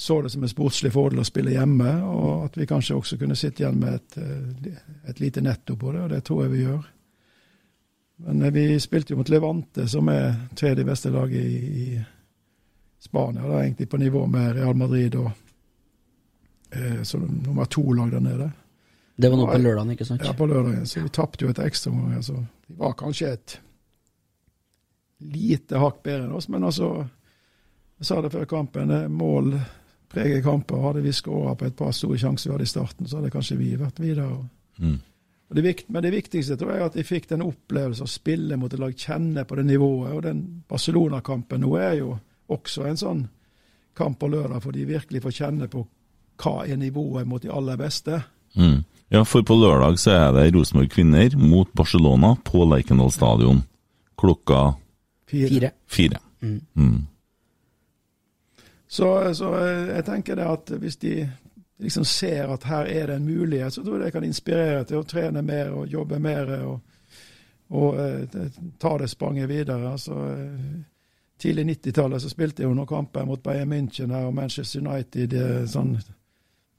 så 0.00 0.20
det 0.22 0.30
som 0.32 0.46
en 0.46 0.52
sportslig 0.52 0.92
fordel 0.94 1.20
å 1.20 1.26
spille 1.26 1.56
hjemme, 1.56 1.90
og 2.06 2.46
at 2.46 2.54
vi 2.56 2.68
kanskje 2.70 2.94
også 2.96 3.18
kunne 3.20 3.36
sitte 3.36 3.64
igjen 3.64 3.82
med 3.82 3.98
et, 3.98 4.78
et 5.10 5.18
lite 5.20 5.42
netto 5.44 5.74
på 5.76 5.90
det, 5.92 6.04
og 6.06 6.14
det 6.14 6.22
tror 6.24 6.44
jeg 6.44 6.54
vi 6.54 6.62
gjør. 6.62 6.86
Men 8.26 8.42
eh, 8.42 8.52
vi 8.52 8.80
spilte 8.80 9.14
jo 9.14 9.20
mot 9.20 9.28
Levante, 9.28 9.88
som 9.88 10.08
er 10.12 10.34
tredje 10.56 10.84
beste 10.84 11.12
lag 11.12 11.32
i, 11.32 11.46
i 11.84 12.00
Spania, 13.00 13.46
da, 13.46 13.62
egentlig 13.62 13.88
på 13.88 14.00
nivå 14.00 14.26
med 14.26 14.56
Real 14.56 14.76
Madrid 14.76 15.16
og 15.16 15.30
eh, 16.70 17.02
som 17.02 17.24
nummer 17.46 17.64
to-lag 17.64 18.10
der 18.10 18.20
nede. 18.20 18.50
Det 19.16 19.28
var 19.28 19.36
nå 19.36 19.46
på 19.46 19.58
lørdagen, 19.58 19.90
ikke 19.92 20.04
sant? 20.08 20.22
Ja, 20.24 20.32
på 20.32 20.46
lørdagen. 20.48 20.86
Så 20.86 21.02
vi 21.04 21.12
tapte 21.12 21.44
jo 21.44 21.50
et 21.52 21.58
ekstraomgang. 21.60 22.14
Altså. 22.20 22.38
De 22.68 22.76
var 22.80 22.96
kanskje 22.96 23.32
et 23.34 23.56
lite 25.20 25.80
hakk 25.80 25.98
bedre 26.04 26.24
enn 26.24 26.36
oss, 26.36 26.48
men 26.48 26.64
altså 26.64 27.08
Jeg 28.00 28.06
sa 28.08 28.22
det 28.24 28.30
før 28.32 28.46
kampen. 28.48 28.90
er 28.90 29.08
Mål 29.12 29.58
preger 30.08 30.42
kamper. 30.42 30.80
Hadde 30.80 31.02
vi 31.04 31.12
skåra 31.12 31.54
på 31.54 31.66
et 31.66 31.76
par 31.76 31.92
store 31.92 32.18
sjanser 32.18 32.48
vi 32.48 32.54
hadde 32.54 32.64
i 32.64 32.70
starten, 32.70 33.06
så 33.06 33.18
hadde 33.18 33.30
kanskje 33.30 33.58
vi 33.60 33.74
vært 33.76 34.00
videre. 34.00 34.38
Mm. 34.78 34.96
Det 35.50 35.62
vikt, 35.64 35.88
men 35.90 36.04
det 36.04 36.12
viktigste 36.14 36.54
tror 36.56 36.70
jeg 36.70 36.80
er 36.80 36.88
at 36.90 36.96
de 36.98 37.02
fikk 37.02 37.24
den 37.32 37.42
opplevelsen 37.42 38.06
å 38.06 38.10
spille 38.10 38.58
mot 38.58 38.70
et 38.70 38.78
lag, 38.78 38.92
kjenne 38.94 39.42
på 39.44 39.56
det 39.58 39.64
nivået. 39.66 40.12
Og 40.14 40.22
den 40.22 40.42
Barcelona-kampen 40.70 41.64
nå 41.64 41.72
er 41.80 41.96
jo 41.98 42.12
også 42.54 42.86
en 42.86 43.00
sånn 43.00 43.24
kamp 43.98 44.20
på 44.20 44.30
lørdag, 44.30 44.62
for 44.62 44.76
de 44.76 44.86
virkelig 44.86 45.24
får 45.24 45.34
kjenne 45.40 45.66
på 45.72 45.82
hva 46.40 46.54
er 46.64 46.78
nivået 46.78 47.26
mot 47.28 47.42
de 47.42 47.50
aller 47.52 47.80
beste. 47.80 48.22
Mm. 48.54 48.84
Ja, 49.10 49.24
for 49.26 49.42
på 49.42 49.56
lørdag 49.58 49.98
så 49.98 50.14
er 50.14 50.30
det 50.36 50.52
Rosenborg 50.54 50.92
kvinner 50.94 51.34
mot 51.36 51.70
Barcelona 51.74 52.36
på 52.46 52.62
Lerkendal 52.70 53.10
stadion 53.10 53.64
klokka 54.20 54.76
Fire. 55.30 55.70
fire. 55.86 56.18
Mm. 56.42 56.60
Mm. 56.74 57.06
Så, 58.90 59.34
så 59.34 59.50
eh, 59.58 59.90
jeg 59.96 60.06
tenker 60.06 60.38
det 60.38 60.46
at 60.50 60.72
hvis 60.82 60.96
de 61.02 61.14
liksom 61.80 62.04
ser 62.04 62.52
at 62.54 62.64
her 62.68 62.86
er 62.86 63.10
det 63.10 63.16
en 63.16 63.26
mulighet, 63.26 63.72
så 63.72 63.82
tror 63.82 63.98
jeg 63.98 64.04
det 64.04 64.12
kan 64.12 64.24
inspirere 64.24 64.84
til 64.84 65.00
å 65.00 65.08
trene 65.08 65.42
mer 65.42 65.72
og 65.74 65.88
jobbe 65.88 66.18
mer 66.22 66.54
og, 66.60 66.80
og 67.70 68.00
eh, 68.00 68.38
ta 68.78 68.96
det 68.98 69.10
spranget 69.10 69.48
videre. 69.48 69.92
Altså, 69.92 70.16
eh, 70.34 70.80
tidlig 71.40 71.66
90-tallet 71.74 72.22
så 72.22 72.32
spilte 72.32 72.62
jeg 72.62 72.70
jo 72.70 72.76
noen 72.76 72.90
kamper 72.90 73.28
mot 73.28 73.42
Bayern 73.42 73.72
München 73.72 74.14
her 74.14 74.28
og 74.28 74.34
Manchester 74.36 74.84
United, 74.84 75.36
eh, 75.36 75.62
sånn 75.70 75.94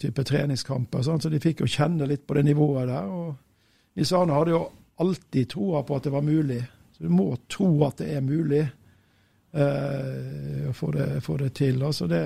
type 0.01 0.23
treningskamper, 0.25 1.03
sånn, 1.05 1.21
så 1.21 1.29
de 1.29 1.41
fikk 1.41 1.61
jo 1.61 1.69
kjenne 1.69 2.07
litt 2.09 2.25
på 2.27 2.37
det 2.37 2.45
nivået 2.47 2.89
der. 2.89 3.09
og 3.09 3.97
Nils 3.97 4.13
Arne 4.15 4.33
hadde 4.33 4.55
jo 4.55 4.63
alltid 5.01 5.49
troa 5.49 5.83
på 5.83 5.97
at 5.97 6.03
det 6.03 6.13
var 6.13 6.25
mulig. 6.25 6.61
Så 6.97 7.03
du 7.03 7.09
må 7.09 7.35
tro 7.49 7.69
at 7.85 7.97
det 8.01 8.15
er 8.15 8.23
mulig 8.23 8.61
eh, 8.61 10.69
å 10.69 10.73
få 10.73 10.91
det, 10.95 11.21
få 11.25 11.37
det 11.41 11.53
til. 11.57 11.83
Altså 11.83 12.07
det, 12.07 12.23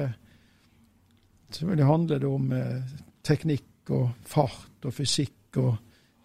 selvfølgelig 1.55 1.87
handler 1.89 2.19
det 2.21 2.29
om 2.29 2.51
eh, 2.55 2.93
teknikk 3.25 3.93
og 3.95 4.09
fart 4.27 4.85
og 4.85 4.93
fysikk 4.93 5.59
og 5.61 5.73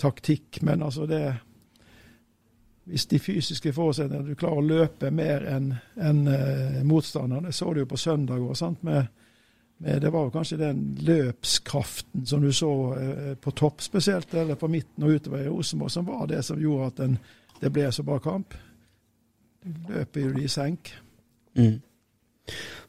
taktikk, 0.00 0.62
men 0.62 0.82
altså 0.82 1.06
det 1.06 1.24
Hvis 2.90 3.06
de 3.06 3.18
fysiske 3.18 3.72
forutsetningene 3.72 4.30
Du 4.30 4.34
klarer 4.34 4.56
å 4.58 4.66
løpe 4.66 5.10
mer 5.10 5.44
enn 5.46 5.74
en, 5.96 6.26
eh, 6.26 6.82
motstanderen. 6.82 7.44
Det 7.44 7.54
så 7.54 7.72
du 7.74 7.80
jo 7.80 7.86
på 7.86 7.96
søndag 7.96 8.40
òg, 8.40 8.56
det 9.80 10.10
var 10.12 10.24
jo 10.26 10.30
kanskje 10.30 10.58
den 10.60 10.80
løpskraften 11.00 12.26
som 12.26 12.42
du 12.42 12.52
så 12.52 12.94
eh, 12.96 13.34
på 13.34 13.50
topp 13.50 13.80
spesielt, 13.82 14.34
eller 14.34 14.54
på 14.54 14.68
midten 14.68 15.04
og 15.04 15.10
utover 15.10 15.44
i 15.44 15.48
Rosenborg, 15.48 15.90
som 15.90 16.06
var 16.06 16.26
det 16.26 16.42
som 16.44 16.60
gjorde 16.60 16.86
at 16.86 16.96
den, 16.96 17.18
det 17.60 17.72
ble 17.72 17.86
så 17.92 18.02
bra 18.02 18.18
kamp. 18.18 18.54
Du 19.64 19.92
løper 19.92 20.20
jo 20.20 20.34
de 20.36 20.44
i 20.44 20.52
senk. 20.52 20.92
Mm. 21.56 21.80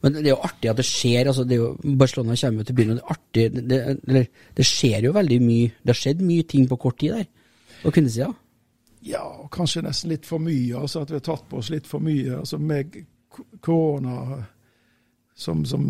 Men 0.02 0.14
det 0.18 0.26
er 0.26 0.34
jo 0.34 0.44
artig 0.44 0.70
at 0.72 0.80
det 0.80 0.86
skjer. 0.88 1.28
altså 1.28 1.44
det 1.44 1.58
er 1.58 1.62
jo, 1.64 1.96
Barcelona 1.98 2.36
kommer 2.36 2.64
jo 2.64 2.70
til 2.70 2.76
byen, 2.76 2.90
og 2.90 2.96
det 2.96 3.04
er 3.04 3.16
artig 3.16 3.48
det, 3.56 3.66
det, 3.70 3.82
eller, 4.08 4.30
det 4.58 4.66
skjer 4.66 5.08
jo 5.08 5.14
veldig 5.18 5.42
mye. 5.42 5.74
Det 5.82 5.94
har 5.94 6.02
skjedd 6.02 6.24
mye 6.26 6.44
ting 6.44 6.70
på 6.70 6.80
kort 6.82 7.00
tid 7.00 7.18
der, 7.18 7.28
på 7.84 7.92
kvinnesida. 7.92 8.32
Ja, 9.06 9.24
og 9.26 9.50
kanskje 9.54 9.82
nesten 9.86 10.12
litt 10.14 10.26
for 10.30 10.42
mye. 10.42 10.78
altså 10.78 11.02
At 11.02 11.10
vi 11.10 11.18
har 11.18 11.26
tatt 11.26 11.48
på 11.50 11.58
oss 11.58 11.72
litt 11.74 11.88
for 11.90 12.04
mye. 12.04 12.38
altså 12.38 12.58
Med 12.62 13.00
korona 13.62 14.44
som, 15.36 15.66
som 15.66 15.86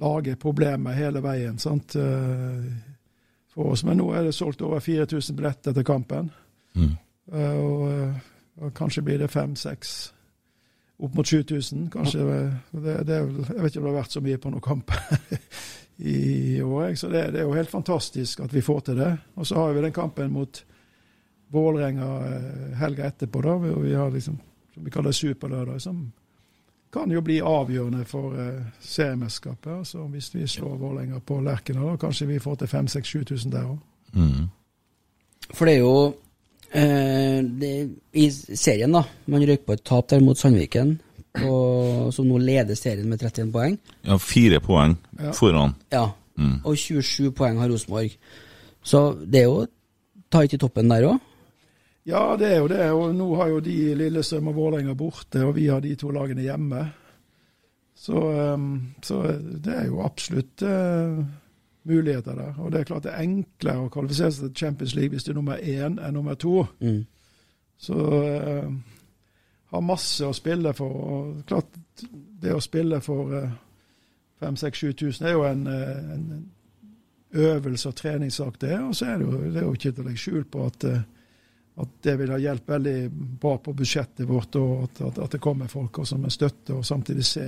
lager 0.00 0.36
problemer 0.36 0.94
hele 0.94 1.22
veien 1.24 1.58
sant, 1.58 1.96
eh, 1.96 2.70
for 3.50 3.72
oss. 3.72 3.84
Men 3.84 3.98
nå 3.98 4.12
er 4.14 4.28
det 4.28 4.34
solgt 4.36 4.62
over 4.62 4.80
4000 4.80 5.36
billetter 5.36 5.74
til 5.74 5.84
kampen. 5.84 6.30
Mm. 6.74 6.96
Eh, 7.32 7.56
Og, 7.58 7.92
eh, 7.92 8.14
og 8.60 8.74
kanskje 8.74 9.02
blir 9.02 9.18
det 9.18 9.30
5000-6000. 9.30 10.12
Opp 11.00 11.14
mot 11.16 11.26
7000, 11.26 11.86
kanskje. 11.92 12.24
Det, 12.72 12.96
det 13.08 13.14
er 13.14 13.22
jeg 13.24 13.62
vet 13.62 13.70
ikke 13.70 13.80
om 13.80 13.86
det 13.86 13.92
har 13.92 14.00
vært 14.02 14.16
så 14.16 14.20
mye 14.24 14.40
på 14.40 14.50
noen 14.52 14.64
kamp 14.64 14.92
i 16.12 16.60
år. 16.62 16.94
Så 16.94 17.08
det, 17.08 17.30
det 17.32 17.40
er 17.40 17.48
jo 17.48 17.56
helt 17.56 17.72
fantastisk 17.72 18.42
at 18.44 18.52
vi 18.54 18.64
får 18.64 18.80
til 18.88 19.00
det. 19.00 19.14
Og 19.40 19.48
så 19.48 19.56
har 19.56 19.72
vi 19.72 19.84
den 19.86 19.96
kampen 19.96 20.32
mot 20.34 20.64
Vålerenga 21.50 22.08
eh, 22.26 22.76
helga 22.78 23.08
etterpå, 23.10 23.40
da, 23.42 23.56
vi 23.58 23.94
har 23.94 24.10
liksom, 24.14 24.36
som 24.74 24.84
vi 24.84 24.90
kaller 24.94 25.12
superlørdag, 25.12 25.80
som 25.82 26.04
kan 26.92 27.10
jo 27.10 27.22
bli 27.26 27.40
avgjørende 27.42 28.04
for 28.06 28.36
eh, 28.38 28.68
seriemesterskapet. 28.80 29.72
Altså, 29.80 30.04
hvis 30.12 30.30
vi 30.34 30.46
slår 30.46 30.76
Vålerenga 30.78 31.18
på 31.26 31.40
Lerkendal, 31.42 31.90
da 31.90 31.96
kanskje 32.04 32.28
vi 32.30 32.38
får 32.38 32.60
til 32.60 32.70
5000-7000 32.70 33.50
der 33.50 33.66
òg. 33.66 33.78
For 35.54 35.66
det 35.66 35.74
er 35.74 35.82
jo 35.82 36.14
Eh, 36.72 37.38
det, 37.42 37.72
I 38.12 38.30
serien, 38.30 38.92
da. 38.94 39.04
Man 39.30 39.46
røyk 39.46 39.64
på 39.66 39.74
et 39.74 39.84
tap 39.86 40.10
der 40.12 40.22
mot 40.22 40.38
Sandviken, 40.38 40.98
og, 41.46 42.10
som 42.14 42.28
nå 42.28 42.38
leder 42.42 42.78
serien 42.78 43.08
med 43.10 43.22
31 43.22 43.50
poeng. 43.54 43.76
Ja, 44.06 44.18
fire 44.22 44.60
poeng 44.62 44.96
foran. 45.38 45.74
Ja. 45.94 46.08
Og 46.64 46.78
27 46.78 47.32
poeng 47.36 47.58
har 47.60 47.68
Rosenborg. 47.68 48.14
Så 48.82 49.10
det 49.20 49.42
er 49.42 49.50
jo 49.50 49.66
tight 50.32 50.54
i 50.56 50.60
toppen 50.60 50.88
der 50.88 51.08
òg. 51.10 51.18
Ja, 52.08 52.36
det 52.38 52.48
er 52.48 52.62
jo 52.62 52.70
det. 52.70 52.86
Og 52.96 53.12
nå 53.14 53.28
har 53.38 53.50
jo 53.52 53.60
de 53.64 53.76
Lillestrøm 53.98 54.48
og 54.50 54.56
Vålerenga 54.56 54.96
borte, 54.96 55.44
og 55.44 55.54
vi 55.58 55.68
har 55.68 55.82
de 55.84 55.92
to 56.00 56.10
lagene 56.14 56.46
hjemme. 56.46 56.86
Så, 58.00 58.16
ehm, 58.16 58.94
så 59.04 59.20
det 59.60 59.74
er 59.76 59.90
jo 59.90 60.00
absolutt 60.00 60.62
eh, 60.64 61.18
muligheter 61.88 62.36
der. 62.36 62.54
Og 62.58 62.72
det 62.72 62.80
er 62.80 62.88
klart 62.88 63.06
det 63.06 63.14
er 63.14 63.24
enklere 63.24 63.86
å 63.86 63.90
kvalifisere 63.92 64.32
seg 64.36 64.48
til 64.50 64.66
Champions 64.66 64.94
League 64.94 65.14
hvis 65.14 65.26
du 65.26 65.32
er 65.32 65.38
nummer 65.40 65.60
én 65.60 65.98
enn 65.98 66.16
nummer 66.16 66.36
to. 66.40 66.64
Mm. 66.80 67.04
Så 67.80 67.96
eh, 68.20 68.70
har 69.70 69.84
masse 69.86 70.26
å 70.26 70.36
spille 70.36 70.72
for. 70.76 71.02
Og 71.14 71.44
klart, 71.48 71.78
det 72.42 72.54
å 72.54 72.62
spille 72.62 73.00
for 73.04 73.34
eh, 73.36 73.52
5000-7000 74.40 75.28
er 75.28 75.36
jo 75.36 75.46
en, 75.48 75.66
eh, 75.66 76.12
en 76.16 76.50
øvelse 77.30 77.88
og 77.88 77.96
treningssak, 77.96 78.60
det. 78.60 78.76
Og 78.80 78.96
så 78.96 79.06
er 79.06 79.18
det 79.18 79.26
jo, 79.26 79.40
det 79.40 79.56
er 79.56 79.66
jo 79.66 79.72
ikke 79.72 79.92
til 79.92 80.04
å 80.04 80.08
legge 80.08 80.24
skjul 80.24 80.44
på 80.50 80.66
at, 80.66 80.84
eh, 80.84 81.02
at 81.80 81.92
det 82.04 82.16
vil 82.18 82.32
ha 82.34 82.40
hjulpet 82.40 82.74
veldig 82.74 82.96
bra 83.40 83.56
på 83.58 83.76
budsjettet 83.76 84.28
vårt, 84.28 84.56
og 84.56 84.84
at, 84.88 85.02
at, 85.08 85.22
at 85.26 85.36
det 85.36 85.40
kommer 85.44 85.70
folk 85.70 86.02
som 86.06 86.24
er 86.24 86.34
støtte, 86.34 86.74
og 86.74 86.86
samtidig 86.86 87.24
se 87.24 87.46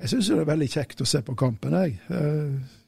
Jeg 0.00 0.08
syns 0.08 0.28
det 0.30 0.36
er 0.40 0.46
veldig 0.48 0.68
kjekt 0.72 1.00
å 1.02 1.04
se 1.04 1.18
på 1.20 1.34
kampen, 1.36 1.74
jeg. 1.76 1.98
Eh, 2.08 2.78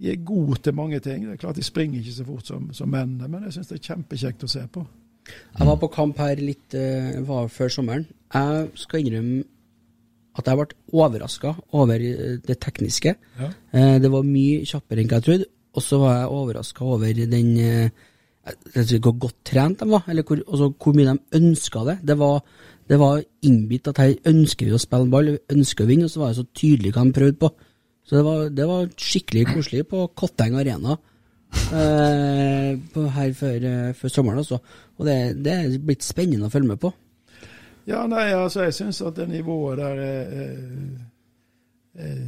De 0.00 0.08
er 0.08 0.24
gode 0.24 0.56
til 0.64 0.76
mange 0.76 1.00
ting. 1.04 1.26
Det 1.26 1.34
er 1.34 1.40
klart 1.42 1.58
De 1.60 1.64
springer 1.64 2.00
ikke 2.00 2.16
så 2.16 2.24
fort 2.24 2.48
som, 2.48 2.70
som 2.72 2.88
mennene, 2.88 3.28
men 3.28 3.44
jeg 3.44 3.58
syns 3.58 3.68
det 3.68 3.80
er 3.80 3.88
kjempekjekt 3.90 4.46
å 4.46 4.50
se 4.50 4.64
på. 4.72 4.84
Jeg 5.28 5.68
var 5.68 5.76
på 5.78 5.90
kamp 5.92 6.20
her 6.22 6.40
litt 6.40 6.74
uh, 6.74 7.46
før 7.52 7.72
sommeren. 7.72 8.06
Jeg 8.32 8.70
skal 8.80 9.04
innrømme 9.04 9.42
at 10.40 10.46
jeg 10.46 10.56
ble 10.56 10.78
overraska 10.94 11.52
over 11.76 12.00
eh, 12.00 12.38
det 12.46 12.56
tekniske. 12.62 13.12
Ja. 13.36 13.50
Uh, 13.74 13.96
det 14.00 14.10
var 14.12 14.24
mye 14.24 14.64
kjappere 14.64 15.04
enn 15.04 15.12
jeg 15.12 15.26
trodde. 15.26 15.50
Og 15.76 15.84
så 15.84 16.00
var 16.02 16.16
jeg 16.16 16.32
overraska 16.34 16.86
over 16.96 17.20
den 17.30 17.50
ikke 17.60 18.98
Hvor 19.04 19.12
godt 19.26 19.36
trent 19.46 19.82
de 19.82 19.86
var, 19.86 20.06
eller 20.08 20.24
hvor, 20.26 20.40
altså, 20.48 20.72
hvor 20.82 20.96
mye 20.96 21.12
de 21.12 21.38
ønska 21.38 21.84
det. 21.86 21.98
Det 22.08 22.16
var, 22.18 22.40
det 22.88 22.98
var 22.98 23.20
innbitt 23.46 23.86
at 23.86 24.00
her 24.00 24.16
ønsker 24.26 24.66
vi 24.66 24.74
å 24.74 24.80
spille 24.80 25.10
ball, 25.12 25.36
vi 25.36 25.54
ønsker 25.54 25.84
å 25.84 25.90
vinne, 25.90 26.08
og 26.08 26.10
så 26.10 26.22
var 26.22 26.32
det 26.32 26.40
så 26.40 26.46
tydelig 26.56 26.94
hva 26.96 27.04
de 27.04 27.14
prøvde 27.14 27.38
på. 27.44 27.52
Så 28.04 28.16
det 28.16 28.24
var, 28.26 28.48
det 28.50 28.66
var 28.66 28.88
skikkelig 28.98 29.46
koselig 29.52 29.84
på 29.90 30.06
Kotteng 30.18 30.56
Arena 30.58 30.96
eh, 31.72 32.78
på, 32.94 33.04
her 33.14 33.32
før, 33.38 33.68
eh, 33.68 33.92
før 33.94 34.08
sommeren. 34.08 34.42
Også. 34.42 34.58
Og 34.98 35.06
det, 35.06 35.16
det 35.44 35.54
er 35.54 35.78
blitt 35.78 36.06
spennende 36.06 36.48
å 36.48 36.52
følge 36.52 36.72
med 36.72 36.80
på. 36.82 36.92
Ja, 37.88 38.04
nei, 38.06 38.28
altså 38.36 38.66
jeg 38.66 38.76
syns 38.76 39.00
at 39.02 39.16
det 39.16 39.28
nivået 39.30 39.78
der 39.80 40.02
er, 40.04 40.34
er, 40.44 40.58
er 42.06 42.18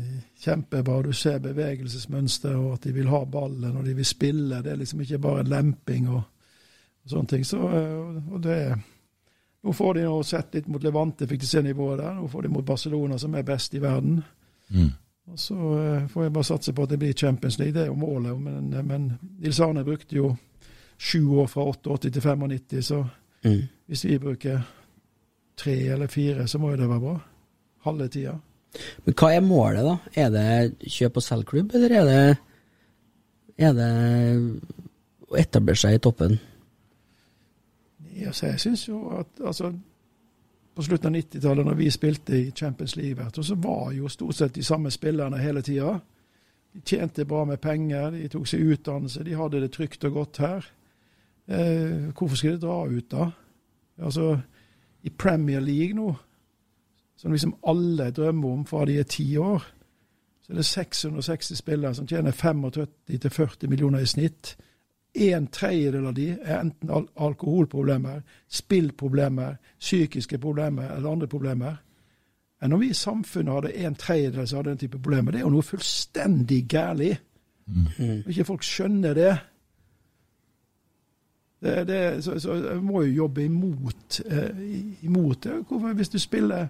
kjempebra. 0.43 1.03
Du 1.03 1.13
ser 1.13 1.43
bevegelsesmønster, 1.45 2.57
og 2.57 2.79
at 2.79 2.89
de 2.89 2.95
vil 2.97 3.11
ha 3.13 3.25
ballen 3.25 3.77
og 3.77 3.85
de 3.87 3.95
vil 3.99 4.09
spille. 4.09 4.63
Det 4.63 4.73
er 4.73 4.81
liksom 4.81 5.05
ikke 5.05 5.21
bare 5.23 5.45
lemping 5.47 6.09
og, 6.11 6.23
og 7.05 7.15
sånne 7.15 7.35
ting. 7.35 7.47
Så, 7.47 7.63
eh, 7.69 8.33
og 8.33 8.43
det 8.43 8.59
Nå 9.63 9.71
får 9.71 9.95
de 9.95 10.01
nå 10.03 10.15
sett 10.27 10.57
litt 10.57 10.67
mot 10.67 10.83
Levante, 10.83 11.27
fikk 11.31 11.45
de 11.45 11.47
se 11.47 11.61
nivået 11.63 12.01
der. 12.01 12.17
Nå 12.17 12.27
får 12.27 12.43
de 12.43 12.49
mot 12.51 12.65
Barcelona, 12.67 13.15
som 13.15 13.35
er 13.39 13.45
best 13.47 13.77
i 13.79 13.83
verden. 13.83 14.17
Mm. 14.75 14.89
Og 15.31 15.39
Så 15.39 15.55
eh, 15.55 16.09
får 16.09 16.23
jeg 16.23 16.33
bare 16.33 16.45
satse 16.45 16.73
på 16.73 16.83
at 16.83 16.91
det 16.91 16.99
blir 16.99 17.13
Champions 17.13 17.59
League, 17.59 17.75
det 17.75 17.83
er 17.83 17.87
jo 17.87 17.95
målet. 17.95 18.41
Men, 18.41 18.71
men 18.87 19.13
Nils 19.39 19.61
Arne 19.61 19.85
brukte 19.85 20.17
jo 20.17 20.35
sju 20.99 21.23
år 21.41 21.47
fra 21.47 21.63
88 21.71 22.11
til 22.11 22.23
95, 22.23 22.83
så 22.83 23.05
Mm. 23.45 23.63
hvis 23.87 24.05
vi 24.05 24.19
bruker 24.19 24.61
tre 25.57 25.73
eller 25.73 26.07
fire, 26.07 26.47
så 26.49 26.59
må 26.59 26.71
jo 26.71 26.77
det 26.77 26.89
være 26.89 27.01
bra. 27.01 27.15
Halve 27.85 28.09
tida. 28.09 28.37
Men 29.05 29.15
hva 29.15 29.31
er 29.35 29.41
målet, 29.41 29.83
da? 29.85 29.97
Er 30.15 30.29
det 30.31 30.79
kjøp- 30.87 31.17
og 31.17 31.23
selgklubb, 31.23 31.75
eller 31.75 31.91
er 31.91 32.05
det 32.05 32.37
Er 33.59 33.73
det 33.73 34.61
å 35.31 35.37
etablere 35.37 35.77
seg 35.77 35.95
i 35.95 35.99
toppen? 35.99 36.39
Altså, 38.27 38.47
jeg 38.47 38.61
syns 38.61 38.89
jo 38.89 39.09
at 39.19 39.27
altså, 39.47 39.73
På 40.75 40.83
slutten 40.83 41.15
av 41.15 41.21
90-tallet, 41.21 41.67
når 41.67 41.75
vi 41.75 41.91
spilte 41.91 42.39
i 42.39 42.51
Champions 42.51 42.97
League, 42.97 43.27
år, 43.27 43.43
så 43.43 43.55
var 43.55 43.93
jo 43.93 44.09
stort 44.09 44.35
sett 44.35 44.55
de 44.55 44.65
samme 44.65 44.91
spillerne 44.91 45.39
hele 45.39 45.63
tida. 45.63 45.99
De 46.73 46.81
tjente 46.81 47.25
bra 47.25 47.45
med 47.45 47.61
penger, 47.61 48.11
de 48.11 48.29
tok 48.33 48.47
seg 48.49 48.65
utdannelse, 48.65 49.25
de 49.25 49.37
hadde 49.37 49.61
det 49.61 49.73
trygt 49.73 50.05
og 50.09 50.13
godt 50.13 50.41
her. 50.41 50.71
Eh, 51.49 52.09
hvorfor 52.17 52.37
skal 52.37 52.57
de 52.57 52.63
dra 52.65 52.87
ut, 52.89 53.11
da? 53.11 53.31
Altså, 53.99 54.39
I 55.03 55.11
Premier 55.11 55.61
League 55.61 55.95
nå, 55.95 56.15
som 57.17 57.33
liksom 57.33 57.57
alle 57.69 58.11
drømmer 58.11 58.49
om 58.49 58.67
fra 58.67 58.85
de 58.85 58.99
er 58.99 59.03
ti 59.03 59.37
år, 59.37 59.67
så 60.43 60.53
er 60.53 60.57
det 60.57 60.65
660 60.65 61.57
spillere 61.57 61.95
som 61.95 62.07
tjener 62.07 62.33
35-40 62.33 63.69
millioner 63.69 63.99
i 63.99 64.07
snitt. 64.07 64.57
En 65.15 65.47
tredjedel 65.47 66.07
av 66.07 66.15
de 66.17 66.29
er 66.33 66.59
enten 66.59 66.91
al 66.91 67.07
alkoholproblemer, 67.21 68.23
spillproblemer, 68.49 69.59
psykiske 69.81 70.39
problemer 70.41 70.95
eller 70.97 71.11
andre 71.11 71.29
problemer. 71.29 71.77
Men 72.61 72.71
når 72.71 72.79
vi 72.79 72.89
i 72.89 72.97
samfunnet 72.97 73.55
hadde 73.55 73.75
en 73.87 73.95
tredjedel 73.95 74.49
som 74.49 74.57
hadde 74.57 74.71
den 74.71 74.79
type 74.79 74.99
problemer, 74.99 75.33
det 75.33 75.41
er 75.41 75.45
jo 75.45 75.53
noe 75.53 75.67
fullstendig 75.67 76.63
gærlig. 76.69 77.17
Og 78.25 78.31
ikke 78.31 78.45
folk 78.45 78.63
skjønner 78.63 79.15
det. 79.15 79.33
det, 81.61 81.75
det 81.89 82.25
så, 82.25 82.39
så 82.41 82.55
jeg 82.55 82.83
må 82.83 83.03
jo 83.03 83.13
jobbe 83.13 83.45
imot, 83.45 84.21
eh, 84.27 85.05
imot 85.05 85.45
det. 85.45 85.59
Hvorfor, 85.69 85.93
hvis 85.93 86.09
du 86.09 86.19
spiller 86.19 86.69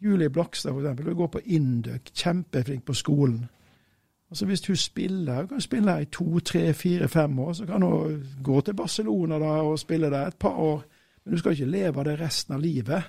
Julie 0.00 0.30
Blakstad, 0.30 0.78
eksempel, 0.78 1.06
du 1.06 1.14
går 1.14 1.26
på 1.26 1.40
Induc, 1.44 2.12
kjempeflink 2.14 2.84
på 2.84 2.94
skolen. 2.94 3.48
Altså 4.30 4.46
Hvis 4.46 4.66
hun 4.66 4.76
spiller, 4.76 5.34
hun 5.40 5.48
kan 5.48 5.60
spille 5.60 6.02
i 6.02 6.04
to, 6.04 6.38
tre, 6.40 6.72
fire, 6.74 7.08
fem 7.08 7.38
år, 7.38 7.52
så 7.52 7.66
kan 7.66 7.82
hun 7.82 8.20
gå 8.42 8.60
til 8.60 8.74
Barcelona 8.78 9.38
da 9.42 9.44
og 9.66 9.78
spille 9.78 10.10
der 10.10 10.26
et 10.26 10.36
par 10.38 10.54
år. 10.58 10.84
Men 11.24 11.32
hun 11.34 11.38
skal 11.38 11.52
ikke 11.52 11.66
leve 11.70 11.98
av 11.98 12.04
det 12.06 12.20
resten 12.20 12.54
av 12.54 12.60
livet. 12.62 13.02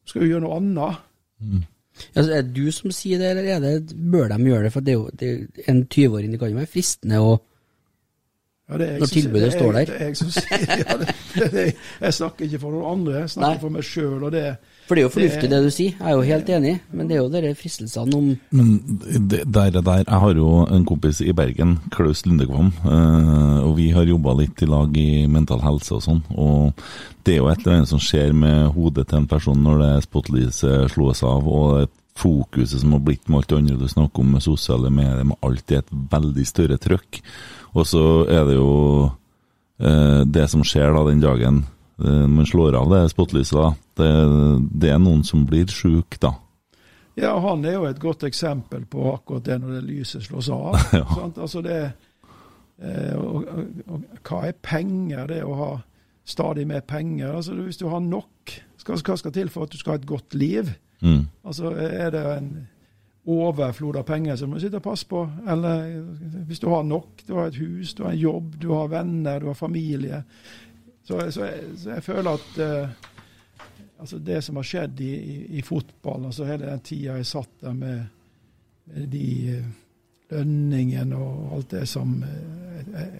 Hun 0.00 0.06
skal 0.12 0.22
jo 0.22 0.28
gjøre 0.28 0.40
noe 0.46 0.56
annet. 0.56 1.66
Altså, 2.14 2.32
er 2.32 2.42
det 2.46 2.54
du 2.56 2.70
som 2.72 2.90
sier 2.94 3.18
det, 3.18 3.30
eller 3.34 3.48
er 3.56 3.60
det, 3.60 3.96
bør 4.12 4.28
de 4.30 4.38
gjøre 4.46 4.62
det? 4.68 4.72
For 4.72 4.80
det 4.86 4.92
er 4.92 4.98
jo 5.00 5.10
det 5.20 5.30
er 5.66 5.70
en 5.74 5.82
20-åring, 5.94 6.30
det 6.32 6.38
kan 6.40 6.52
jo 6.54 6.60
være 6.62 6.66
fristende 6.76 7.18
å 7.20 7.32
Ja, 8.70 8.78
det 8.78 8.86
jeg 8.86 9.00
Når 9.02 9.06
tilbudet 9.10 9.40
sier- 9.42 9.50
er- 9.50 9.58
står 9.58 9.72
der. 9.72 9.84
Det 9.84 9.94
er 10.00 10.04
jeg 10.06 10.16
som 10.16 10.30
sier 10.30 10.76
ja, 10.86 10.96
det, 10.96 11.52
det, 11.52 11.74
Jeg 12.00 12.14
snakker 12.14 12.44
ikke 12.46 12.58
for 12.62 12.70
noen 12.70 12.92
andre, 13.00 13.14
jeg 13.24 13.30
snakker 13.34 13.56
Nei. 13.56 13.60
for 13.64 13.68
meg 13.74 13.82
sjøl. 13.84 14.22
Og 14.22 14.32
det 14.32 14.44
For 14.90 14.98
det 14.98 15.04
er 15.04 15.06
jo 15.06 15.14
fornuftig 15.14 15.46
Det- 15.46 15.50
det 15.50 15.62
du 15.62 15.70
sier, 15.70 15.92
jeg 15.94 16.02
er 16.02 16.16
jo 16.16 16.22
helt 16.26 16.48
enig, 16.50 16.80
men 16.92 17.06
det 17.06 17.14
er 17.14 17.20
jo 17.22 17.28
de 17.30 17.54
fristelsene 17.54 18.14
om 18.18 18.38
Men 18.50 18.80
det, 19.28 19.44
der, 19.46 19.66
er 19.66 19.70
der 19.70 19.98
Jeg 20.02 20.20
har 20.20 20.34
jo 20.34 20.66
en 20.66 20.84
kompis 20.84 21.20
i 21.20 21.30
Bergen, 21.32 21.78
Klaus 21.92 22.24
Lundekvam, 22.26 22.72
eh, 22.84 23.60
og 23.62 23.76
vi 23.76 23.90
har 23.92 24.02
jobba 24.04 24.34
litt 24.34 24.60
i 24.60 24.66
lag 24.66 24.90
i 24.96 25.26
Mental 25.28 25.60
Helse 25.60 25.92
og 25.94 26.02
sånn. 26.02 26.22
Og 26.36 26.74
det 27.22 27.34
er 27.34 27.38
jo 27.38 27.46
et 27.52 27.60
eller 27.60 27.76
annet 27.76 27.88
som 27.88 28.00
skjer 28.02 28.34
med 28.34 28.72
hodet 28.74 29.06
til 29.06 29.18
en 29.18 29.28
person 29.30 29.62
når 29.62 29.78
det 29.78 30.08
spotlyset 30.08 30.90
slås 30.90 31.22
av, 31.22 31.46
og 31.46 31.88
fokuset 32.16 32.80
som 32.80 32.92
har 32.92 33.00
blitt 33.06 33.28
med 33.28 33.38
alt 33.38 33.48
det 33.48 33.58
andre 33.58 33.78
du 33.78 33.86
snakker 33.88 34.20
om 34.24 34.32
med 34.32 34.42
sosiale 34.42 34.90
medier, 34.90 35.24
med 35.24 35.38
alt 35.46 35.66
det 35.68 35.76
er 35.76 35.84
et 35.84 36.10
veldig 36.10 36.46
større 36.46 36.78
trøkk. 36.78 37.20
Og 37.76 37.86
så 37.86 38.26
er 38.28 38.44
det 38.44 38.56
jo 38.56 39.12
eh, 39.78 40.24
det 40.26 40.50
som 40.50 40.62
skjer 40.66 40.92
da 40.92 41.04
den 41.08 41.20
dagen 41.22 41.62
eh, 42.04 42.26
man 42.28 42.46
slår 42.46 42.76
av 42.78 42.90
det 42.92 43.02
spotlyset, 43.12 43.58
da. 43.58 43.72
Det, 44.00 44.12
det 44.82 44.94
er 44.94 45.02
noen 45.02 45.24
som 45.26 45.44
blir 45.48 45.70
sjuk, 45.72 46.18
da. 46.22 46.34
Ja, 47.20 47.34
han 47.38 47.64
er 47.64 47.76
jo 47.76 47.86
et 47.88 48.00
godt 48.00 48.24
eksempel 48.24 48.86
på 48.88 49.10
akkurat 49.12 49.44
det 49.44 49.58
når 49.60 49.76
det 49.78 49.86
lyset 49.88 50.24
slås 50.24 50.48
av. 50.54 50.78
Ja. 51.00 51.04
sant? 51.14 51.38
Altså 51.38 51.62
det, 51.64 51.78
eh, 52.80 53.14
og, 53.18 53.44
og, 53.44 53.86
og, 53.86 54.04
hva 54.24 54.42
er 54.48 54.58
penger? 54.62 55.26
Det 55.30 55.40
å 55.44 55.56
ha 55.58 55.70
stadig 56.24 56.66
mer 56.66 56.80
penger. 56.80 57.34
Altså 57.34 57.54
Hvis 57.58 57.80
du 57.80 57.88
har 57.90 58.00
nok, 58.00 58.54
skal, 58.78 59.00
hva 59.04 59.16
skal 59.18 59.34
til 59.34 59.50
for 59.52 59.66
at 59.66 59.72
du 59.72 59.80
skal 59.80 59.96
ha 59.96 60.00
et 60.00 60.08
godt 60.08 60.34
liv? 60.38 60.70
Mm. 61.00 61.26
Altså 61.44 61.72
Er 61.74 62.10
det 62.14 62.24
en 62.36 62.50
overflod 63.30 63.96
av 63.96 64.06
penger 64.08 64.36
som 64.36 64.50
du 64.50 64.56
må 64.56 64.62
sitte 64.62 64.80
og 64.80 64.86
passe 64.86 65.08
på? 65.08 65.26
Eller 65.48 66.00
hvis 66.48 66.62
du 66.62 66.68
har 66.72 66.86
nok, 66.86 67.24
du 67.26 67.34
har 67.36 67.50
et 67.50 67.60
hus, 67.60 67.94
du 67.94 68.04
har 68.04 68.14
en 68.14 68.24
jobb, 68.24 68.56
du 68.62 68.70
har 68.72 68.92
venner, 68.92 69.40
du 69.40 69.50
har 69.50 69.58
familie. 69.58 70.22
Så, 71.10 71.20
så, 71.34 71.44
jeg, 71.48 71.76
så 71.82 71.94
jeg 71.96 72.06
føler 72.06 72.30
at 72.38 72.58
uh, 72.62 73.08
altså 73.98 74.18
det 74.22 74.40
som 74.46 74.60
har 74.60 74.66
skjedd 74.68 75.00
i, 75.02 75.10
i, 75.10 75.36
i 75.58 75.62
fotballen, 75.66 76.28
altså 76.30 76.46
hele 76.46 76.68
den 76.70 76.82
tida 76.86 77.16
jeg 77.18 77.26
satt 77.26 77.64
der 77.64 77.74
med, 77.74 78.04
med 78.94 79.08
de 79.10 79.30
uh, 79.58 79.70
lønningene 80.30 81.18
og 81.18 81.56
alt 81.56 81.72
det 81.74 81.86
som 81.90 82.20
eh, 82.22 83.00
eh, 83.02 83.16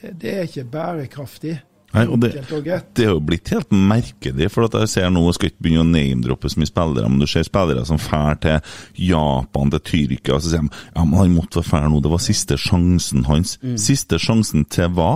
det, 0.00 0.12
det 0.20 0.34
er 0.34 0.46
ikke 0.46 0.68
bærekraftig. 0.70 1.56
Nei, 1.94 2.02
og 2.12 2.18
det, 2.20 2.32
det 2.44 3.04
er 3.06 3.12
jo 3.14 3.20
blitt 3.24 3.48
helt 3.54 3.70
merkelig, 3.72 4.50
for 4.52 4.66
at 4.66 4.74
jeg 4.82 4.90
ser 4.92 5.12
nå, 5.14 5.22
jeg 5.30 5.36
skal 5.38 5.48
ikke 5.48 5.64
begynne 5.64 5.84
å 5.84 5.88
name-droppe 5.88 6.50
så 6.52 6.60
mye 6.60 6.68
spillere, 6.68 7.08
men 7.08 7.22
du 7.22 7.28
ser 7.30 7.46
spillere 7.46 7.84
som 7.88 8.00
drar 8.02 8.36
til 8.42 8.58
Japan, 9.06 9.72
til 9.72 9.84
Tyrkia, 9.90 10.34
og 10.34 10.42
så 10.44 10.52
sier 10.52 10.66
de 10.66 10.82
ja, 10.90 11.04
men 11.06 11.16
han 11.16 11.32
måtte 11.38 11.62
være 11.62 11.70
ferdig 11.70 11.92
nå, 11.94 12.02
det 12.04 12.12
var 12.12 12.24
siste 12.26 12.58
sjansen 12.60 13.24
hans. 13.30 13.56
Siste 13.80 14.20
sjansen 14.20 14.66
til 14.68 14.92
hva? 14.98 15.14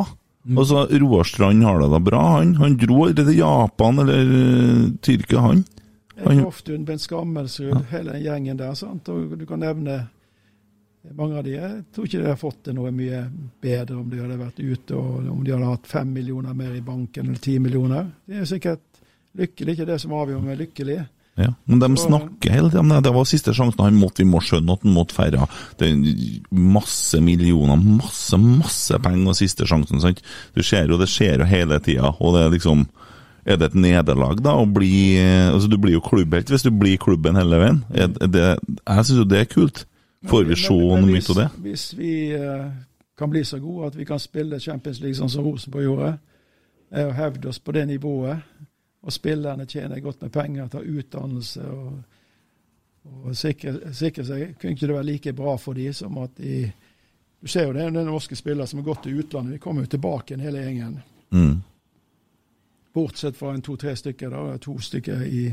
Og 0.57 0.65
så 0.67 0.87
Roar 1.03 1.25
Strand 1.29 1.63
har 1.67 1.81
det 1.83 1.91
da 1.93 1.99
bra, 2.01 2.21
han. 2.39 2.55
Han 2.57 2.77
dro 2.81 3.09
det 3.13 3.27
Japan 3.37 3.99
eller 4.01 4.31
eh, 4.39 4.87
Tyrkia, 5.05 5.41
han? 5.45 5.65
Han- 6.25 6.41
Hoftun, 6.45 6.85
Bent 6.89 7.01
Skammelsrud, 7.05 7.85
hele 7.91 8.13
den 8.17 8.23
gjengen 8.25 8.57
der. 8.57 8.75
sant? 8.75 9.09
Og 9.09 9.37
du 9.39 9.45
kan 9.47 9.61
nevne 9.61 9.99
mange 11.17 11.39
av 11.39 11.45
de. 11.45 11.55
Jeg 11.57 11.85
tror 11.95 12.09
ikke 12.09 12.19
de 12.23 12.29
har 12.29 12.37
fått 12.41 12.65
det 12.69 12.75
noe 12.77 12.91
mye 12.93 13.23
bedre 13.63 13.97
om 14.01 14.09
de 14.11 14.21
hadde 14.21 14.37
vært 14.41 14.61
ute, 14.61 14.97
og 14.97 15.29
om 15.33 15.45
de 15.45 15.53
hadde 15.55 15.71
hatt 15.71 15.87
fem 15.89 16.11
millioner 16.13 16.57
mer 16.57 16.75
i 16.77 16.83
banken 16.85 17.29
eller 17.31 17.41
ti 17.41 17.59
millioner. 17.59 18.11
De 18.29 18.41
er 18.41 18.49
sikkert 18.49 18.85
lykkelige, 19.37 19.77
ikke 19.79 19.89
det 19.93 20.01
som 20.03 20.13
avgjør 20.17 20.41
om 20.43 20.49
er 20.53 20.61
lykkelige. 20.61 21.07
Ja, 21.39 21.53
men 21.65 21.79
de 21.81 21.89
snakker 21.97 22.53
hele. 22.53 22.83
Nei, 22.85 23.01
Det 23.01 23.13
var 23.15 23.25
siste 23.29 23.55
sjansen. 23.57 23.81
Han 23.85 24.01
måtte, 24.01 24.21
vi 24.25 24.29
må 24.29 24.43
skjønne 24.45 24.75
at 24.75 24.83
han 24.85 24.93
måtte 24.93 25.17
feire. 25.17 25.47
Det 25.81 25.89
er 25.89 26.01
masse 26.51 27.21
millioner, 27.25 27.81
masse, 27.81 28.37
masse 28.37 28.99
penger 29.01 29.33
og 29.33 29.39
siste 29.39 29.67
sjansen. 29.69 30.03
sant? 30.03 30.21
Du 30.55 30.63
ser 30.63 30.91
jo, 30.91 30.99
det 31.01 31.09
skjer 31.09 31.41
jo 31.41 31.49
hele 31.49 31.79
tida, 31.81 32.13
og 32.19 32.37
det 32.37 32.47
er 32.47 32.57
liksom 32.59 32.89
Er 33.47 33.57
det 33.57 33.71
et 33.71 33.75
nederlag, 33.75 34.43
da? 34.45 34.53
Å 34.53 34.67
bli 34.69 35.17
altså 35.17 35.67
Du 35.71 35.79
blir 35.81 35.95
jo 35.95 36.03
klubbhelt 36.05 36.51
hvis 36.53 36.63
du 36.67 36.71
blir 36.71 36.99
klubben 37.01 37.39
hele 37.41 37.57
veien. 37.57 37.79
Er 37.97 38.11
det, 38.29 38.59
jeg 38.69 39.07
syns 39.07 39.23
jo 39.23 39.25
det 39.25 39.39
er 39.41 39.49
kult. 39.49 39.87
Får 40.29 40.45
vi 40.45 40.59
se 40.61 40.75
noe 40.77 41.01
mye 41.01 41.23
av 41.25 41.39
det? 41.39 41.47
Hvis 41.65 41.87
vi 41.97 42.13
eh, 42.37 42.67
kan 43.17 43.31
bli 43.33 43.41
så 43.49 43.59
gode 43.59 43.89
at 43.89 43.97
vi 43.97 44.05
kan 44.05 44.21
spille 44.21 44.61
Champions 44.61 45.01
League 45.01 45.17
sånn 45.17 45.33
som 45.33 45.47
Rosenborg 45.47 45.87
gjorde, 45.87 46.11
og 46.91 47.15
hevde 47.15 47.49
oss 47.49 47.59
på 47.63 47.73
det 47.73 47.87
nivået, 47.89 48.45
og 49.01 49.13
spillerne 49.13 49.67
tjener 49.67 50.01
godt 50.01 50.21
med 50.23 50.33
penger, 50.33 50.69
tar 50.69 50.85
utdannelse 50.85 51.65
og, 51.73 52.01
og 53.09 53.37
sikrer, 53.37 53.81
sikre 53.97 54.25
seg, 54.29 54.55
kunne 54.61 54.77
ikke 54.77 54.87
det 54.91 54.97
være 54.99 55.09
like 55.09 55.33
bra 55.37 55.57
for 55.61 55.79
de 55.79 55.89
som 55.97 56.19
at 56.21 56.37
de 56.37 56.71
Du 57.41 57.49
ser 57.49 57.65
jo 57.65 57.73
det, 57.73 57.87
det 57.89 58.01
er 58.03 58.05
norske 58.05 58.37
spillere 58.37 58.67
som 58.69 58.83
har 58.83 58.85
gått 58.85 59.07
til 59.07 59.23
utlandet, 59.23 59.55
de 59.55 59.59
kommer 59.65 59.87
jo 59.87 59.89
tilbake 59.95 60.35
igjen 60.35 60.43
hele 60.45 60.61
gjengen. 60.61 60.99
Mm. 61.33 61.55
Bortsett 62.93 63.37
fra 63.37 63.55
en 63.55 63.63
to-tre 63.65 63.95
stykker, 63.97 64.29
da. 64.29 64.59
To 64.61 64.75
stykker 64.79 65.23
i 65.25 65.47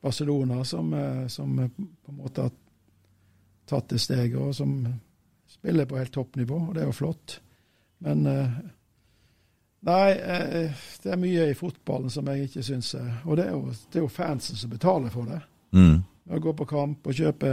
Barcelona 0.00 0.64
som, 0.64 0.94
eh, 0.94 1.26
som 1.28 1.58
på 1.58 2.12
en 2.12 2.16
måte 2.16 2.46
har 2.46 2.54
tatt 3.68 3.88
det 3.88 3.98
steget, 3.98 4.38
og 4.40 4.54
som 4.54 4.86
spiller 5.46 5.84
på 5.84 5.98
helt 5.98 6.12
toppnivå, 6.14 6.62
og 6.68 6.74
det 6.74 6.86
er 6.86 6.88
jo 6.88 6.96
flott. 6.96 7.40
Men 7.98 8.26
eh, 8.26 8.56
Nei, 9.86 10.10
eh, 10.18 10.84
det 11.02 11.12
er 11.14 11.20
mye 11.20 11.48
i 11.52 11.56
fotballen 11.56 12.10
som 12.10 12.26
jeg 12.32 12.48
ikke 12.48 12.64
syns 12.66 12.88
er 12.98 13.06
Og 13.22 13.36
det 13.38 13.44
er, 13.46 13.52
jo, 13.54 13.70
det 13.92 14.00
er 14.00 14.02
jo 14.02 14.10
fansen 14.10 14.58
som 14.58 14.72
betaler 14.72 15.12
for 15.14 15.28
det. 15.30 15.38
Mm. 15.76 16.00
Å 16.26 16.40
gå 16.42 16.54
på 16.58 16.66
kamp 16.66 17.06
og 17.06 17.14
kjøpe 17.14 17.52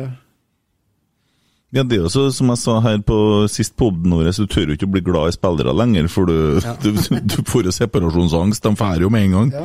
Ja, 1.74 1.84
det 1.84 1.98
er 1.98 2.04
jo 2.04 2.10
så, 2.14 2.28
som 2.34 2.50
jeg 2.54 2.62
sa 2.62 2.80
her 2.86 3.00
på 3.06 3.18
sist 3.54 3.76
podden 3.78 4.14
vår, 4.14 4.32
så 4.34 4.46
du 4.46 4.54
tør 4.54 4.72
jo 4.72 4.78
ikke 4.78 4.90
å 4.90 4.94
bli 4.96 5.04
glad 5.06 5.32
i 5.32 5.38
spillere 5.38 5.74
lenger, 5.78 6.10
for 6.14 6.30
du, 6.30 6.36
ja. 6.62 6.76
du, 6.84 6.92
du 6.94 7.40
får 7.50 7.70
jo 7.70 7.74
separasjonsangst. 7.74 8.66
De 8.66 8.78
drar 8.78 9.02
jo 9.02 9.10
med 9.14 9.26
en 9.26 9.38
gang. 9.38 9.54
Ja. 9.58 9.64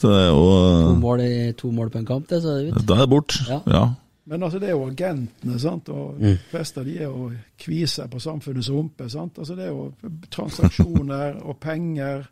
Så 0.00 0.08
det 0.08 0.22
er 0.22 0.30
To 0.32 0.94
mål, 0.96 1.20
to 1.60 1.72
mål 1.76 1.90
på 1.92 2.00
en 2.00 2.08
kamp, 2.08 2.24
det, 2.30 2.40
så 2.40 2.54
er 2.54 2.62
det 2.62 2.70
ut. 2.72 2.86
Da 2.88 2.96
er 2.96 3.04
det 3.04 3.10
bort. 3.12 3.36
Ja. 3.44 3.60
Ja. 3.68 3.82
Men 4.26 4.42
altså, 4.42 4.58
det 4.60 4.68
er 4.68 4.72
jo 4.76 4.86
agentene, 4.90 5.58
sant? 5.58 5.88
og 5.88 6.14
Mm. 6.14 6.20
de 6.20 6.36
fleste 6.50 6.80
av 6.80 6.84
de 6.86 6.96
er 6.98 7.04
jo 7.08 7.30
kviser 7.58 8.06
på 8.08 8.18
samfunnets 8.20 8.68
rumpe. 8.70 9.08
sant? 9.10 9.38
Altså, 9.38 9.54
det 9.56 9.64
er 9.64 9.68
jo 9.68 9.92
transaksjoner 10.30 11.40
og 11.42 11.60
penger. 11.60 12.26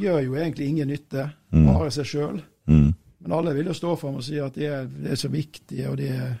gjør 0.00 0.18
jo 0.24 0.34
egentlig 0.34 0.66
ingen 0.68 0.88
nytte, 0.88 1.30
Mm. 1.52 1.66
bare 1.66 1.90
seg 1.90 2.04
sjøl. 2.04 2.42
Mm. 2.66 2.94
Men 3.20 3.32
alle 3.32 3.54
vil 3.54 3.66
jo 3.66 3.72
stå 3.72 3.96
fram 3.98 4.14
og 4.14 4.22
si 4.24 4.36
at 4.38 4.54
de 4.54 4.64
er, 4.66 4.84
de 4.86 5.08
er 5.10 5.14
så 5.14 5.28
viktige, 5.28 5.88
og 5.90 5.96
de 5.96 6.06
er, 6.08 6.34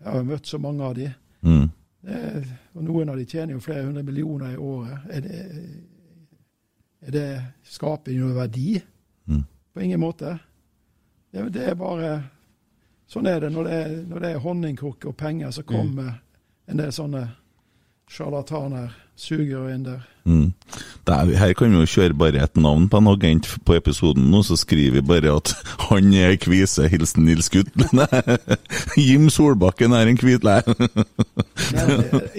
jeg 0.00 0.06
har 0.12 0.16
jo 0.18 0.22
møtt 0.24 0.46
så 0.46 0.58
mange 0.58 0.82
av 0.84 0.94
de. 0.94 1.12
Mm. 1.42 1.70
Det 2.04 2.12
er, 2.14 2.44
og 2.74 2.84
noen 2.84 3.08
av 3.08 3.16
de 3.16 3.24
tjener 3.24 3.52
jo 3.54 3.60
flere 3.60 3.84
hundre 3.84 4.02
millioner 4.02 4.52
i 4.52 4.56
året. 4.56 4.98
Er 5.10 5.20
det, 5.20 5.46
er 7.02 7.10
det 7.10 7.42
skaper 7.64 8.12
de 8.12 8.18
noe 8.18 8.34
verdi? 8.34 8.82
Mm. 9.26 9.44
På 9.74 9.80
ingen 9.80 10.00
måte. 10.00 10.38
Det, 11.32 11.52
det 11.52 11.68
er 11.68 11.74
bare 11.74 12.22
Sånn 13.14 13.28
er 13.30 13.44
det 13.44 13.52
når 13.54 13.68
det 13.68 13.78
er, 13.78 13.90
når 14.10 14.22
det 14.24 14.30
er 14.32 14.42
honningkrukke 14.42 15.12
og 15.12 15.16
penger, 15.20 15.52
så 15.54 15.62
kommer 15.62 16.16
en 16.66 16.80
del 16.80 16.90
sånne 16.94 17.28
sjarlataner, 18.10 18.90
sugerør 19.14 19.68
inn 19.70 19.84
der. 19.86 20.00
Mm. 20.26 20.48
Det 21.06 21.14
er, 21.14 21.30
her 21.38 21.52
kan 21.54 21.70
vi 21.70 21.78
jo 21.78 21.90
kjøre 21.92 22.16
bare 22.18 22.40
et 22.42 22.58
navn 22.58 22.88
på 22.90 22.98
en 22.98 23.10
agent 23.12 23.46
på 23.68 23.76
episoden 23.78 24.26
nå, 24.32 24.40
så 24.42 24.56
skriver 24.58 24.96
vi 24.96 25.02
bare 25.06 25.36
at 25.36 25.52
han 25.88 26.10
er 26.18 26.34
kvise, 26.42 26.88
hilsen 26.90 27.28
Nils 27.28 27.52
Gutten'. 27.54 28.02
Jim 29.06 29.28
Solbakken 29.30 29.94
er 29.94 30.10
en 30.10 30.18
hvit 30.18 30.42
Nei. 30.42 30.58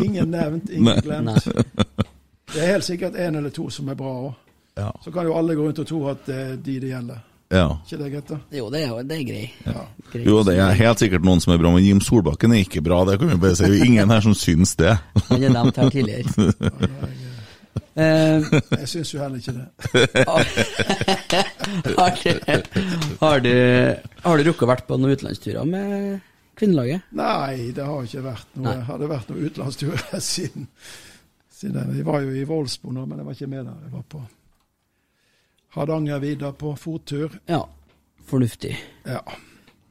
Ingen 0.03 0.34
nevnt, 0.34 0.67
ingen 0.67 0.99
glemt. 1.05 1.47
Nei. 1.47 2.01
Det 2.51 2.59
er 2.59 2.73
helt 2.76 2.88
sikkert 2.88 3.15
en 3.15 3.39
eller 3.39 3.55
to 3.55 3.69
som 3.71 3.88
er 3.89 3.95
bra 3.99 4.11
òg. 4.26 4.34
Ja. 4.76 4.91
Så 5.05 5.15
kan 5.15 5.23
jo 5.23 5.38
alle 5.39 5.55
gå 5.55 5.63
rundt 5.63 5.80
og 5.80 5.88
tro 5.88 6.03
at 6.11 6.28
det 6.28 6.41
er 6.41 6.59
de 6.59 6.78
det 6.84 6.91
gjelder. 6.91 7.23
Ja. 7.54 7.66
Ikke 7.86 7.98
det, 8.02 8.10
gutter? 8.16 8.39
Jo, 8.52 8.70
det 8.74 8.80
er, 8.84 8.88
jo- 8.89 9.04
det 9.06 9.18
er 9.20 9.24
grei. 9.28 9.43
Grei. 10.12 10.24
Jo, 10.26 10.39
det 10.48 10.56
er 10.60 10.72
helt 10.80 11.00
sikkert 11.04 11.24
noen 11.28 11.41
som 11.43 11.54
er 11.54 11.60
bra, 11.62 11.72
men 11.76 11.86
Jim 11.86 12.02
Solbakken 12.02 12.52
er 12.56 12.64
ikke 12.66 12.82
bra. 12.86 13.04
Det 13.06 13.20
kan 13.22 13.30
vi 13.34 13.38
bare 13.41 13.56
si. 13.56 13.64
Det 13.64 13.72
er 13.72 13.78
jo 13.78 13.86
ingen 13.91 14.10
her 14.16 14.22
som 14.26 14.34
syns 14.38 14.76
det. 14.80 14.96
Han 15.30 15.43
er 15.43 15.54
nevnt 15.54 15.78
her 15.82 15.89
tidligere. 15.93 16.50
Eh, 17.96 18.43
Jeg 18.82 18.88
syns 18.91 19.14
jo 19.14 19.22
heller 19.22 19.39
ikke 19.39 19.54
det. 19.56 19.68
har, 20.28 20.43
du, 22.24 22.32
har, 23.22 23.39
du, 23.39 23.52
har 24.26 24.38
du 24.38 24.43
rukket 24.50 24.66
å 24.66 24.70
vært 24.74 24.88
på 24.89 24.98
noen 25.00 25.16
utenlandsturer 25.16 25.68
med 25.70 26.20
kvinnelaget? 26.60 27.06
Nei, 27.16 27.72
det 27.76 27.86
har 27.88 28.04
ikke 28.08 28.24
vært 28.26 28.50
noe 28.60 28.68
Nei. 28.74 28.84
Har 28.89 29.00
det 29.02 29.10
vært 29.12 29.32
noen 29.32 29.48
utenlandsturer 29.48 30.20
siden, 30.34 30.68
siden 31.56 31.93
Vi 31.96 32.04
var 32.08 32.24
jo 32.26 32.36
i 32.36 32.43
Wolfsburg 32.50 32.96
nå, 32.98 33.06
men 33.08 33.22
jeg 33.22 33.28
var 33.30 33.38
ikke 33.39 33.52
med 33.54 33.64
der. 33.70 33.78
Jeg 33.88 33.93
var 33.96 34.06
på 34.12 34.24
Hardangervidda 35.76 36.53
på 36.55 36.76
fottur. 36.80 37.36
Ja, 37.51 37.65
fornuftig. 38.26 38.76
Ja. 39.05 39.21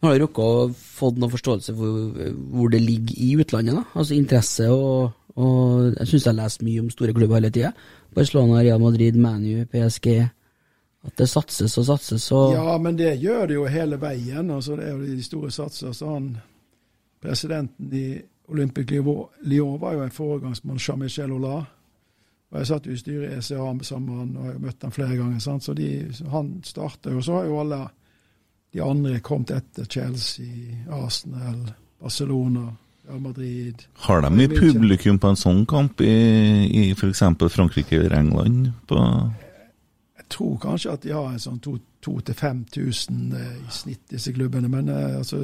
Har 0.05 0.15
du 0.15 0.25
rukket 0.25 0.45
å 0.45 0.69
fått 0.77 1.19
noen 1.21 1.33
forståelse 1.33 1.75
for 1.77 2.17
hvor 2.53 2.73
det 2.73 2.83
ligger 2.85 3.21
i 3.21 3.31
utlandet? 3.41 3.79
da? 3.79 3.85
Altså 3.97 4.17
interesse 4.17 4.67
og, 4.73 5.15
og 5.41 5.95
Jeg 6.01 6.11
syns 6.11 6.27
jeg 6.29 6.39
lest 6.39 6.65
mye 6.65 6.83
om 6.83 6.91
store 6.93 7.15
klubber 7.17 7.41
hele 7.41 7.53
tida. 7.53 7.73
Barcelona, 8.15 8.63
Real 8.63 8.83
Madrid, 8.83 9.17
ManU, 9.17 9.65
PSG. 9.73 10.11
At 11.05 11.17
det 11.21 11.29
satses 11.29 11.77
og 11.81 11.85
satses 11.85 12.31
og 12.33 12.55
ja, 12.55 12.77
men 12.81 12.97
det 12.97 13.19
gjør 13.21 13.49
det 13.49 13.57
jo 13.59 13.65
hele 13.69 13.99
veien. 14.01 14.51
altså 14.51 14.77
Det 14.77 14.87
er 14.89 14.93
jo 14.95 15.17
de 15.17 15.25
store 15.25 15.51
satser. 15.53 15.93
Så 15.93 16.13
han, 16.15 16.31
presidenten 17.21 17.93
i 17.93 18.07
Olympic 18.49 18.91
Lyon 18.91 19.81
var 19.81 19.99
jo 19.99 20.05
en 20.05 20.11
foregangsmann, 20.11 20.81
Jean-Michel 20.81 21.33
Aulas. 21.33 21.69
Og 22.55 22.61
jeg 22.61 22.69
satt 22.71 22.85
jo 22.87 22.95
i 22.95 23.01
styret 23.01 23.33
i 23.33 23.37
ECA 23.41 23.65
sammen 23.83 24.05
med 24.07 24.19
han, 24.21 24.35
og 24.39 24.45
jeg 24.47 24.53
har 24.53 24.63
møtt 24.63 24.85
han 24.87 24.93
flere 24.95 25.17
ganger. 25.19 25.39
sant? 25.43 25.65
Så 25.67 25.73
de, 25.75 25.89
han 26.31 26.53
starta 26.63 27.11
jo, 27.11 27.23
så 27.23 27.41
har 27.41 27.49
jo 27.49 27.57
alle 27.65 27.81
de 28.75 28.83
andre 28.83 29.19
kommet 29.27 29.51
etter 29.57 29.89
Chelsea, 29.91 30.77
Arsenal, 30.87 31.73
Barcelona, 31.99 32.69
Real 33.09 33.21
Madrid. 33.21 33.83
Har 34.07 34.23
de 34.23 34.31
mye 34.31 34.49
publikum 34.55 35.19
på 35.19 35.33
en 35.33 35.41
sånn 35.41 35.65
kamp 35.67 35.99
i, 36.07 36.15
i 36.71 36.85
f.eks. 36.95 37.25
Frankrike 37.51 37.99
eller 37.99 38.15
England? 38.21 38.71
På 38.87 39.03
Jeg 40.15 40.31
tror 40.31 40.55
kanskje 40.63 40.95
at 40.95 41.03
de 41.03 41.13
har 41.13 41.35
en 41.35 41.43
sånn 41.43 41.59
2000-5000 41.67 43.35
eh, 43.35 43.53
i 43.67 43.75
snitt, 43.75 44.07
disse 44.15 44.31
klubbene. 44.33 44.71
Men 44.71 44.95
eh, 44.95 45.19
altså 45.19 45.43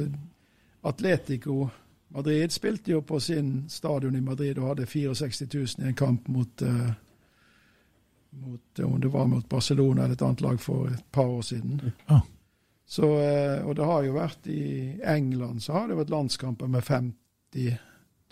Atletico 0.87 1.67
Madrid 2.13 2.51
spilte 2.51 2.91
jo 2.91 3.01
på 3.01 3.19
sin 3.19 3.69
stadion 3.69 4.15
i 4.15 4.21
Madrid 4.21 4.59
og 4.59 4.67
hadde 4.73 4.85
64 4.85 5.47
000 5.53 5.85
i 5.85 5.89
en 5.89 5.95
kamp 5.95 6.27
mot, 6.27 6.61
uh, 6.61 6.91
mot 8.29 8.79
Om 8.79 9.01
det 9.01 9.11
var 9.13 9.27
mot 9.27 9.49
Barcelona 9.49 10.03
eller 10.03 10.15
et 10.15 10.21
annet 10.21 10.41
lag 10.41 10.59
for 10.59 10.87
et 10.87 11.05
par 11.11 11.25
år 11.25 11.41
siden. 11.41 11.81
Ja. 12.09 12.19
Så, 12.85 13.07
uh, 13.07 13.67
og 13.67 13.75
det 13.75 13.85
har 13.85 14.03
jo 14.03 14.17
vært 14.17 14.47
i 14.51 14.63
England 15.07 15.63
så 15.63 15.73
har 15.73 15.87
det 15.87 15.99
vært 16.01 16.11
landskamper 16.11 16.67
med 16.67 16.83
50 16.83 17.77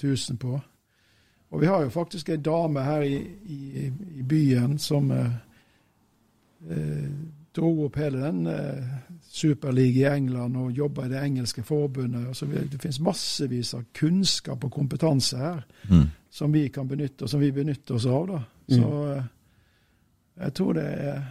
000 0.03 0.37
på. 0.39 0.59
Og 1.49 1.61
vi 1.61 1.67
har 1.67 1.81
jo 1.83 1.89
faktisk 1.89 2.29
ei 2.29 2.37
dame 2.37 2.83
her 2.83 3.01
i, 3.01 3.15
i, 3.45 3.91
i 4.19 4.23
byen 4.23 4.77
som 4.77 5.11
uh, 5.11 5.31
eh, 6.69 7.09
dro 7.55 7.85
opp 7.85 7.97
hele 7.99 8.21
den 8.21 8.47
eh, 8.47 8.97
superliga 9.29 10.09
i 10.13 10.17
England 10.17 10.57
og 10.57 10.71
jobba 10.73 11.05
i 11.05 11.09
det 11.09 11.19
engelske 11.23 11.63
forbundet. 11.63 12.35
Så 12.37 12.45
det 12.49 12.81
finnes 12.81 12.99
massevis 12.99 13.73
av 13.77 13.83
kunnskap 13.93 14.63
og 14.63 14.71
kompetanse 14.71 15.37
her 15.37 15.61
Mm. 15.89 16.07
som 16.31 16.51
vi 16.53 16.67
kan 16.69 16.87
benytte, 16.87 17.23
og 17.23 17.29
som 17.29 17.39
vi 17.39 17.51
benytter 17.51 17.95
oss 17.95 18.05
av. 18.05 18.27
da. 18.27 18.39
Så 18.69 19.15
eh, 19.15 19.23
jeg 20.43 20.53
tror 20.53 20.73
det 20.73 20.83
er 20.85 21.21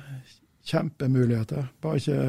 kjempemuligheter. 0.64 1.64
Bare 1.82 1.96
ikke 1.96 2.20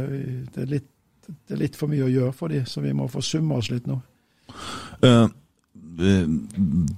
det 0.55 0.61
er, 0.63 0.65
litt, 0.65 0.87
det 1.27 1.53
er 1.55 1.61
litt 1.63 1.75
for 1.75 1.87
mye 1.91 2.05
å 2.07 2.11
gjøre 2.13 2.33
for 2.33 2.47
dem, 2.53 2.65
så 2.65 2.81
vi 2.81 2.93
må 2.93 3.07
få 3.07 3.21
summa 3.21 3.55
oss 3.59 3.69
litt 3.71 3.87
nå. 3.87 3.99
Eh, 5.03 5.23
eh, 5.99 6.27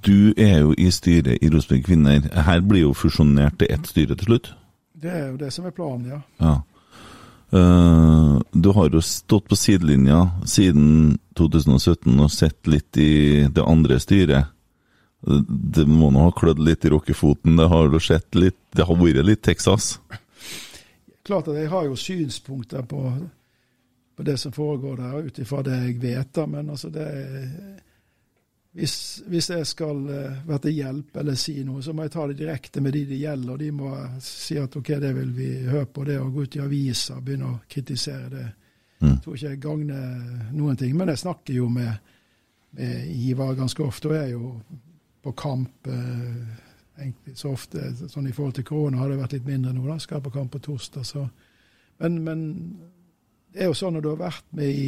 du 0.06 0.34
er 0.38 0.60
jo 0.62 0.74
i 0.78 0.90
styret 0.92 1.42
i 1.42 1.50
Rosenborg 1.50 1.86
Kvinner. 1.86 2.28
Her 2.46 2.62
blir 2.62 2.82
jo 2.88 2.94
fusjonert 2.94 3.58
til 3.60 3.68
ett 3.72 3.88
styre 3.88 4.16
til 4.16 4.26
slutt. 4.32 4.54
Det 5.02 5.12
er 5.12 5.28
jo 5.32 5.38
det 5.38 5.52
som 5.54 5.66
er 5.66 5.72
planen, 5.74 6.06
ja. 6.12 6.22
Ja. 6.40 6.60
Eh, 7.52 8.40
du 8.52 8.70
har 8.70 8.90
jo 8.90 9.02
stått 9.02 9.48
på 9.48 9.56
sidelinja 9.56 10.30
siden 10.48 11.18
2017 11.36 12.20
og 12.20 12.32
sett 12.32 12.68
litt 12.68 12.98
i 12.98 13.48
det 13.52 13.64
andre 13.64 14.00
styret. 14.00 14.54
Det 15.22 15.86
må 15.86 16.10
nå 16.10 16.24
ha 16.30 16.32
klødd 16.34 16.62
litt 16.64 16.86
i 16.86 16.94
rockefoten. 16.94 17.60
Det 17.60 17.68
har 17.70 17.92
jo 17.92 18.00
sett 18.02 18.36
litt 18.36 18.58
Det 18.72 18.88
har 18.88 18.96
vært 18.96 19.26
litt 19.28 19.44
Texas. 19.44 20.00
Klart 21.28 21.52
at 21.52 21.60
jeg 21.60 21.70
har 21.70 21.86
jo 21.86 21.96
synspunkter 22.00 22.88
på, 22.88 23.02
på 24.16 24.24
det 24.24 24.38
som 24.40 24.56
foregår 24.56 24.96
der, 24.98 25.28
ut 25.28 25.40
ifra 25.40 25.62
det 25.62 25.76
jeg 25.76 26.00
vet, 26.02 26.32
da, 26.34 26.48
men 26.48 26.72
altså 26.72 26.90
det 26.90 27.06
hvis, 28.72 28.96
hvis, 29.28 29.50
jeg 29.52 29.68
skal 29.68 29.98
uh, 30.08 30.48
være 30.48 30.62
til 30.64 30.78
hjelp 30.78 31.18
eller 31.20 31.36
si 31.36 31.58
noe, 31.68 31.82
så 31.84 31.92
må 31.94 32.06
jeg 32.06 32.14
ta 32.14 32.28
det 32.30 32.38
direkte 32.40 32.82
med 32.82 32.96
de 32.96 33.02
det 33.10 33.20
gjelder. 33.20 33.52
og 33.52 33.60
De 33.60 33.72
må 33.76 33.92
si 34.24 34.56
at 34.62 34.78
OK, 34.80 34.94
det 35.02 35.12
vil 35.18 35.34
vi 35.36 35.50
høre 35.68 35.90
på. 35.92 36.06
Det 36.08 36.16
å 36.22 36.30
gå 36.32 36.46
ut 36.46 36.56
i 36.56 36.64
avisa 36.64 37.18
og 37.18 37.26
begynne 37.28 37.52
å 37.52 37.60
kritisere 37.68 38.30
det, 38.32 38.48
Mm. 39.02 39.10
jeg 39.10 39.22
tror 39.24 39.36
ikke 39.36 39.50
jeg 39.50 39.62
gagner 39.62 40.50
noen 40.54 40.78
ting. 40.78 40.98
Men 40.98 41.10
jeg 41.10 41.18
snakker 41.24 41.56
jo 41.56 41.68
med, 41.74 41.90
med 42.78 43.08
Ivar 43.10 43.56
ganske 43.58 43.84
ofte, 43.84 44.10
og 44.10 44.16
jeg 44.16 44.28
er 44.28 44.36
jo 44.36 44.52
på 45.22 45.34
kamp 45.38 45.88
eh, 45.90 46.60
egentlig 47.02 47.38
så 47.38 47.54
ofte. 47.56 47.82
Sånn 48.10 48.30
I 48.30 48.36
forhold 48.36 48.60
til 48.60 48.68
korona 48.68 49.02
har 49.02 49.10
det 49.10 49.20
vært 49.22 49.36
litt 49.38 49.50
mindre 49.50 49.74
nå, 49.74 49.88
da. 49.90 49.98
Skal 50.02 50.22
på 50.22 50.34
kamp 50.34 50.54
på 50.54 50.62
torsdag, 50.62 51.06
så 51.06 51.28
men, 52.02 52.22
men 52.26 52.40
det 53.54 53.62
er 53.62 53.70
jo 53.70 53.78
sånn 53.78 53.94
når 53.94 54.02
du 54.02 54.10
har 54.10 54.22
vært 54.24 54.46
med 54.58 54.70
i 54.74 54.88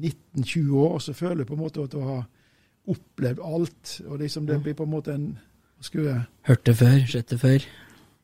19-20 0.00 0.70
år, 0.80 0.98
så 1.04 1.12
føler 1.16 1.42
du 1.42 1.48
på 1.50 1.56
en 1.56 1.64
måte 1.64 1.84
at 1.84 1.92
du 1.92 2.00
har 2.00 2.22
opplevd 2.86 3.40
alt. 3.44 4.00
Og 4.08 4.18
liksom 4.22 4.46
det 4.46 4.60
blir 4.62 4.74
på 4.78 4.84
en 4.86 4.90
måte 4.92 5.14
en 5.14 5.26
skulle 5.80 6.22
Hørt 6.48 6.64
det 6.66 6.76
før, 6.76 7.02
sett 7.06 7.28
det 7.30 7.40
før. 7.40 7.64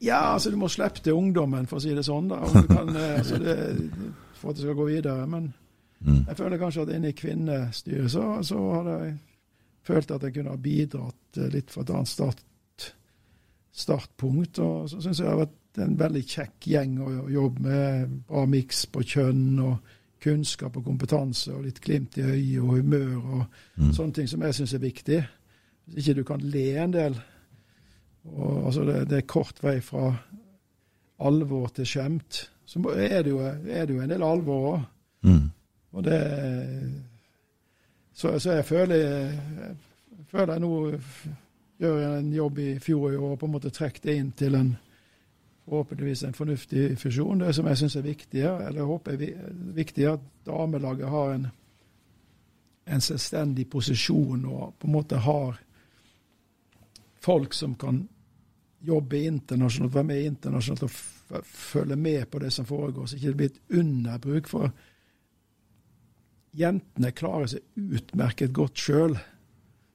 ja, 0.03 0.21
altså 0.35 0.51
du 0.51 0.57
må 0.57 0.69
slippe 0.69 1.01
til 1.05 1.13
ungdommen, 1.15 1.67
for 1.67 1.77
å 1.77 1.83
si 1.85 1.93
det 1.95 2.05
sånn. 2.07 2.29
da. 2.33 2.39
Kan, 2.71 2.89
eh, 2.97 3.17
altså 3.21 3.39
det, 3.39 3.57
for 4.41 4.51
at 4.51 4.57
det 4.57 4.63
skal 4.65 4.75
gå 4.79 4.87
videre. 4.93 5.27
Men 5.27 5.53
Mm. 6.03 6.25
jeg 6.27 6.37
føler 6.37 6.59
kanskje 6.59 6.83
at 6.83 6.89
inne 6.97 7.09
i 7.13 7.15
kvinnestyret 7.15 8.11
så, 8.11 8.23
så 8.43 8.57
hadde 8.75 8.95
jeg 9.05 9.13
følt 9.87 10.11
at 10.11 10.23
jeg 10.27 10.33
kunne 10.35 10.51
ha 10.51 10.57
bidratt 10.59 11.39
eh, 11.39 11.47
litt 11.53 11.71
fra 11.71 11.83
et 11.85 11.91
annet 11.95 12.09
start, 12.11 12.41
startpunkt. 13.73 14.59
Og 14.59 14.89
så 14.91 15.01
syns 15.01 15.21
jeg 15.21 15.27
det 15.27 15.33
har 15.33 15.41
vært 15.45 15.81
en 15.87 15.95
veldig 16.01 16.23
kjekk 16.29 16.67
gjeng 16.73 16.97
å 17.01 17.11
jobbe 17.33 17.63
med. 17.69 18.17
Bra 18.29 18.43
miks 18.51 18.85
på 18.93 19.05
kjønn 19.15 19.61
og 19.63 19.93
kunnskap 20.23 20.77
og 20.79 20.85
kompetanse 20.87 21.53
og 21.55 21.65
litt 21.67 21.81
glimt 21.83 22.17
i 22.19 22.23
øyet 22.23 22.61
og 22.63 22.77
humør 22.79 23.17
og 23.19 23.45
Mm. 23.77 23.93
sånne 23.93 24.13
ting 24.13 24.29
som 24.29 24.43
jeg 24.43 24.55
syns 24.55 24.75
er 24.75 24.79
viktig. 24.79 25.21
Hvis 25.87 26.09
ikke 26.09 26.21
du 26.21 26.25
kan 26.25 26.41
le 26.41 26.67
en 26.85 26.93
del 26.93 27.17
og, 28.25 28.67
altså 28.67 28.85
det, 28.85 29.09
det 29.11 29.17
er 29.19 29.27
kort 29.27 29.59
vei 29.63 29.81
fra 29.81 30.13
alvor 31.21 31.67
til 31.75 31.87
skjemt. 31.87 32.51
Så 32.67 32.79
er 32.95 33.23
det 33.23 33.31
jo, 33.31 33.39
er 33.43 33.87
det 33.87 33.95
jo 33.95 34.01
en 34.01 34.11
del 34.11 34.23
alvor 34.23 34.69
òg. 34.77 34.85
Mm. 35.23 35.51
Og 35.93 36.05
det 36.05 36.21
Så, 38.15 38.39
så 38.39 38.53
jeg 38.53 38.65
føler 38.65 38.97
jeg 38.97 40.27
føler 40.31 40.53
jeg 40.53 40.61
nå 40.61 40.73
gjør 41.81 41.99
jeg 41.99 42.19
en 42.19 42.33
jobb 42.33 42.59
i 42.59 42.79
fjor 42.79 43.13
i 43.13 43.17
år 43.17 43.31
og 43.33 43.39
på 43.39 43.47
en 43.49 43.53
måte 43.53 43.71
trekk 43.71 44.03
det 44.05 44.17
inn 44.17 44.33
til 44.37 44.55
en 44.55 44.77
forhåpentligvis 45.65 46.23
en 46.23 46.35
fornuftig 46.35 46.99
fusjon. 46.99 47.39
Det 47.39 47.55
som 47.55 47.67
jeg 47.67 47.79
syns 47.79 47.97
er 47.97 48.07
viktig, 48.07 48.43
eller 48.43 48.89
håper 48.89 49.13
er 49.13 49.51
viktig, 49.75 50.07
at 50.11 50.21
damelaget 50.47 51.09
har 51.09 51.35
en, 51.35 51.47
en 52.87 53.01
selvstendig 53.01 53.69
posisjon 53.71 54.45
og 54.45 54.75
på 54.79 54.89
en 54.89 54.97
måte 54.97 55.23
har 55.23 55.61
folk 57.23 57.55
som 57.55 57.75
kan 57.79 58.09
jobbe 58.83 59.21
internasjonalt, 59.23 59.95
være 59.95 60.05
med 60.05 60.25
internasjonalt 60.25 60.83
og 60.83 61.45
følge 61.47 61.97
med 61.97 62.27
på 62.27 62.39
det 62.39 62.53
som 62.53 62.67
foregår, 62.67 63.07
så 63.07 63.17
ikke 63.17 63.29
det 63.29 63.37
blir 63.37 63.53
et 63.53 63.79
underbruk. 63.79 64.49
For 64.51 64.73
jentene 66.59 67.13
klarer 67.17 67.47
seg 67.55 67.63
utmerket 67.77 68.53
godt 68.53 68.83
sjøl, 68.83 69.15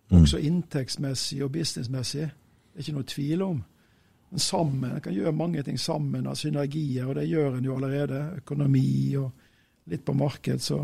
også 0.07 0.39
inntektsmessig 0.39 1.43
og 1.43 1.51
businessmessig. 1.51 2.29
Det 2.31 2.79
er 2.79 2.85
ikke 2.85 2.95
noe 2.95 3.11
tvil 3.11 3.43
om. 3.43 3.59
Men 4.29 4.39
sammen, 4.43 4.91
en 4.91 5.01
kan 5.01 5.13
gjøre 5.15 5.31
mange 5.31 5.63
ting 5.63 5.77
sammen 5.79 6.27
av 6.27 6.35
synergier, 6.35 7.07
og 7.07 7.15
det 7.15 7.27
gjør 7.29 7.57
en 7.57 7.67
jo 7.67 7.75
allerede. 7.77 8.21
Økonomi 8.41 9.15
og 9.15 9.31
litt 9.87 10.03
på 10.05 10.13
marked, 10.17 10.59
så 10.61 10.81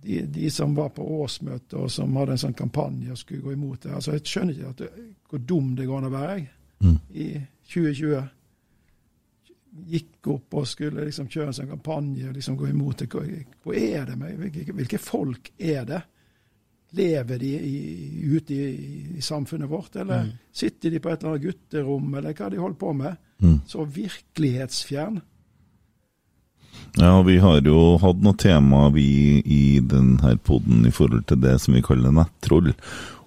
de, 0.00 0.22
de 0.22 0.50
som 0.50 0.74
var 0.74 0.88
på 0.96 1.04
årsmøtet 1.04 1.74
og 1.76 1.90
som 1.92 2.16
hadde 2.16 2.36
en 2.36 2.40
sånn 2.40 2.56
kampanje 2.56 3.10
og 3.12 3.18
skulle 3.18 3.42
gå 3.42 3.52
imot 3.52 3.82
det 3.82 3.90
altså 3.98 4.12
Jeg 4.14 4.22
skjønner 4.30 4.54
ikke 4.54 4.72
det, 4.78 5.06
hvor 5.28 5.42
dum 5.42 5.72
det 5.76 5.88
går 5.88 5.98
an 5.98 6.08
å 6.08 6.14
være 6.14 6.36
jeg, 6.38 6.48
Mm. 6.78 6.98
i 7.10 7.24
2020. 7.66 8.20
Gikk 9.90 10.28
opp 10.30 10.54
og 10.60 10.68
skulle 10.70 11.04
liksom 11.08 11.26
kjøre 11.26 11.50
en 11.50 11.56
sånn 11.56 11.70
kampanje 11.72 12.28
og 12.28 12.36
liksom 12.36 12.56
gå 12.56 12.68
imot 12.70 13.02
det. 13.02 13.08
Hvor, 13.10 13.26
hvor 13.64 13.74
er 13.74 14.06
det 14.06 14.14
hvilke, 14.38 14.72
hvilke 14.78 15.00
folk 15.02 15.50
er 15.58 15.84
det? 15.88 15.98
Lever 16.96 17.38
de 17.38 17.50
i, 17.52 17.78
ute 18.32 18.54
i, 18.54 18.68
i 19.18 19.22
samfunnet 19.22 19.68
vårt, 19.68 19.96
eller 19.96 20.30
sitter 20.52 20.94
de 20.94 21.00
på 21.04 21.10
et 21.10 21.20
eller 21.20 21.34
annet 21.34 21.48
gutterom, 21.50 22.14
eller 22.16 22.36
hva 22.36 22.48
de 22.48 22.62
holder 22.62 22.78
på 22.80 22.92
med? 22.96 23.18
Mm. 23.44 23.58
Så 23.68 23.84
virkelighetsfjern. 23.84 25.20
Ja, 26.96 27.22
vi 27.22 27.36
har 27.38 27.60
jo 27.62 27.98
hatt 28.00 28.22
noe 28.24 28.34
tema 28.38 28.88
vi 28.90 29.38
i 29.44 29.78
denne 29.84 30.34
poden 30.42 30.86
i 30.88 30.92
forhold 30.94 31.28
til 31.28 31.40
det 31.42 31.58
som 31.62 31.76
vi 31.76 31.84
kaller 31.84 32.14
nettroll. 32.14 32.72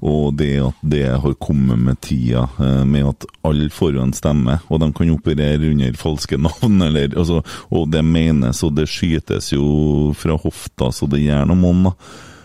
Og 0.01 0.33
det 0.33 0.55
at 0.65 0.81
det 0.81 1.05
har 1.23 1.37
kommet 1.37 1.79
med 1.79 1.99
tida, 2.01 2.47
eh, 2.57 2.81
med 2.89 3.05
at 3.11 3.27
alle 3.45 3.69
får 3.69 3.99
en 4.01 4.13
stemme, 4.17 4.57
og 4.67 4.81
de 4.81 4.89
kan 4.97 5.13
operere 5.13 5.69
under 5.69 5.93
falske 5.99 6.39
navn, 6.41 6.81
eller, 6.81 7.13
altså, 7.13 7.43
og 7.69 7.91
det 7.93 8.01
menes, 8.01 8.63
og 8.65 8.73
det 8.79 8.89
skytes 8.89 9.51
jo 9.53 10.09
fra 10.17 10.39
hofta 10.41 10.89
så 10.89 11.07
det 11.11 11.21
gjør 11.21 11.45
noe 11.51 11.61
med 11.61 11.91
da. 11.91 11.95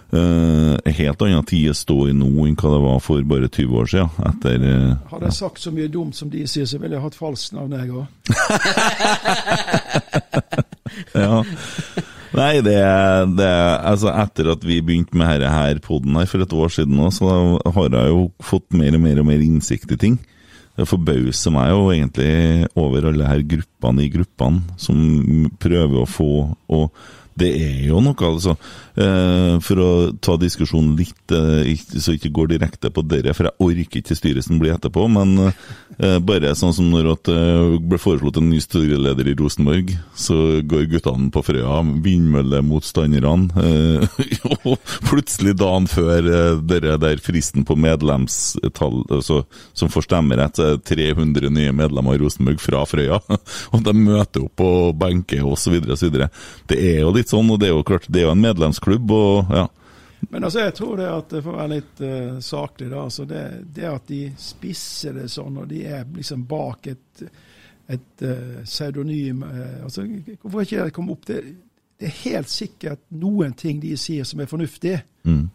Eh, 0.07 0.93
helt 0.95 1.23
annen 1.27 1.47
tid 1.49 1.73
å 1.73 1.75
stå 1.75 1.97
i 2.07 2.13
nå 2.15 2.29
enn 2.47 2.55
hva 2.55 2.71
det 2.71 2.83
var 2.85 3.01
for 3.03 3.23
bare 3.27 3.49
20 3.51 3.79
år 3.81 3.89
siden. 3.91 4.11
Etter 4.29 4.63
uh, 4.63 4.93
Hadde 5.11 5.31
jeg 5.33 5.39
sagt 5.41 5.63
så 5.65 5.73
mye 5.75 5.91
dumt 5.91 6.15
som 6.15 6.31
de 6.31 6.45
sier, 6.47 6.69
så 6.69 6.79
ville 6.79 6.95
jeg 6.95 7.03
hatt 7.03 7.19
falskt 7.19 7.57
navn, 7.57 7.75
jeg 7.75 7.91
òg. 7.91 8.07
Ja. 11.13 11.43
Nei, 12.37 12.61
det, 12.65 12.77
det 13.37 13.49
Altså, 13.49 14.09
etter 14.13 14.53
at 14.55 14.63
vi 14.65 14.79
begynte 14.85 15.17
med 15.19 15.41
denne 15.41 15.51
her 15.53 15.81
poden 15.85 16.17
her 16.17 16.29
for 16.31 16.45
et 16.45 16.55
år 16.57 16.73
siden 16.73 16.97
nå, 16.97 17.11
så 17.13 17.59
har 17.65 17.91
jeg 17.91 18.13
jo 18.13 18.23
fått 18.45 18.77
mer 18.77 18.97
og 18.97 19.03
mer 19.05 19.21
og 19.21 19.29
mer 19.29 19.45
innsikt 19.45 19.93
i 19.93 19.99
ting. 20.01 20.17
Det 20.77 20.87
forbauser 20.89 21.55
meg 21.55 21.71
jo 21.73 21.87
egentlig 21.93 22.69
over 22.77 23.09
alle 23.11 23.29
her 23.29 23.45
gruppene 23.49 24.05
i 24.05 24.11
gruppene 24.13 24.77
som 24.81 25.49
prøver 25.63 26.03
å 26.03 26.11
få 26.11 26.33
Og 26.77 26.91
det 27.37 27.53
er 27.53 27.81
jo 27.91 28.01
noe, 28.05 28.17
altså. 28.25 28.57
Eh, 28.97 29.59
for 29.61 29.81
å 29.83 29.89
ta 30.25 30.39
diskusjonen 30.41 30.95
litt, 30.97 31.33
eh, 31.35 31.69
så 31.77 32.15
ikke 32.17 32.33
går 32.33 32.55
direkte 32.55 32.89
på 32.89 33.05
dere, 33.05 33.35
for 33.37 33.51
jeg 33.51 33.61
orker 33.61 34.01
ikke 34.01 34.17
styrelsen 34.17 34.61
bli 34.63 34.71
etterpå, 34.73 35.05
men 35.13 35.51
eh, 35.51 36.17
bare 36.25 36.55
sånn 36.57 36.73
som 36.73 36.89
når 36.89 37.11
det 37.29 37.37
ble 37.85 38.01
foreslått 38.01 38.41
en 38.41 38.49
ny 38.49 38.61
styreleder 38.65 39.29
i 39.29 39.37
Rosenborg, 39.37 39.93
så 40.17 40.63
går 40.65 40.89
guttene 40.95 41.29
på 41.35 41.43
Frøya, 41.45 41.83
vindmøllemotstanderne, 42.07 43.67
og 44.71 44.81
plutselig 45.05 45.59
dagen 45.61 45.91
før 45.93 46.31
dere 46.65 46.97
der 47.03 47.21
fristen 47.21 47.67
på 47.69 47.77
medlemstall, 47.77 49.03
altså, 49.13 49.43
som 49.77 49.93
får 49.93 50.09
stemmerett, 50.09 50.57
så 50.57 50.71
er 50.71 50.81
det 50.81 50.89
300 50.89 51.53
nye 51.53 51.77
medlemmer 51.77 52.17
i 52.17 52.25
Rosenborg 52.25 52.65
fra 52.65 52.87
Frøya, 52.89 53.21
og 53.77 53.85
de 53.85 53.97
møter 54.01 54.47
opp 54.47 54.57
på 54.57 54.73
benke 54.97 55.43
osv. 55.45 55.83
osv. 55.85 56.21
Det 56.71 56.81
er 56.81 57.03
jo 57.03 57.13
litt 57.13 57.26
sånn, 57.31 57.51
og 57.53 57.61
det 57.61 57.71
er 57.71 57.75
jo 57.75 57.85
klart, 57.87 58.09
det 58.13 58.23
er 58.23 58.29
jo 58.29 58.37
en 58.37 58.45
medlemsklubb, 58.45 59.13
og 59.17 59.53
ja. 59.55 59.67
Men 60.31 60.47
altså, 60.47 60.63
jeg 60.65 60.75
tror 60.75 60.97
det 60.99 61.09
at, 61.13 61.35
for 61.43 61.53
å 61.53 61.59
være 61.59 61.75
litt 61.75 62.01
uh, 62.03 62.39
saklig, 62.43 62.89
da, 62.91 63.03
altså 63.05 63.27
det, 63.29 63.43
det 63.77 63.87
at 63.91 64.09
de 64.09 64.23
spisser 64.41 65.19
det 65.21 65.29
sånn, 65.31 65.61
og 65.63 65.69
de 65.71 65.83
er 65.87 66.07
liksom 66.17 66.47
bak 66.49 66.89
et, 66.91 67.27
et 67.93 68.25
uh, 68.25 68.63
pseudonym 68.65 69.45
uh, 69.45 69.85
altså, 69.87 70.07
Hvorfor 70.41 70.65
ikke 70.65 70.89
det 70.89 70.97
komme 70.97 71.15
opp? 71.15 71.29
Det, 71.29 71.43
det 72.01 72.09
er 72.09 72.17
helt 72.25 72.51
sikkert 72.53 73.05
noen 73.17 73.55
ting 73.57 73.79
de 73.81 73.93
sier 74.01 74.27
som 74.29 74.41
er 74.43 74.51
fornuftig. 74.51 74.97
Mm. 75.29 75.47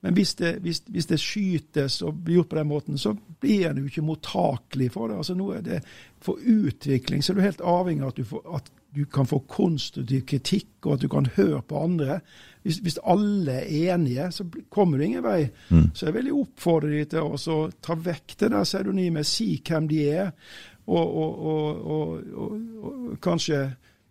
Men 0.00 0.14
hvis 0.14 0.34
det, 0.38 0.58
hvis, 0.62 0.82
hvis 0.86 1.08
det 1.10 1.18
skytes 1.20 2.02
og 2.06 2.20
blir 2.24 2.38
gjort 2.38 2.52
på 2.52 2.58
den 2.60 2.68
måten, 2.70 2.98
så 2.98 3.14
blir 3.40 3.68
en 3.68 3.80
jo 3.80 3.88
ikke 3.88 4.04
mottakelig 4.06 4.92
for 4.94 5.10
det. 5.10 5.16
Altså 5.18 5.34
nå 5.34 5.48
er 5.56 5.64
det 5.66 5.80
For 6.22 6.38
utvikling 6.38 7.22
så 7.22 7.32
er 7.32 7.36
du 7.36 7.42
helt 7.42 7.64
avhengig 7.64 8.04
av 8.04 8.12
at 8.12 8.20
du, 8.20 8.24
får, 8.24 8.44
at 8.56 8.70
du 8.96 9.04
kan 9.04 9.26
få 9.26 9.38
konstruktiv 9.48 10.22
kritikk, 10.26 10.70
og 10.86 10.92
at 10.94 11.02
du 11.02 11.08
kan 11.12 11.26
høre 11.36 11.60
på 11.62 11.82
andre. 11.84 12.20
Hvis, 12.62 12.78
hvis 12.84 12.98
alle 13.04 13.52
er 13.52 13.94
enige, 13.94 14.30
så 14.32 14.44
kommer 14.70 14.98
du 14.98 15.04
ingen 15.04 15.22
vei. 15.22 15.48
Så 15.94 16.06
jeg 16.06 16.14
vil 16.14 16.32
oppfordre 16.32 16.90
de 16.90 17.04
til 17.04 17.18
å 17.20 17.58
ta 17.82 17.94
vekk 17.94 18.38
det 18.40 18.50
der 18.50 18.64
pseudonymet, 18.64 19.26
si 19.26 19.60
hvem 19.68 19.88
de 19.88 20.00
er, 20.08 20.32
og, 20.86 21.16
og, 21.16 21.38
og, 21.46 21.86
og, 21.86 22.32
og, 22.32 22.52
og 22.82 23.20
kanskje 23.20 23.66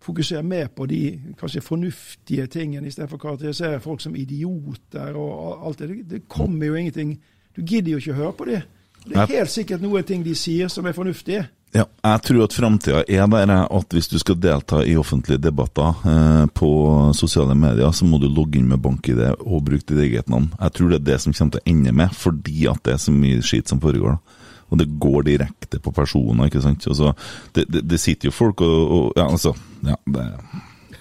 fokusere 0.08 0.44
mer 0.44 0.68
på 0.68 0.86
de 0.86 1.20
kanskje 1.40 1.62
fornuftige 1.62 2.48
tingene, 2.48 2.88
istedenfor 2.88 3.18
å 3.18 3.24
karakterisere 3.26 3.82
folk 3.84 4.02
som 4.02 4.16
idioter 4.16 5.18
og 5.18 5.66
alt 5.68 5.82
det. 5.82 6.04
Det 6.08 6.28
kommer 6.30 6.70
jo 6.70 6.76
ingenting 6.76 7.18
Du 7.58 7.64
gidder 7.66 7.92
jo 7.92 7.98
ikke 7.98 8.14
å 8.14 8.16
høre 8.22 8.34
på 8.38 8.46
dem. 8.46 8.62
Det 9.08 9.16
er 9.18 9.32
helt 9.32 9.50
sikkert 9.50 9.82
noen 9.82 10.04
ting 10.06 10.22
de 10.22 10.36
sier 10.38 10.70
som 10.70 10.86
er 10.86 10.94
fornuftige. 10.94 11.48
Ja, 11.78 11.84
jeg 11.86 12.22
tror 12.26 12.46
at 12.48 12.56
framtida 12.58 13.04
er 13.06 13.28
der 13.30 13.52
at 13.54 13.94
hvis 13.94 14.10
du 14.10 14.18
skal 14.18 14.40
delta 14.42 14.80
i 14.82 14.96
offentlige 14.98 15.42
debatter 15.44 16.00
eh, 16.10 16.46
på 16.58 16.70
sosiale 17.14 17.54
medier, 17.54 17.92
så 17.94 18.08
må 18.08 18.18
du 18.22 18.26
logge 18.32 18.58
inn 18.58 18.70
med 18.72 18.82
bank-ID 18.82 19.22
og 19.36 19.66
bruke 19.68 19.86
ditt 19.86 20.02
eget 20.08 20.32
navn. 20.32 20.50
Jeg 20.58 20.74
tror 20.74 20.90
det 20.90 21.00
er 21.02 21.08
det 21.12 21.20
som 21.22 21.36
kommer 21.38 21.58
til 21.58 21.62
å 21.62 21.70
ende 21.76 21.94
med, 22.00 22.16
fordi 22.18 22.66
at 22.72 22.82
det 22.88 22.96
er 22.96 23.04
så 23.04 23.14
mye 23.14 23.44
skit 23.46 23.70
som 23.70 23.84
foregår. 23.84 24.18
da. 24.18 24.44
Og 24.68 24.82
det 24.82 24.90
går 25.00 25.28
direkte 25.30 25.80
på 25.84 25.94
personer, 25.96 26.50
ikke 26.50 26.64
sant. 26.66 26.88
Altså, 26.90 27.14
det, 27.56 27.68
det, 27.72 27.86
det 27.88 28.02
sitter 28.02 28.32
jo 28.32 28.36
folk 28.36 28.66
og, 28.66 28.92
og 28.98 29.14
Ja, 29.20 29.30
altså. 29.30 29.54
Ja, 29.86 29.96
det, 30.18 30.26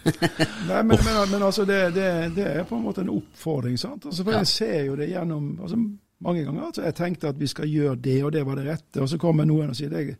Nei, 0.68 0.83
men, 0.87 0.93
men, 1.03 1.16
men 1.33 1.43
altså, 1.43 1.64
det, 1.66 1.81
det, 1.97 2.11
det 2.37 2.47
er 2.47 2.68
på 2.68 2.77
en 2.77 2.85
måte 2.85 3.03
en 3.03 3.11
oppfordring. 3.16 3.79
sant? 3.81 4.05
Altså, 4.07 4.22
for 4.22 4.37
Jeg 4.37 4.53
ser 4.53 4.85
jo 4.91 4.95
det 4.99 5.09
gjennom 5.11 5.57
altså, 5.62 5.81
mange 6.22 6.45
ganger. 6.45 6.68
altså 6.68 6.85
Jeg 6.85 6.95
tenkte 7.01 7.33
at 7.33 7.41
vi 7.41 7.49
skal 7.51 7.70
gjøre 7.70 7.97
det, 8.05 8.20
og 8.24 8.33
det 8.37 8.45
var 8.47 8.61
det 8.61 8.68
rette. 8.68 9.03
Og 9.03 9.09
så 9.11 9.18
kommer 9.18 9.49
noen 9.49 9.72
og 9.72 9.79
sier 9.79 9.91
det, 9.91 10.18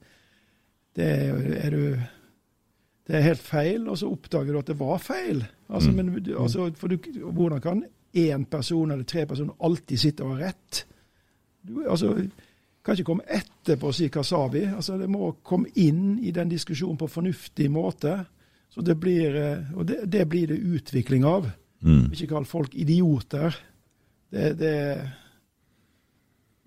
det 0.97 1.09
er 1.61 1.71
du 1.75 1.83
det 3.07 3.15
er 3.15 3.23
helt 3.29 3.43
feil, 3.43 3.85
og 3.87 3.99
så 4.01 4.09
oppdager 4.11 4.51
du 4.51 4.59
at 4.59 4.71
det 4.73 4.79
var 4.81 4.99
feil. 4.99 5.45
Altså, 5.71 5.93
men, 5.95 6.09
altså, 6.35 6.71
du, 6.75 6.97
Hvordan 7.23 7.61
kan 7.63 7.85
én 8.17 8.45
person 8.51 8.91
eller 8.91 9.05
tre 9.05 9.27
personer 9.27 9.55
alltid 9.63 9.99
sitte 9.99 10.25
og 10.25 10.35
ha 10.35 10.49
rett? 10.49 10.81
Du 11.63 11.85
altså, 11.87 12.17
kan 12.85 12.97
ikke 12.97 13.07
komme 13.07 13.29
etterpå 13.31 13.93
og 13.93 13.95
si 13.95 14.09
'hva 14.09 14.23
sa 14.23 14.49
vi'? 14.49 14.75
Altså, 14.75 14.99
Det 14.99 15.11
må 15.11 15.37
komme 15.43 15.69
inn 15.75 16.19
i 16.19 16.31
den 16.31 16.49
diskusjonen 16.49 16.97
på 16.97 17.07
fornuftig 17.07 17.71
måte. 17.71 18.25
Så 18.71 18.83
det 18.83 19.01
blir, 19.01 19.37
eh, 19.37 19.65
og 19.75 19.87
det, 19.89 20.13
det 20.13 20.29
blir 20.29 20.47
det 20.47 20.59
utvikling 20.59 21.25
av. 21.25 21.51
mm. 21.81 22.13
Ikke 22.13 22.27
kall 22.27 22.45
folk 22.45 22.75
idioter. 22.75 23.57
Det, 24.31 24.59
det 24.59 25.11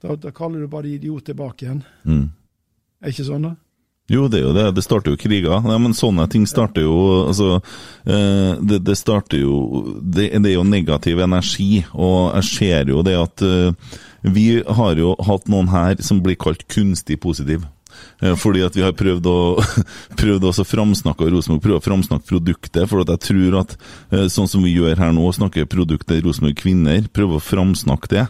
da, 0.02 0.16
da 0.16 0.32
kaller 0.32 0.60
du 0.60 0.68
bare 0.68 0.84
de 0.84 0.94
idiot 0.96 1.26
tilbake 1.26 1.66
igjen. 1.66 1.84
Mm. 2.04 2.30
Er 3.02 3.08
ikke 3.08 3.24
sånn, 3.24 3.42
da? 3.42 3.56
Jo, 4.10 4.26
det 4.28 4.40
er 4.40 4.48
jo 4.48 4.54
det. 4.58 4.66
Det 4.74 4.84
starter 4.84 5.14
jo 5.14 5.22
kriger. 5.22 5.62
Nei, 5.66 5.78
men 5.82 5.96
sånne 5.98 6.26
ting 6.32 6.48
starter 6.50 6.86
jo 6.86 6.98
Altså, 7.30 7.60
eh, 8.10 8.58
det, 8.58 8.82
det 8.88 8.98
starter 8.98 9.44
jo 9.44 9.58
det, 10.02 10.32
det 10.42 10.54
er 10.54 10.56
jo 10.58 10.66
negativ 10.66 11.22
energi, 11.22 11.84
og 11.94 12.34
jeg 12.40 12.48
ser 12.50 12.90
jo 12.90 13.04
det 13.06 13.18
at 13.20 13.44
eh, 13.46 13.98
vi 14.26 14.48
har 14.66 14.98
jo 15.00 15.14
hatt 15.24 15.46
noen 15.52 15.70
her 15.72 16.02
som 16.04 16.24
blir 16.26 16.40
kalt 16.42 16.66
kunstig 16.74 17.20
positiv. 17.22 17.68
Eh, 18.24 18.34
Fordi 18.34 18.66
at 18.66 18.76
vi 18.76 18.84
har 18.84 18.98
prøvd 18.98 19.30
å 19.30 19.38
prøvd 20.22 20.50
å 20.50 20.56
framsnakke 20.58 21.30
Rosenborg, 21.30 21.64
prøve 21.68 21.84
å 21.84 21.88
framsnakke 21.92 22.32
produktet. 22.34 22.90
For 22.90 23.06
at 23.06 23.14
jeg 23.14 23.26
tror 23.30 23.62
at 23.62 23.78
sånn 24.34 24.50
som 24.50 24.66
vi 24.66 24.74
gjør 24.74 24.98
her 24.98 25.14
nå, 25.14 25.30
snakker 25.38 25.70
produktet 25.70 26.26
Rosenborg 26.26 26.58
kvinner, 26.58 27.06
prøve 27.14 27.38
å 27.38 27.46
framsnakke 27.46 28.16
det. 28.18 28.30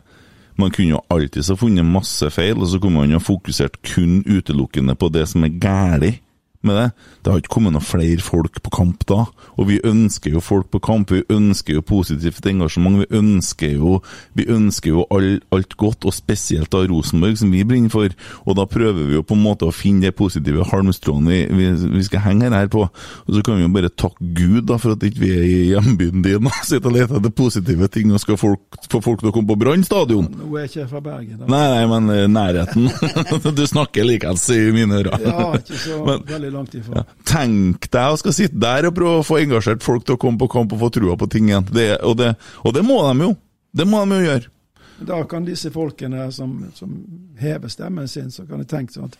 Man 0.59 0.73
kunne 0.75 0.91
jo 0.97 1.03
alltid 1.11 1.45
så 1.47 1.55
funnet 1.55 1.87
masse 1.87 2.27
feil, 2.33 2.59
og 2.59 2.67
så 2.67 2.79
kunne 2.81 2.99
man 2.99 3.13
jo 3.13 3.21
fokusert 3.23 3.79
kun 3.93 4.19
utelukkende 4.27 4.95
på 4.99 5.07
det 5.13 5.27
som 5.31 5.45
er 5.47 5.55
galt 5.61 6.19
med 6.67 6.75
det. 6.75 6.87
Det 7.23 7.31
har 7.31 7.39
ikke 7.41 7.53
kommet 7.55 7.73
noen 7.75 7.85
flere 7.85 8.23
folk 8.23 8.59
på 8.65 8.71
kamp 8.73 9.05
da, 9.09 9.21
og 9.55 9.67
vi 9.69 9.79
ønsker 9.87 10.33
jo 10.35 10.41
folk 10.43 10.69
på 10.73 10.81
kamp. 10.83 11.11
Vi 11.13 11.23
ønsker 11.31 11.77
jo 11.77 11.83
positivt 11.85 12.45
engasjement. 12.49 12.99
Vi 13.03 13.07
ønsker 13.19 13.75
jo, 13.77 13.99
vi 14.35 14.45
ønsker 14.51 14.91
jo 14.93 15.05
all, 15.15 15.39
alt 15.55 15.75
godt, 15.79 16.07
og 16.09 16.15
spesielt 16.15 16.71
da 16.73 16.83
Rosenborg, 16.89 17.37
som 17.39 17.51
vi 17.53 17.63
brenner 17.67 17.93
for. 17.93 18.11
Og 18.45 18.57
da 18.59 18.65
prøver 18.69 19.07
vi 19.07 19.17
jo 19.17 19.23
på 19.25 19.37
en 19.37 19.43
måte 19.45 19.67
å 19.69 19.75
finne 19.75 20.07
det 20.09 20.15
positive 20.19 20.65
halmstrået 20.71 21.27
vi, 21.29 21.39
vi, 21.55 21.69
vi 21.97 22.03
skal 22.07 22.23
henge 22.27 22.51
her 22.53 22.67
på. 22.71 22.85
Og 22.89 23.35
så 23.35 23.43
kan 23.45 23.59
vi 23.59 23.65
jo 23.65 23.71
bare 23.73 23.91
takke 23.91 24.31
Gud 24.35 24.67
da, 24.69 24.79
for 24.81 24.95
at 24.95 25.03
ikke 25.07 25.23
vi 25.23 25.31
er 25.35 25.45
i 25.47 25.57
hjembyen 25.73 26.23
din 26.25 26.49
og 26.49 26.59
sitter 26.65 26.89
og 26.91 26.95
leter 26.97 27.19
etter 27.19 27.33
positive 27.35 27.87
ting 27.93 28.11
og 28.13 28.21
skal 28.23 28.39
folk, 28.39 28.79
få 28.91 29.01
folk 29.05 29.23
til 29.23 29.31
å 29.31 29.35
komme 29.35 29.51
på 29.53 29.59
Brann 29.59 29.83
stadion. 29.87 30.27
Nå 30.39 30.51
er 30.59 30.67
ikke 30.69 30.87
fra 30.91 31.01
Bergen. 31.03 31.39
Da. 31.41 31.49
Nei, 31.51 31.63
nei, 31.75 31.83
men 31.91 32.13
eh, 32.15 32.25
nærheten. 32.31 32.89
du 33.59 33.63
snakker 33.67 34.07
likeens 34.07 34.45
i 34.55 34.59
mine 34.75 35.01
ører. 35.01 35.19
Ja, 35.23 35.49
ikke 35.59 35.79
så 35.79 35.99
Men- 36.07 36.25
veldig 36.29 36.48
langt 36.53 36.75
ifra. 36.75 37.01
Ja. 37.01 37.17
Tenk 37.27 37.89
deg 37.91 38.13
å 38.13 38.19
skal 38.19 38.35
sitte 38.35 38.59
der 38.61 38.89
og 38.89 38.95
prøve 38.97 39.21
å 39.21 39.25
få 39.27 39.39
engasjert 39.41 39.83
folk 39.85 40.05
til 40.05 40.17
å 40.17 40.21
komme 40.21 40.41
på 40.41 40.49
kamp 40.51 40.73
og 40.75 40.81
få 40.83 40.91
trua 40.99 41.17
på 41.19 41.29
ting 41.31 41.49
igjen. 41.51 41.67
Det, 41.73 41.89
og, 42.03 42.17
det, 42.19 42.33
og 42.63 42.75
det 42.75 42.85
må 42.85 43.01
de 43.07 43.27
jo. 43.29 43.33
Det 43.71 43.85
må 43.87 44.03
de 44.05 44.19
jo 44.19 44.29
gjøre. 44.29 44.53
Da 44.99 45.23
kan 45.31 45.45
disse 45.47 45.71
folkene 45.71 46.31
som, 46.35 46.57
som 46.75 46.95
hever 47.39 47.71
stemmen 47.71 48.07
sin, 48.07 48.31
så 48.31 48.45
kan 48.47 48.63
jeg 48.63 48.71
tenke 48.71 48.95
sånn 48.95 49.07
at 49.07 49.19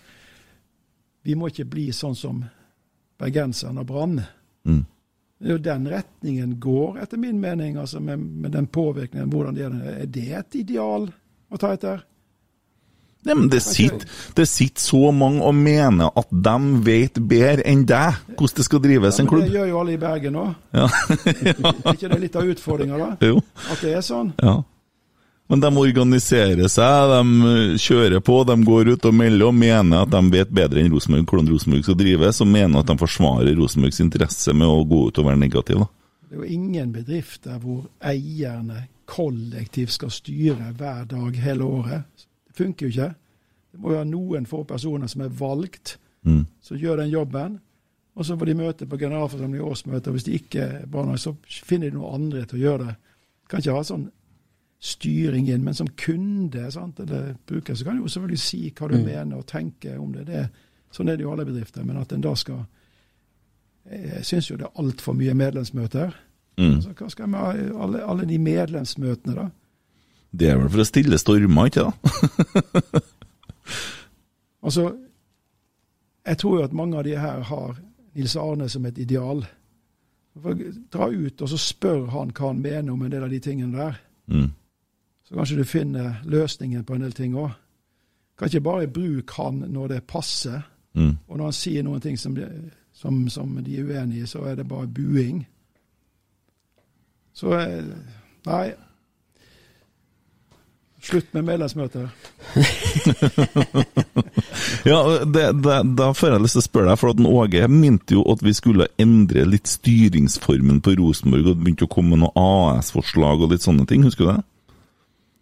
vi 1.23 1.35
må 1.39 1.51
ikke 1.51 1.67
bli 1.69 1.89
sånn 1.95 2.17
som 2.17 2.41
bergenserne 3.19 3.83
og 3.83 3.87
Brann. 3.87 4.19
Mm. 4.67 4.83
Det 5.39 5.47
er 5.47 5.55
jo 5.55 5.63
den 5.63 5.87
retningen 5.87 6.57
går, 6.59 6.99
etter 7.03 7.19
min 7.19 7.39
mening, 7.39 7.77
altså 7.79 8.01
med, 8.03 8.19
med 8.19 8.51
den 8.51 8.67
påvirkningen. 8.67 9.29
hvordan 9.29 9.55
det 9.55 9.65
Er 9.65 10.01
Er 10.01 10.05
det 10.05 10.31
et 10.33 10.55
ideal 10.55 11.09
å 11.49 11.57
ta 11.57 11.73
etter? 11.73 12.03
Nei, 13.27 13.35
men 13.35 13.49
det 13.51 13.59
sitter, 13.59 14.07
det 14.35 14.45
sitter 14.47 14.79
så 14.79 15.09
mange 15.11 15.43
og 15.43 15.55
mener 15.57 16.13
at 16.15 16.29
de 16.31 16.55
vet 16.85 17.19
bedre 17.19 17.65
enn 17.67 17.81
deg 17.83 18.15
hvordan 18.29 18.55
det 18.55 18.65
skal 18.69 18.81
drives 18.85 19.19
Ja, 19.19 19.25
en 19.25 19.31
men 19.33 19.43
det 19.43 19.57
gjør 19.57 19.71
jo 19.73 19.79
alle 19.81 19.95
i 19.97 19.99
Bergen 19.99 20.37
nå. 20.37 20.45
Ja. 20.71 20.85
Er 21.27 21.97
ikke 21.97 22.11
det 22.13 22.19
litt 22.21 22.37
av 22.39 22.51
utfordringa, 22.53 22.99
da? 23.01 23.09
jo. 23.27 23.41
At 23.67 23.83
det 23.83 23.97
er 23.99 24.05
sånn? 24.07 24.31
Ja. 24.39 24.61
Men 25.49 25.63
de 25.65 25.69
organiserer 25.81 26.69
seg, 26.69 27.11
de 27.11 27.75
kjører 27.81 28.21
på, 28.21 28.37
de 28.45 28.55
går 28.63 28.93
ut 28.93 29.07
og 29.09 29.15
melder 29.17 29.49
og 29.49 29.55
mener 29.57 30.05
at 30.05 30.11
de 30.13 30.21
vet 30.29 30.51
bedre 30.53 30.79
enn 30.79 30.91
Rosenborg 30.93 31.25
hvordan 31.25 31.49
Rosenborg 31.49 31.87
skal 31.87 31.97
drives, 31.97 32.41
og 32.45 32.51
mener 32.53 32.83
at 32.83 32.91
de 32.91 32.97
forsvarer 33.01 33.57
Rosenborgs 33.57 33.99
interesse 34.03 34.53
med 34.53 34.69
å 34.69 34.83
gå 34.85 35.07
ut 35.09 35.19
og 35.19 35.27
være 35.27 35.41
negativ. 35.41 35.81
Da. 35.81 35.89
Det 36.29 36.37
er 36.37 36.43
jo 36.43 36.51
ingen 36.53 36.91
bedrifter 36.93 37.57
hvor 37.63 37.87
eierne 38.05 38.85
kollektivt 39.09 39.95
skal 39.97 40.13
styre 40.13 40.69
hver 40.77 41.07
dag 41.09 41.41
hele 41.41 41.65
året. 41.65 42.28
Funker 42.59 42.85
jo 42.87 42.93
ikke. 42.93 43.09
Det 43.71 43.79
må 43.79 43.91
jo 43.93 43.97
være 44.01 44.09
noen 44.11 44.45
få 44.49 44.63
personer 44.67 45.07
som 45.11 45.21
er 45.25 45.33
valgt, 45.39 45.97
Mm. 46.25 46.45
som 46.61 46.77
gjør 46.77 46.97
den 46.99 47.09
jobben. 47.13 47.59
Og 48.19 48.25
så 48.27 48.35
får 48.35 48.45
de 48.49 48.53
møte 48.59 48.85
på 48.91 48.97
generalforsamling 48.99 49.61
og 49.63 49.69
årsmøte, 49.71 50.09
og 50.11 50.17
hvis 50.17 50.25
de 50.27 50.33
ikke 50.35 50.59
er 50.65 50.85
bra 50.91 51.05
nok, 51.07 51.19
så 51.21 51.31
finner 51.47 51.87
de 51.89 51.95
noen 51.95 52.17
andre 52.17 52.41
til 52.45 52.57
å 52.59 52.63
gjøre 52.65 52.87
det. 52.89 52.95
Kan 53.47 53.61
ikke 53.61 53.75
ha 53.77 53.83
sånn 53.87 54.09
styring 54.79 55.47
inn, 55.47 55.63
men 55.63 55.73
som 55.73 55.87
kunde 55.99 56.65
sant, 56.71 56.99
eller 56.99 57.35
bruker, 57.47 57.75
så 57.75 57.83
kan 57.87 57.95
du 57.95 58.01
jo 58.03 58.11
selvfølgelig 58.11 58.39
si 58.43 58.59
hva 58.75 58.89
du 58.91 58.97
mener 59.03 59.37
og 59.37 59.45
tenke 59.47 59.95
om 59.99 60.11
det. 60.11 60.25
det. 60.27 60.49
Sånn 60.91 61.09
er 61.09 61.15
det 61.17 61.23
jo 61.23 61.31
alle 61.31 61.45
bedrifter. 61.47 61.85
Men 61.85 61.97
at 61.97 62.11
en 62.11 62.21
da 62.21 62.35
skal 62.35 62.65
Jeg 63.89 64.25
syns 64.25 64.49
jo 64.51 64.57
det 64.57 64.65
er 64.67 64.79
altfor 64.83 65.13
mye 65.17 65.33
medlemsmøter. 65.33 66.11
Mm. 66.59 66.75
Altså, 66.75 66.91
hva 66.93 67.07
skal 67.09 67.27
vi 67.31 67.39
ha 67.39 67.53
alle, 67.83 68.03
alle 68.03 68.25
de 68.27 68.37
medlemsmøtene, 68.37 69.35
da? 69.35 69.47
Det 70.31 70.49
er 70.49 70.59
vel 70.59 70.69
for 70.69 70.83
å 70.83 70.87
stille 70.87 71.17
stormer, 71.21 71.71
ikke 71.71 71.87
da? 71.89 73.01
Altså, 74.59 74.91
jeg 76.25 76.37
tror 76.37 76.57
jo 76.57 76.63
at 76.63 76.73
mange 76.75 76.97
av 76.97 77.03
de 77.03 77.13
her 77.15 77.41
har 77.47 77.77
Nils 78.13 78.35
Arne 78.35 78.69
som 78.69 78.85
et 78.85 78.97
ideal. 78.97 79.45
Dra 80.93 81.07
ut 81.09 81.41
og 81.41 81.49
så 81.49 81.57
spør 81.57 82.09
han 82.13 82.33
hva 82.35 82.51
han 82.51 82.59
mener 82.61 82.93
om 82.93 83.05
en 83.05 83.11
del 83.11 83.23
av 83.23 83.31
de 83.31 83.39
tingene 83.39 83.77
der. 83.77 84.01
Mm. 84.27 84.51
Så 85.23 85.35
kanskje 85.35 85.57
du 85.57 85.63
finner 85.63 86.19
løsningen 86.25 86.83
på 86.83 86.95
en 86.95 87.05
del 87.05 87.15
ting 87.15 87.37
òg. 87.37 87.51
Kan 88.37 88.47
ikke 88.47 88.65
bare 88.67 88.87
bruke 88.87 89.33
han 89.41 89.63
når 89.67 89.87
det 89.87 90.03
passer. 90.03 90.61
Mm. 90.93 91.17
Og 91.27 91.37
når 91.37 91.43
han 91.43 91.53
sier 91.55 91.83
noen 91.83 92.01
ting 92.01 92.19
som 92.19 92.35
de, 92.35 92.47
som, 92.93 93.29
som 93.29 93.57
de 93.63 93.79
er 93.79 93.87
uenig 93.87 94.23
i, 94.23 94.27
så 94.27 94.43
er 94.47 94.55
det 94.55 94.67
bare 94.67 94.87
buing. 94.87 95.43
Så 97.33 97.53
eh, 97.55 97.83
nei. 98.45 98.67
Slutt 101.01 101.33
med 101.33 101.47
medlemsmøter. 101.47 102.09
Ja, 104.85 105.25
det, 105.25 105.43
det, 105.63 105.75
Da 105.97 106.09
får 106.15 106.29
jeg 106.31 106.41
lyst 106.43 106.55
til 106.57 106.63
å 106.63 106.65
spørre 106.65 106.91
deg, 106.91 106.99
for 107.01 107.11
at 107.11 107.19
Åge 107.19 107.67
minte 107.71 108.15
jo 108.15 108.23
at 108.31 108.41
vi 108.43 108.53
skulle 108.55 108.87
endre 109.01 109.43
litt 109.47 109.67
styringsformen 109.69 110.79
på 110.85 110.95
Rosenborg, 110.99 111.45
og 111.45 111.57
det 111.57 111.63
begynte 111.65 111.87
å 111.87 111.91
komme 111.91 112.15
med 112.15 112.23
noe 112.23 112.33
AS-forslag 112.79 113.43
og 113.43 113.53
litt 113.53 113.65
sånne 113.65 113.85
ting, 113.89 114.05
husker 114.07 114.25
du 114.25 114.31
det? 114.31 114.41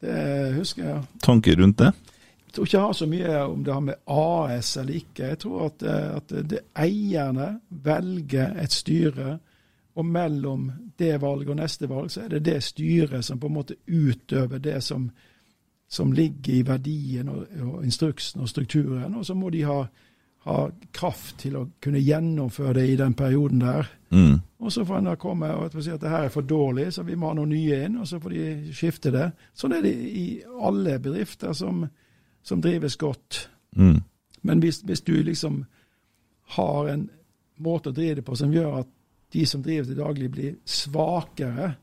Det 0.07 0.53
husker 0.57 0.83
jeg. 0.85 1.01
Tanker 1.25 1.57
rundt 1.61 1.81
det? 1.81 1.91
Jeg 2.47 2.55
tror 2.55 2.67
ikke 2.67 2.77
jeg 2.77 2.85
har 2.85 2.97
så 2.97 3.09
mye 3.09 3.43
om 3.45 3.63
det 3.65 3.73
har 3.73 3.85
med 3.85 4.01
AS 4.17 4.71
eller 4.81 4.99
ikke. 5.01 5.31
Jeg 5.33 5.39
tror 5.43 5.65
at, 5.67 5.83
eh, 5.83 6.09
at 6.17 6.35
det 6.53 6.63
eierne 6.77 7.49
velger 7.69 8.57
et 8.63 8.73
styre, 8.73 9.37
og 9.97 10.05
mellom 10.05 10.67
det 10.97 11.15
valget 11.21 11.49
og 11.49 11.57
neste 11.57 11.89
valg, 11.89 12.11
så 12.13 12.23
er 12.23 12.35
det 12.35 12.43
det 12.45 12.59
styret 12.63 13.25
som 13.25 13.39
på 13.41 13.49
en 13.49 13.55
måte 13.57 13.79
utøver 13.89 14.61
det 14.61 14.77
som, 14.85 15.09
som 15.87 16.11
ligger 16.13 16.53
i 16.53 16.65
verdien 16.67 17.29
og, 17.29 17.45
og 17.63 17.85
instruksen 17.85 18.41
og 18.43 18.49
strukturen. 18.49 19.15
Og 19.15 19.25
så 19.25 19.33
må 19.33 19.49
de 19.49 19.63
ha, 19.67 19.77
ha 20.47 20.57
kraft 20.93 21.37
til 21.43 21.55
å 21.59 21.67
kunne 21.83 22.03
gjennomføre 22.03 22.73
det 22.81 22.87
i 22.91 22.97
den 22.99 23.15
perioden 23.17 23.63
der. 23.63 23.89
Mm. 24.09 24.39
Og 24.59 24.73
så 24.73 24.83
får 24.85 24.99
en 24.99 25.09
da 25.11 25.15
komme 25.19 25.51
og 25.53 25.77
si 25.79 25.93
at 25.93 26.01
det 26.01 26.11
her 26.11 26.27
er 26.27 26.33
for 26.33 26.47
dårlig, 26.47 26.89
så 26.93 27.05
vi 27.07 27.15
må 27.15 27.31
ha 27.31 27.37
noen 27.37 27.53
nye 27.53 27.79
inn, 27.85 27.99
og 28.01 28.07
så 28.09 28.19
får 28.19 28.35
de 28.35 28.75
skifte 28.75 29.13
det. 29.15 29.29
Sånn 29.55 29.77
er 29.77 29.85
det 29.85 29.93
i 29.95 30.27
alle 30.59 30.97
bedrifter 31.03 31.55
som, 31.55 31.85
som 32.43 32.61
drives 32.63 32.97
godt. 32.99 33.45
Mm. 33.77 34.01
Men 34.47 34.63
hvis, 34.63 34.81
hvis 34.87 35.05
du 35.07 35.15
liksom 35.23 35.63
har 36.57 36.91
en 36.91 37.09
måte 37.63 37.91
å 37.91 37.95
drive 37.95 38.19
det 38.19 38.25
på 38.27 38.35
som 38.39 38.53
gjør 38.53 38.81
at 38.81 38.93
de 39.33 39.43
som 39.45 39.63
driver 39.63 39.89
til 39.89 39.99
daglig, 39.99 40.29
blir 40.31 40.55
svakere 40.67 41.73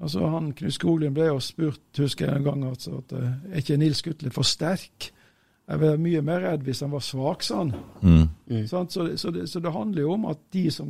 Altså 0.00 0.28
han 0.32 0.52
Knut 0.56 0.74
Skoglund 0.74 1.16
ble 1.16 1.28
jo 1.28 1.40
spurt, 1.44 1.82
husker 1.98 2.30
jeg 2.30 2.40
en 2.40 2.46
gang, 2.46 2.62
altså, 2.70 3.02
at 3.02 3.16
eh, 3.18 3.32
er 3.50 3.60
ikke 3.60 3.76
Nils 3.80 4.00
Gutle 4.02 4.32
for 4.32 4.48
sterk? 4.48 5.10
Jeg 5.70 5.80
var 5.82 6.00
mye 6.02 6.22
mer 6.26 6.40
redd 6.42 6.64
hvis 6.66 6.80
han 6.82 6.90
var 6.90 7.04
svak, 7.04 7.44
sa 7.46 7.60
han. 7.60 7.74
Mm. 8.02 8.64
Sant? 8.66 8.94
Så, 8.94 9.06
det, 9.06 9.20
så, 9.20 9.30
det, 9.34 9.44
så 9.52 9.60
det 9.62 9.74
handler 9.74 10.02
jo 10.02 10.14
om 10.16 10.24
at 10.32 10.40
de 10.52 10.64
som 10.74 10.88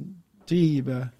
driver 0.48 1.11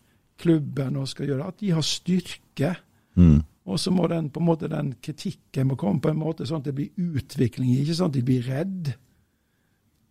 klubben 0.41 0.97
og 0.97 1.11
skal 1.11 1.29
gjøre 1.29 1.43
det, 1.43 1.51
at 1.53 1.61
de 1.61 1.75
har 1.77 1.85
styrke. 1.85 2.73
Mm. 3.21 3.43
Og 3.71 3.81
så 3.83 3.93
må 3.93 4.07
den, 4.09 4.31
på 4.33 4.41
en 4.41 4.49
måte, 4.49 4.71
den 4.73 4.95
kritikken 5.03 5.69
må 5.69 5.77
komme 5.79 6.01
på 6.01 6.15
en 6.15 6.23
måte 6.23 6.49
sånn 6.49 6.63
at 6.63 6.71
det 6.71 6.77
blir 6.79 7.13
utvikling, 7.21 7.75
ikke 7.83 7.99
sånn 7.99 8.15
at 8.15 8.17
de 8.17 8.27
blir 8.31 8.49
redd. 8.49 8.93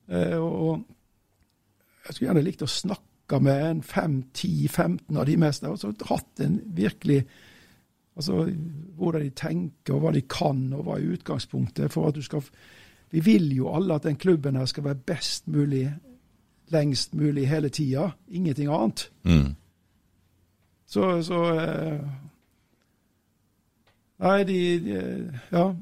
Eh, 0.10 0.38
og 0.38 0.84
jeg 2.06 2.14
skulle 2.14 2.30
gjerne 2.30 2.46
likt 2.46 2.66
å 2.66 2.70
snakke 2.70 3.40
med 3.46 3.66
en 3.66 3.82
5-10-15 3.86 5.18
av 5.18 5.26
de 5.30 5.38
mest, 5.42 5.66
og 5.66 5.82
så 5.82 5.92
hatt 6.12 6.44
en 6.46 6.62
virkelig 6.78 7.24
Altså 8.20 8.50
hvordan 9.00 9.24
de 9.24 9.32
tenker, 9.32 9.96
og 9.96 10.04
hva 10.04 10.12
de 10.12 10.22
kan, 10.28 10.66
og 10.76 10.84
hva 10.84 10.98
er 11.00 11.14
utgangspunktet 11.16 11.94
for 11.94 12.10
at 12.10 12.18
du 12.20 12.22
skal 12.26 12.44
Vi 13.12 13.24
vil 13.26 13.56
jo 13.56 13.72
alle 13.74 13.96
at 13.96 14.04
den 14.04 14.20
klubben 14.20 14.56
her 14.56 14.66
skal 14.70 14.84
være 14.84 14.96
best 14.96 15.48
mulig, 15.48 15.96
lengst 16.70 17.16
mulig 17.16 17.48
hele 17.50 17.70
tida. 17.70 18.12
Ingenting 18.28 18.70
annet. 18.70 19.12
Mm. 19.24 19.56
Så, 20.86 21.22
så 21.22 21.40
eh, 21.54 22.00
Nei, 24.20 24.44
de, 24.44 24.80
de 24.80 25.00
Ja. 25.52 25.74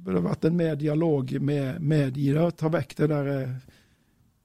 Burde 0.00 0.22
vært 0.24 0.44
en 0.48 0.56
mer 0.56 0.74
dialog 0.80 1.32
med, 1.40 1.80
med 1.80 2.14
de. 2.16 2.30
da, 2.32 2.46
Ta 2.50 2.70
vekk 2.72 2.94
det 2.96 3.08
der 3.10 3.26
eh, 3.34 3.50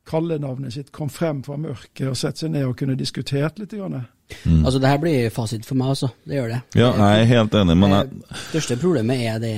kallenavnet 0.05 0.73
sitt, 0.73 0.91
kom 0.91 1.09
frem 1.09 1.43
fra 1.43 1.55
mørket 1.57 2.09
og 2.09 2.17
sette 2.19 2.43
seg 2.43 2.51
ned 2.51 2.65
og 2.67 2.75
kunne 2.79 2.97
diskutert 2.99 3.59
litt. 3.59 3.71
Grann. 3.71 4.01
Altså, 4.65 4.79
det 4.81 4.89
her 4.89 4.97
blir 5.01 5.29
fasit 5.33 5.65
for 5.67 5.77
meg, 5.77 5.91
altså. 5.93 6.09
Det 6.25 6.39
gjør 6.39 6.47
det. 6.55 6.61
Ja, 6.79 6.87
jeg 6.97 7.21
er 7.21 7.29
helt 7.29 7.53
enig, 7.59 7.75
men 7.77 7.93
jeg, 7.93 8.09
Det 8.31 8.39
største 8.49 8.77
problemet 8.81 9.21
er 9.21 9.37
det 9.43 9.53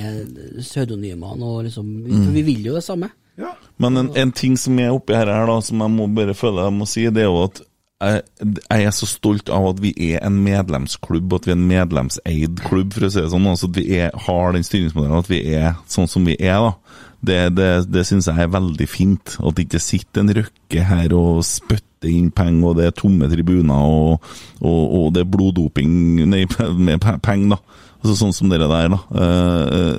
pseudonymene 0.60 1.44
og 1.48 1.64
liksom 1.64 1.86
Mm. 1.88 2.24
For 2.24 2.32
vi 2.32 2.42
vil 2.42 2.66
jo 2.66 2.74
det 2.76 2.84
samme. 2.84 3.10
Ja. 3.38 3.54
Men 3.78 3.96
en, 3.96 4.10
en 4.16 4.32
ting 4.32 4.56
som 4.58 4.78
er 4.78 4.92
oppi 4.92 5.14
her, 5.14 5.30
her 5.30 5.46
da, 5.46 5.58
som 5.64 5.80
jeg 5.80 5.94
må 5.94 6.06
bare 6.14 6.34
føle 6.34 6.64
jeg 6.66 6.74
må 6.74 6.86
si, 6.90 7.06
det 7.08 7.22
er 7.24 7.30
jo 7.30 7.42
at 7.46 7.60
jeg, 7.98 8.22
jeg 8.70 8.84
er 8.86 8.94
så 8.94 9.08
stolt 9.10 9.50
av 9.50 9.72
at 9.72 9.80
vi 9.82 9.90
er 10.12 10.22
en 10.26 10.36
medlemsklubb, 10.44 11.32
at 11.34 11.48
vi 11.48 11.54
er 11.54 11.58
en 11.58 11.66
medlemseid 11.66 12.60
klubb, 12.68 12.92
for 12.94 13.08
å 13.08 13.10
si 13.10 13.20
det 13.22 13.30
sånn. 13.32 13.48
Altså 13.50 13.70
at 13.70 13.78
vi 13.80 13.86
er, 13.98 14.14
har 14.28 14.54
den 14.54 14.66
styringsmodellen, 14.66 15.18
at 15.18 15.30
vi 15.30 15.40
er 15.58 15.72
sånn 15.90 16.10
som 16.10 16.26
vi 16.28 16.36
er. 16.38 16.60
da. 16.68 17.06
Det, 17.18 17.38
det, 17.58 17.68
det 17.90 18.04
syns 18.06 18.28
jeg 18.30 18.44
er 18.44 18.52
veldig 18.54 18.86
fint. 18.88 19.36
At 19.42 19.56
det 19.58 19.66
ikke 19.66 19.82
sitter 19.82 20.22
en 20.22 20.34
røkke 20.38 20.84
her 20.86 21.14
og 21.18 21.42
spytter 21.46 22.12
inn 22.12 22.28
penger, 22.30 22.68
og 22.70 22.76
det 22.78 22.84
er 22.86 22.94
tomme 22.94 23.26
tribuner, 23.26 23.74
og, 23.74 24.28
og, 24.62 24.82
og 25.00 25.08
det 25.16 25.24
er 25.24 25.32
bloddoping 25.32 25.90
nei, 26.30 26.44
med 26.86 27.00
pe- 27.02 27.18
penger, 27.26 27.56
da. 27.56 27.84
Altså 27.98 28.14
Sånn 28.14 28.30
som 28.30 28.46
dere 28.52 28.68
der, 28.70 28.92
da. 28.92 28.98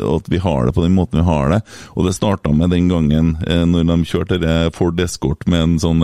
Og 0.07 0.21
at 0.21 0.29
vi 0.31 0.39
har 0.39 0.69
det 0.69 0.71
på 0.77 0.85
den 0.85 0.93
måten 0.95 1.19
vi 1.19 1.25
har 1.27 1.49
det. 1.51 1.57
Og 1.99 2.05
det 2.07 2.13
starta 2.15 2.53
med 2.55 2.71
den 2.71 2.87
gangen 2.87 3.33
eh, 3.43 3.65
når 3.67 3.83
de 3.89 3.97
kjørte 4.07 4.39
Ford 4.77 5.01
Escort 5.03 5.43
med 5.51 5.65
en 5.65 5.73
sånn 5.83 5.99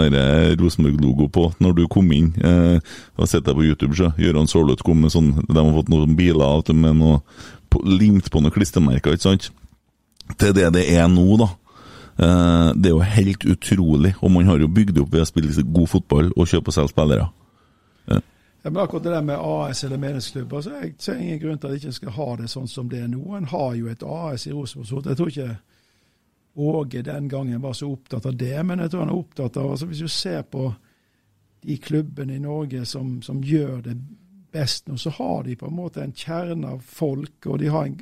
Rosenborg-logo 0.59 1.29
på 1.31 1.45
når 1.63 1.77
du 1.79 1.85
kom 1.87 2.11
inn. 2.11 2.33
Jeg 2.35 2.81
har 2.83 3.31
sett 3.31 3.47
deg 3.47 3.55
på 3.55 3.63
YouTube, 3.69 3.95
så. 3.95 4.11
Gøran 4.19 4.51
Sørloth 4.51 4.83
kom 4.83 4.99
med 5.07 5.15
sånn 5.15 5.31
De 5.47 5.55
har 5.55 5.71
fått 5.79 5.93
noen 5.95 6.17
biler 6.19 6.67
med 6.75 6.99
noe 6.99 7.21
limt 7.87 8.27
på 8.31 8.43
noen 8.43 8.53
klistremerker, 8.55 9.15
ikke 9.15 9.29
sant? 9.29 9.49
Til 10.33 10.55
det 10.57 10.71
det 10.73 10.85
er 10.95 11.07
nå, 11.11 11.25
da. 11.37 11.49
Eh, 12.17 12.69
det 12.73 12.89
er 12.89 12.95
jo 12.95 13.05
helt 13.15 13.45
utrolig. 13.45 14.15
Og 14.21 14.31
man 14.31 14.49
har 14.49 14.59
jo 14.59 14.71
bygd 14.71 14.99
opp 15.03 15.13
ved 15.13 15.25
å 15.25 15.29
spille 15.29 15.65
god 15.77 15.91
fotball 15.91 16.31
og 16.35 16.47
kjøpe 16.49 16.71
og 16.71 16.77
selge 16.77 16.95
spillere. 16.95 17.27
Ja, 18.65 18.71
men 18.71 18.81
akkurat 18.81 19.03
det 19.03 19.11
der 19.13 19.21
med 19.21 19.37
AS 19.37 19.83
eller 19.83 19.99
medlemsklubber, 20.01 20.61
så 20.61 20.71
jeg 20.81 20.95
ser 20.97 21.19
ingen 21.21 21.39
grunn 21.39 21.59
til 21.61 21.67
at 21.67 21.73
de 21.75 21.77
ikke 21.83 21.99
skal 21.99 22.15
ha 22.15 22.25
det 22.39 22.47
sånn 22.49 22.67
som 22.67 22.87
det 22.89 23.03
er 23.03 23.11
nå. 23.11 23.21
En 23.37 23.45
har 23.51 23.75
jo 23.77 23.91
et 23.91 24.01
AS 24.01 24.47
i 24.49 24.53
Rosenborg. 24.55 25.05
Jeg 25.05 25.19
tror 25.19 25.29
ikke 25.29 25.57
Åge 26.55 27.01
den 27.03 27.29
gangen 27.29 27.61
var 27.61 27.73
så 27.75 27.89
opptatt 27.91 28.25
av 28.25 28.35
det, 28.39 28.63
men 28.63 28.79
jeg 28.79 28.89
tror 28.91 29.01
han 29.03 29.09
er 29.11 29.17
opptatt 29.19 29.57
av 29.59 29.71
altså 29.73 29.85
Hvis 29.89 29.99
du 29.99 30.07
ser 30.07 30.41
på 30.47 30.69
de 31.61 31.77
klubbene 31.77 32.37
i 32.37 32.39
Norge 32.39 32.85
som, 32.85 33.21
som 33.21 33.43
gjør 33.43 33.81
det 33.81 33.95
best 34.55 34.87
nå, 34.87 34.95
så 34.97 35.11
har 35.17 35.43
de 35.43 35.57
på 35.59 35.67
en 35.67 35.75
måte 35.75 36.01
en 36.01 36.15
kjerne 36.15 36.71
av 36.77 36.79
folk, 36.79 37.45
og 37.45 37.59
de 37.59 37.69
har 37.73 37.89
en, 37.89 37.97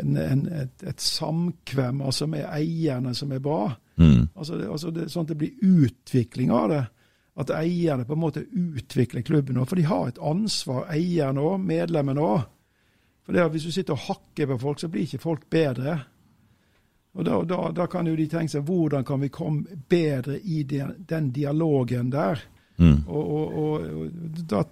en, 0.00 0.16
en, 0.16 0.44
et, 0.52 0.82
et 0.86 1.00
samkvem 1.00 2.02
altså 2.04 2.28
med 2.30 2.46
eierne 2.48 3.14
som 3.16 3.32
er 3.32 3.42
bra. 3.42 3.70
Mm. 3.96 4.28
Altså, 4.34 4.58
det, 4.58 4.68
altså 4.68 4.92
det, 4.92 5.08
sånn 5.12 5.26
at 5.26 5.32
det 5.32 5.38
blir 5.40 5.84
utvikling 5.86 6.52
av 6.54 6.68
det. 6.72 6.82
At 7.36 7.52
eierne 7.52 8.06
på 8.08 8.16
en 8.16 8.22
måte 8.22 8.44
utvikler 8.48 9.24
klubben 9.26 9.58
òg. 9.60 9.68
For 9.68 9.80
de 9.80 9.88
har 9.88 10.08
et 10.08 10.20
ansvar, 10.24 10.86
eierne 10.92 11.42
òg, 11.44 11.58
medlemmene 11.64 12.24
òg. 12.24 12.44
For 13.26 13.34
det 13.34 13.42
at 13.42 13.52
Hvis 13.52 13.66
du 13.66 13.72
sitter 13.74 13.96
og 13.96 14.04
hakker 14.06 14.52
på 14.52 14.58
folk, 14.62 14.80
så 14.80 14.88
blir 14.88 15.08
ikke 15.08 15.24
folk 15.24 15.48
bedre. 15.50 15.98
Og 17.16 17.24
Da, 17.24 17.42
da, 17.44 17.72
da 17.72 17.86
kan 17.88 18.06
jo 18.06 18.16
de 18.16 18.28
tenke 18.28 18.52
seg 18.52 18.64
hvordan 18.68 19.04
kan 19.04 19.20
vi 19.20 19.32
komme 19.32 19.80
bedre 19.88 20.38
i 20.38 20.62
den, 20.62 20.92
den 21.08 21.30
dialogen 21.32 22.12
der. 22.12 22.40
Mm. 22.76 23.06
Og, 23.08 23.30
og, 23.32 23.54
og, 23.56 23.86
og 24.02 24.42
da 24.50 24.62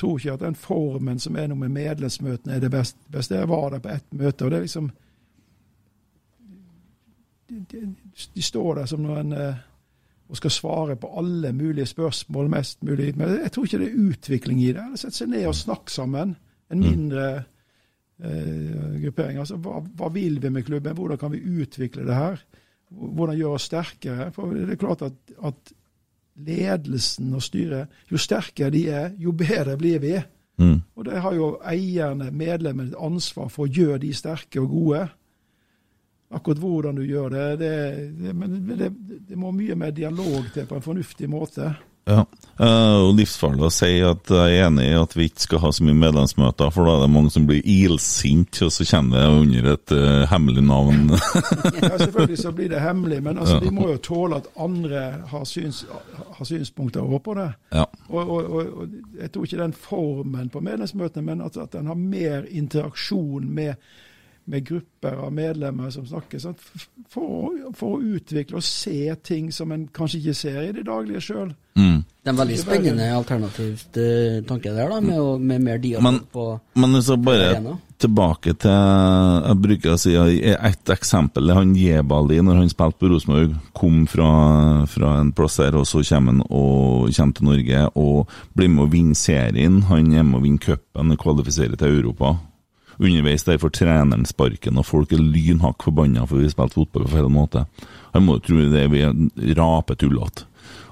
tror 0.00 0.18
ikke 0.18 0.34
at 0.38 0.44
den 0.44 0.58
formen 0.58 1.20
som 1.20 1.36
er 1.36 1.48
nå 1.50 1.56
med 1.60 1.74
medlemsmøtene, 1.76 2.56
er 2.56 2.64
det 2.64 2.72
beste. 2.72 3.36
Jeg 3.36 3.48
var 3.48 3.70
der 3.74 3.82
på 3.84 3.92
ett 3.92 4.12
møte, 4.16 4.44
og 4.44 4.52
det 4.52 4.60
er 4.60 4.68
liksom 4.68 4.90
De, 7.50 7.80
de, 8.36 8.42
står 8.42 8.74
der 8.78 8.86
som 8.86 9.00
noen 9.02 9.32
eh, 9.34 9.56
og 10.30 10.38
skal 10.38 10.52
svare 10.54 10.94
på 10.96 11.08
alle 11.18 11.50
mulige 11.52 11.88
spørsmål 11.90 12.50
mest 12.52 12.84
mulig. 12.86 13.16
Men 13.18 13.32
jeg 13.40 13.50
tror 13.52 13.66
ikke 13.66 13.80
det 13.82 13.88
er 13.88 14.04
utvikling 14.10 14.60
i 14.62 14.68
det. 14.76 14.84
Sette 15.00 15.16
seg 15.16 15.32
ned 15.32 15.48
og 15.50 15.56
snakke 15.58 15.90
sammen. 15.90 16.36
En 16.70 16.84
mindre 16.84 17.24
eh, 18.22 19.00
gruppering. 19.02 19.40
Altså, 19.42 19.58
hva, 19.58 19.80
hva 19.82 20.12
vil 20.14 20.38
vi 20.42 20.52
med 20.54 20.68
klubben? 20.68 20.94
Hvordan 20.94 21.18
kan 21.18 21.34
vi 21.34 21.42
utvikle 21.42 22.06
det 22.06 22.14
her? 22.14 22.44
Hvordan 22.90 23.40
gjøre 23.40 23.58
oss 23.58 23.66
sterkere? 23.66 24.30
For 24.36 24.54
det 24.54 24.76
er 24.76 24.80
klart 24.84 25.02
at, 25.08 25.34
at 25.50 25.74
ledelsen 26.36 27.34
og 27.34 27.42
styret, 27.42 27.88
jo 28.10 28.18
sterkere 28.20 28.70
de 28.70 28.84
er, 28.88 29.10
jo 29.18 29.32
bedre 29.32 29.76
blir 29.80 29.98
vi. 30.02 30.14
Mm. 30.60 30.80
Og 30.94 31.04
det 31.04 31.20
har 31.24 31.34
jo 31.34 31.54
eierne, 31.64 32.30
medlemmene, 32.30 32.92
et 32.92 33.00
ansvar 33.00 33.48
for 33.52 33.66
å 33.66 33.72
gjøre 33.72 34.02
de 34.04 34.12
sterke 34.14 34.60
og 34.60 34.68
gode. 34.72 35.04
Akkurat 36.30 36.60
hvordan 36.62 37.00
du 37.00 37.04
gjør 37.08 37.32
det, 37.34 37.46
det, 37.58 37.74
det, 38.20 38.34
men 38.36 38.58
det, 38.68 38.90
det 39.28 39.38
må 39.38 39.50
mye 39.56 39.74
mer 39.74 39.94
dialog 39.96 40.46
til 40.54 40.68
på 40.68 40.78
en 40.78 40.84
fornuftig 40.84 41.30
måte. 41.30 41.72
Ja, 42.10 42.24
eh, 42.58 42.96
og 43.04 43.12
livsfarlig 43.18 43.62
å 43.68 43.70
si 43.72 43.90
at 44.02 44.32
jeg 44.34 44.56
er 44.56 44.66
enig 44.66 44.88
i 44.88 44.96
at 44.98 45.14
vi 45.14 45.28
ikke 45.30 45.44
skal 45.44 45.62
ha 45.62 45.70
så 45.76 45.84
mye 45.86 45.98
medlemsmøter, 46.00 46.72
for 46.74 46.88
da 46.88 46.96
er 46.96 47.04
det 47.04 47.12
mange 47.14 47.30
som 47.34 47.46
blir 47.48 47.62
ilsinte, 47.62 48.64
og 48.66 48.74
så 48.74 48.86
kommer 48.90 49.20
det 49.20 49.44
under 49.44 49.68
et 49.76 49.94
uh, 49.94 50.24
hemmelig 50.32 50.66
navn. 50.66 51.14
Ja, 51.80 51.96
Selvfølgelig 51.98 52.38
så 52.42 52.52
blir 52.52 52.68
det 52.72 52.80
hemmelig, 52.82 53.22
men 53.24 53.38
altså, 53.38 53.60
de 53.62 53.70
må 53.72 53.88
jo 53.92 54.02
tåle 54.04 54.40
at 54.40 54.48
andre 54.60 55.04
har, 55.30 55.44
syns, 55.48 55.84
har 56.36 56.48
synspunkter 56.48 57.00
over 57.04 57.22
på 57.24 57.34
det. 57.38 57.48
ja. 57.72 57.86
Og, 58.08 58.20
og, 58.20 58.50
og, 58.50 58.70
og 58.82 58.88
Jeg 59.20 59.32
tror 59.32 59.44
ikke 59.46 59.62
den 59.62 59.72
formen 59.72 60.48
på 60.50 60.60
medlemsmøtene, 60.66 61.26
men 61.26 61.44
at, 61.46 61.56
at 61.56 61.72
den 61.72 61.86
har 61.86 61.94
mer 61.94 62.48
interaksjon 62.50 63.46
med, 63.54 63.74
med 64.50 64.64
grupper 64.66 65.16
av 65.24 65.32
medlemmer 65.32 65.90
som 65.94 66.06
snakker. 66.06 66.42
Sant? 66.42 66.58
For, 67.10 67.54
for 67.78 67.96
å 67.96 68.16
utvikle 68.18 68.58
og 68.60 68.66
se 68.66 69.14
ting 69.26 69.50
som 69.54 69.72
en 69.74 69.88
kanskje 69.94 70.20
ikke 70.20 70.34
ser 70.38 70.62
i 70.68 70.72
det 70.76 70.84
daglige 70.88 71.22
sjøl. 71.30 71.52
Mm. 71.78 72.00
Det 72.20 72.28
er 72.28 72.32
en 72.34 72.40
veldig 72.42 72.56
spennende 72.60 73.06
alternativt 73.16 73.96
eh, 74.02 74.40
tanke 74.44 74.72
der, 74.74 74.90
da, 74.90 74.98
med, 75.00 75.16
å, 75.22 75.36
med 75.38 75.62
mer 75.64 75.78
dialog 75.80 76.02
Men- 76.04 76.18
på 76.34 76.48
Men 76.82 76.98
så 77.02 77.14
bare 77.16 77.46
Arena. 77.54 77.76
tilbake 78.02 78.52
til 78.60 78.74
Jeg 78.74 79.56
bruker 79.62 79.94
å 79.94 80.00
si 80.02 80.12
et 80.18 80.92
eksempel. 80.92 81.46
det 81.46 81.54
er 81.54 81.60
Han 81.60 81.72
Jebali, 81.78 82.40
når 82.44 82.60
han 82.60 82.68
spilte 82.74 82.98
på 83.00 83.08
Rosenborg, 83.14 83.54
kom 83.72 84.02
fra, 84.10 84.84
fra 84.90 85.14
en 85.22 85.32
plass 85.32 85.56
her, 85.62 85.78
og 85.78 85.86
så 85.88 86.02
kommer 86.10 86.32
han 86.36 86.42
og 86.50 87.08
kommer 87.16 87.34
til 87.38 87.48
Norge 87.48 87.86
og 87.94 88.28
blir 88.56 88.68
med 88.68 88.84
å 88.84 88.90
vinne 88.92 89.14
serien. 89.16 89.80
Han 89.88 90.12
er 90.12 90.22
med 90.26 90.40
å 90.40 90.44
vinne 90.44 90.58
cupen 90.60 91.14
og 91.14 91.22
kvalifiserer 91.22 91.78
til 91.80 92.00
Europa. 92.02 92.34
Underveis 93.00 93.46
der 93.46 93.60
får 93.60 93.72
treneren 93.78 94.26
sparken, 94.28 94.78
og 94.78 94.86
folk 94.86 95.14
er 95.16 95.22
lynhakk 95.22 95.86
forbanna 95.86 96.26
for 96.28 96.42
vi 96.42 96.52
spilte 96.52 96.76
fotball 96.76 97.06
på 97.06 97.14
feil 97.14 97.30
måte. 97.32 97.64
Han 98.12 98.26
må 98.26 98.36
jo 98.36 98.44
tro 98.44 98.68
det 98.72 98.86
vi 98.92 99.04
er 99.06 99.56
rapetullete. 99.56 100.46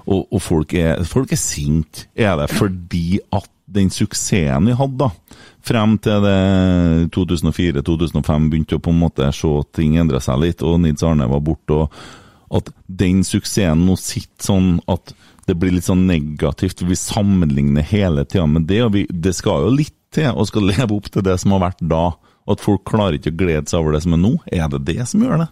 Og, 0.09 0.25
og 0.33 0.41
folk 0.41 0.73
er, 0.73 1.03
folk 1.05 1.33
er 1.35 1.37
sinte. 1.37 2.07
Er 2.17 2.33
det 2.39 2.49
fordi 2.49 3.19
at 3.35 3.49
den 3.69 3.91
suksessen 3.93 4.65
vi 4.65 4.73
hadde, 4.73 5.05
da, 5.05 5.37
frem 5.65 5.97
til 6.01 6.23
det 6.25 7.11
2004-2005 7.13 8.47
begynte 8.49 8.79
å 8.79 8.81
på 8.81 8.93
en 8.93 9.03
måte 9.03 9.29
se 9.35 9.51
at 9.59 9.69
ting 9.77 9.99
endra 10.01 10.21
seg 10.23 10.41
litt, 10.41 10.65
og 10.65 10.79
Nids 10.81 11.05
Arne 11.05 11.29
var 11.29 11.43
borte, 11.45 11.83
og 11.85 12.57
at 12.57 12.71
den 12.87 13.21
suksessen 13.27 13.85
nå 13.85 13.99
sitter 14.01 14.49
sånn 14.49 14.71
at 14.89 15.13
det 15.45 15.57
blir 15.57 15.73
litt 15.73 15.85
sånn 15.85 16.07
negativt. 16.09 16.81
Vi 16.85 16.97
sammenligner 16.97 17.85
hele 17.85 18.25
tida 18.25 18.45
med 18.49 18.67
det, 18.69 18.83
og 18.85 18.93
vi, 18.97 19.05
det 19.09 19.35
skal 19.37 19.67
jo 19.67 19.77
litt 19.77 19.98
til 20.13 20.31
å 20.33 20.45
skal 20.49 20.67
leve 20.71 20.95
opp 20.95 21.09
til 21.13 21.25
det 21.25 21.37
som 21.41 21.53
har 21.55 21.63
vært 21.67 21.83
da. 21.85 22.05
Og 22.47 22.55
at 22.55 22.63
folk 22.63 22.85
klarer 22.89 23.19
ikke 23.19 23.33
å 23.35 23.39
glede 23.43 23.69
seg 23.69 23.81
over 23.81 23.93
det 23.95 24.03
som 24.05 24.15
er 24.15 24.21
nå. 24.23 24.33
Er 24.49 24.71
det 24.73 24.81
det 24.87 25.05
som 25.09 25.21
gjør 25.23 25.43
det? 25.43 25.49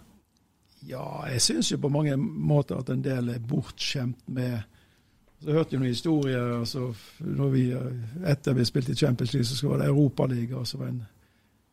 Ja, 0.88 1.04
jeg 1.28 1.44
syns 1.44 1.70
jo 1.70 1.78
på 1.82 1.90
mange 1.92 2.16
måter 2.16 2.80
at 2.80 2.90
en 2.90 3.04
del 3.04 3.28
er 3.34 3.44
bortskjemt 3.44 4.24
med 4.32 4.64
så 5.38 5.54
hørte 5.54 5.76
jeg 5.76 5.82
noen 5.82 5.92
historier. 5.92 6.48
altså 6.58 6.88
når 7.20 7.50
vi, 7.52 7.62
Etter 8.26 8.56
vi 8.58 8.64
spilte 8.66 8.92
i 8.92 8.98
Champions 8.98 9.32
League, 9.32 9.46
så 9.46 9.68
var 9.68 9.78
det 9.78 9.86
Europaliga. 9.86 10.56
og 10.56 10.66
så 10.66 10.78
var 10.78 10.86
det 10.86 10.94
en 10.96 11.06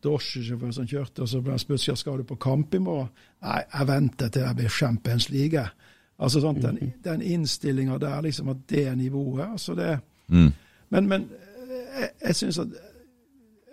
drosjesjåfør 0.06 0.72
som 0.72 0.88
kjørte, 0.88 1.22
og 1.22 1.30
så 1.30 1.42
ble 1.42 1.56
han 1.56 1.60
spurt 1.64 1.82
skal 1.82 1.98
skal 1.98 2.18
du 2.22 2.28
på 2.30 2.38
kamp 2.38 2.76
i 2.76 2.82
morgen. 2.84 3.10
Nei, 3.42 3.62
jeg 3.74 3.88
venter 3.88 4.30
til 4.30 4.46
jeg 4.46 4.56
blir 4.60 4.70
Champions 4.70 5.30
League. 5.30 5.66
Altså 6.20 6.42
sånn, 6.42 6.62
Den, 6.62 6.94
den 7.04 7.22
innstillinga 7.22 7.98
der, 7.98 8.22
liksom 8.22 8.50
at 8.54 8.68
det 8.70 8.98
nivået. 8.98 9.48
altså 9.52 9.76
det, 9.76 10.00
Mm. 10.28 10.54
Men, 10.90 11.08
men 11.08 11.30
jeg, 12.00 12.10
jeg 12.28 12.36
syns 12.36 12.60
at 12.60 12.68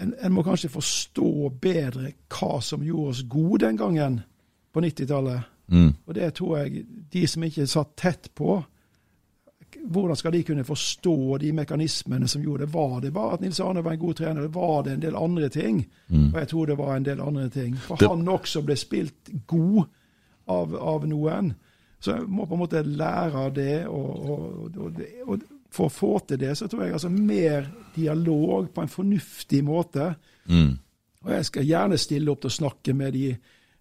en, 0.00 0.14
en 0.24 0.32
må 0.32 0.42
kanskje 0.42 0.68
forstå 0.72 1.48
bedre 1.62 2.12
hva 2.32 2.60
som 2.64 2.82
gjorde 2.82 3.08
oss 3.14 3.22
gode 3.30 3.66
den 3.66 3.76
gangen 3.76 4.20
på 4.72 4.80
90-tallet. 4.80 5.40
Mm. 5.72 5.92
Og 6.06 6.14
det 6.14 6.34
tror 6.34 6.58
jeg 6.58 6.84
de 7.12 7.26
som 7.26 7.42
ikke 7.46 7.66
satt 7.70 7.92
tett 7.96 8.30
på, 8.34 8.62
hvordan 9.88 10.16
skal 10.16 10.32
de 10.34 10.42
kunne 10.44 10.64
forstå 10.64 11.38
de 11.40 11.52
mekanismene 11.56 12.28
som 12.28 12.42
gjorde 12.44 12.66
det? 12.66 12.74
Var 12.74 13.00
det 13.00 13.12
bare 13.14 13.34
at 13.38 13.40
Nils 13.40 13.60
Arne 13.60 13.84
var 13.84 13.92
en 13.96 13.98
god 14.02 14.14
trener, 14.14 14.40
eller 14.42 14.52
var 14.52 14.82
det 14.84 14.92
en 14.92 15.02
del 15.02 15.16
andre 15.16 15.48
ting? 15.48 15.80
Og 16.34 16.38
jeg 16.40 16.48
tror 16.48 16.66
det 16.66 16.78
var 16.78 16.96
en 16.96 17.04
del 17.06 17.20
andre 17.20 17.48
ting. 17.48 17.76
For 17.76 17.96
Det- 17.96 18.08
han 18.08 18.28
også 18.28 18.62
ble 18.62 18.76
spilt 18.76 19.30
god 19.46 19.84
av, 20.48 20.74
av 20.76 21.06
noen. 21.08 21.54
Så 22.00 22.12
jeg 22.16 22.28
må 22.28 22.44
på 22.44 22.54
en 22.54 22.58
måte 22.60 22.82
lære 22.82 23.32
av 23.46 23.52
det. 23.54 23.86
Og, 23.86 24.30
og, 24.30 24.70
og, 24.76 25.00
og 25.26 25.38
for 25.72 25.88
å 25.88 25.92
få 25.92 26.12
til 26.28 26.40
det, 26.42 26.52
så 26.58 26.68
tror 26.68 26.84
jeg 26.84 26.96
altså 26.98 27.10
mer 27.12 27.66
dialog 27.94 28.68
på 28.74 28.84
en 28.84 28.92
fornuftig 28.92 29.62
måte. 29.64 30.12
Mm. 30.48 30.74
Og 31.22 31.34
jeg 31.36 31.48
skal 31.48 31.68
gjerne 31.68 31.98
stille 32.00 32.32
opp 32.32 32.42
til 32.42 32.52
å 32.52 32.58
snakke 32.58 32.94
med 32.96 33.14
de. 33.16 33.26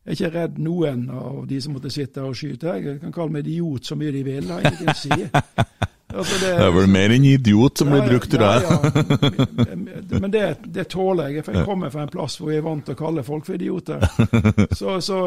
Jeg 0.01 0.09
er 0.09 0.17
ikke 0.17 0.33
redd 0.33 0.59
noen 0.61 1.07
av 1.13 1.43
de 1.49 1.59
som 1.61 1.75
måtte 1.75 1.91
sitte 1.93 2.23
og 2.25 2.37
skyte. 2.37 2.77
Jeg 2.77 3.01
kan 3.03 3.13
kalle 3.15 3.35
meg 3.35 3.47
idiot 3.47 3.85
så 3.85 3.97
mye 3.99 4.13
de 4.15 4.23
vil, 4.25 4.49
har 4.49 4.65
ingenting 4.65 4.93
å 4.93 4.97
si. 4.97 5.17
Altså, 6.11 6.37
Det 6.41 6.51
er 6.65 6.71
vel 6.75 6.89
mer 6.91 7.13
enn 7.15 7.25
idiot 7.25 7.81
som 7.81 7.91
blir 7.91 8.03
Ja, 8.03 8.09
brukt, 8.09 8.31
tror 8.31 8.43
jeg. 8.47 8.61
Ja. 8.67 10.19
Men 10.23 10.33
det, 10.33 10.43
det 10.75 10.87
tåler 10.91 11.31
jeg, 11.31 11.45
for 11.45 11.57
jeg 11.57 11.65
kommer 11.67 11.91
fra 11.93 12.05
en 12.05 12.11
plass 12.11 12.37
hvor 12.39 12.51
jeg 12.51 12.61
er 12.61 12.67
vant 12.67 12.85
til 12.85 12.97
å 12.97 12.99
kalle 12.99 13.23
folk 13.27 13.47
for 13.47 13.57
idioter. 13.57 14.03
Så, 14.81 14.97
så, 15.03 15.17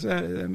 så 0.00 0.08
jeg, 0.08 0.46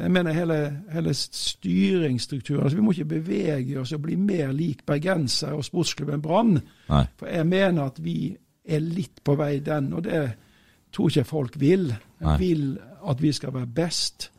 jeg 0.00 0.10
mener 0.12 0.34
hele, 0.34 0.58
hele 0.92 1.12
styringsstrukturen 1.14 2.64
altså 2.64 2.78
Vi 2.78 2.84
må 2.84 2.94
ikke 2.94 3.10
bevege 3.16 3.80
oss 3.80 3.92
og 3.96 4.04
bli 4.04 4.16
mer 4.16 4.52
lik 4.56 4.84
bergensere 4.88 5.58
og 5.58 5.64
sportsklubben 5.66 6.22
Brann. 6.24 6.60
For 6.88 7.28
jeg 7.28 7.46
mener 7.48 7.90
at 7.90 8.00
vi 8.02 8.32
er 8.70 8.82
litt 8.84 9.22
på 9.24 9.34
vei 9.38 9.58
den, 9.64 9.92
og 9.96 10.04
det 10.06 10.22
tror 10.94 11.10
ikke 11.10 11.28
folk 11.28 11.60
vil. 11.60 11.90
Jeg 12.20 12.38
vil 12.40 12.66
at 13.10 13.22
vi 13.22 13.32
skal 13.32 13.54
være 13.54 13.66
best. 13.66 14.30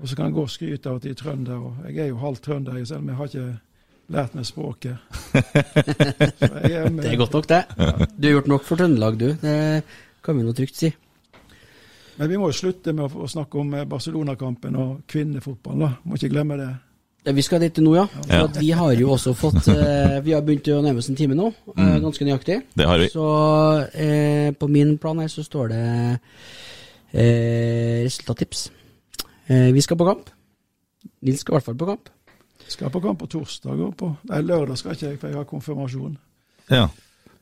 Og 0.00 0.08
så 0.08 0.16
kan 0.16 0.24
jeg 0.24 0.34
gå 0.34 0.42
og 0.42 0.50
skryte 0.50 0.90
av 0.90 0.96
at 0.98 1.02
de 1.06 1.10
er 1.10 1.18
trønder. 1.18 1.68
Jeg 1.88 1.98
er 1.98 2.10
jo 2.10 2.18
halvt 2.22 2.42
trønder, 2.42 2.84
selv 2.84 3.00
om 3.00 3.08
jeg 3.08 3.16
har 3.16 3.24
ikke 3.24 3.58
lært 4.12 4.34
meg 4.36 4.44
språket. 4.46 4.96
Det 6.44 7.08
er 7.08 7.16
godt 7.16 7.32
nok, 7.32 7.48
det. 7.48 7.62
Du 8.18 8.26
har 8.28 8.34
gjort 8.36 8.50
nok 8.50 8.64
for 8.66 8.76
Trøndelag, 8.80 9.18
du. 9.20 9.28
Det 9.40 9.82
kan 10.24 10.36
vi 10.38 10.44
nå 10.46 10.52
trygt 10.56 10.76
si. 10.78 10.90
Men 12.18 12.30
vi 12.30 12.38
må 12.38 12.48
jo 12.52 12.54
slutte 12.56 12.92
med 12.94 13.10
å, 13.10 13.26
snakke 13.28 13.58
om 13.58 13.72
eh, 13.74 13.86
Barcelona-kampen 13.90 14.76
og 14.78 14.90
kvinnefotball. 15.10 15.80
da. 15.82 15.88
Må 16.06 16.14
ikke 16.18 16.30
glemme 16.30 16.58
det. 16.60 16.68
Ja, 17.24 17.32
Vi 17.32 17.42
skal 17.42 17.60
dit 17.64 17.80
nå, 17.82 17.94
ja. 17.96 18.04
For 18.12 18.30
Ja. 18.36 18.44
at 18.44 18.60
vi 18.60 18.70
har 18.70 18.92
jo 18.94 19.08
også 19.16 19.32
fått 19.34 19.66
eh, 19.72 20.20
Vi 20.22 20.32
har 20.36 20.44
begynt 20.46 20.68
å 20.70 20.82
nærme 20.84 21.02
oss 21.02 21.08
en 21.10 21.16
time 21.18 21.34
nå, 21.34 21.48
eh, 21.74 21.96
ganske 22.04 22.24
nøyaktig. 22.28 22.60
Det 22.76 22.86
har 22.86 22.98
vi. 23.02 23.08
Så 23.10 23.24
eh, 23.98 24.52
på 24.54 24.68
min 24.70 24.94
plan 25.02 25.18
her 25.24 25.28
så 25.32 25.42
står 25.42 25.72
det 25.74 25.82
eh, 27.12 28.04
resultattips. 28.04 28.68
Eh, 29.48 29.72
vi 29.74 29.82
skal 29.82 29.98
på 29.98 30.06
kamp. 30.06 30.30
Nils 31.24 31.40
skal 31.42 31.54
i 31.54 31.58
hvert 31.58 31.66
fall 31.72 31.80
på 31.82 31.88
kamp. 31.90 32.12
Skal 32.68 32.90
på 32.90 33.00
kamp 33.04 33.18
på 33.20 33.28
torsdag 33.30 33.80
og 33.84 33.96
på 33.98 34.10
Nei, 34.30 34.40
lørdag 34.42 34.78
skal 34.80 34.94
ikke 34.96 35.06
jeg, 35.06 35.18
for 35.20 35.28
jeg 35.30 35.36
har 35.36 35.48
konfirmasjon. 35.48 36.16
Ja. 36.72 36.86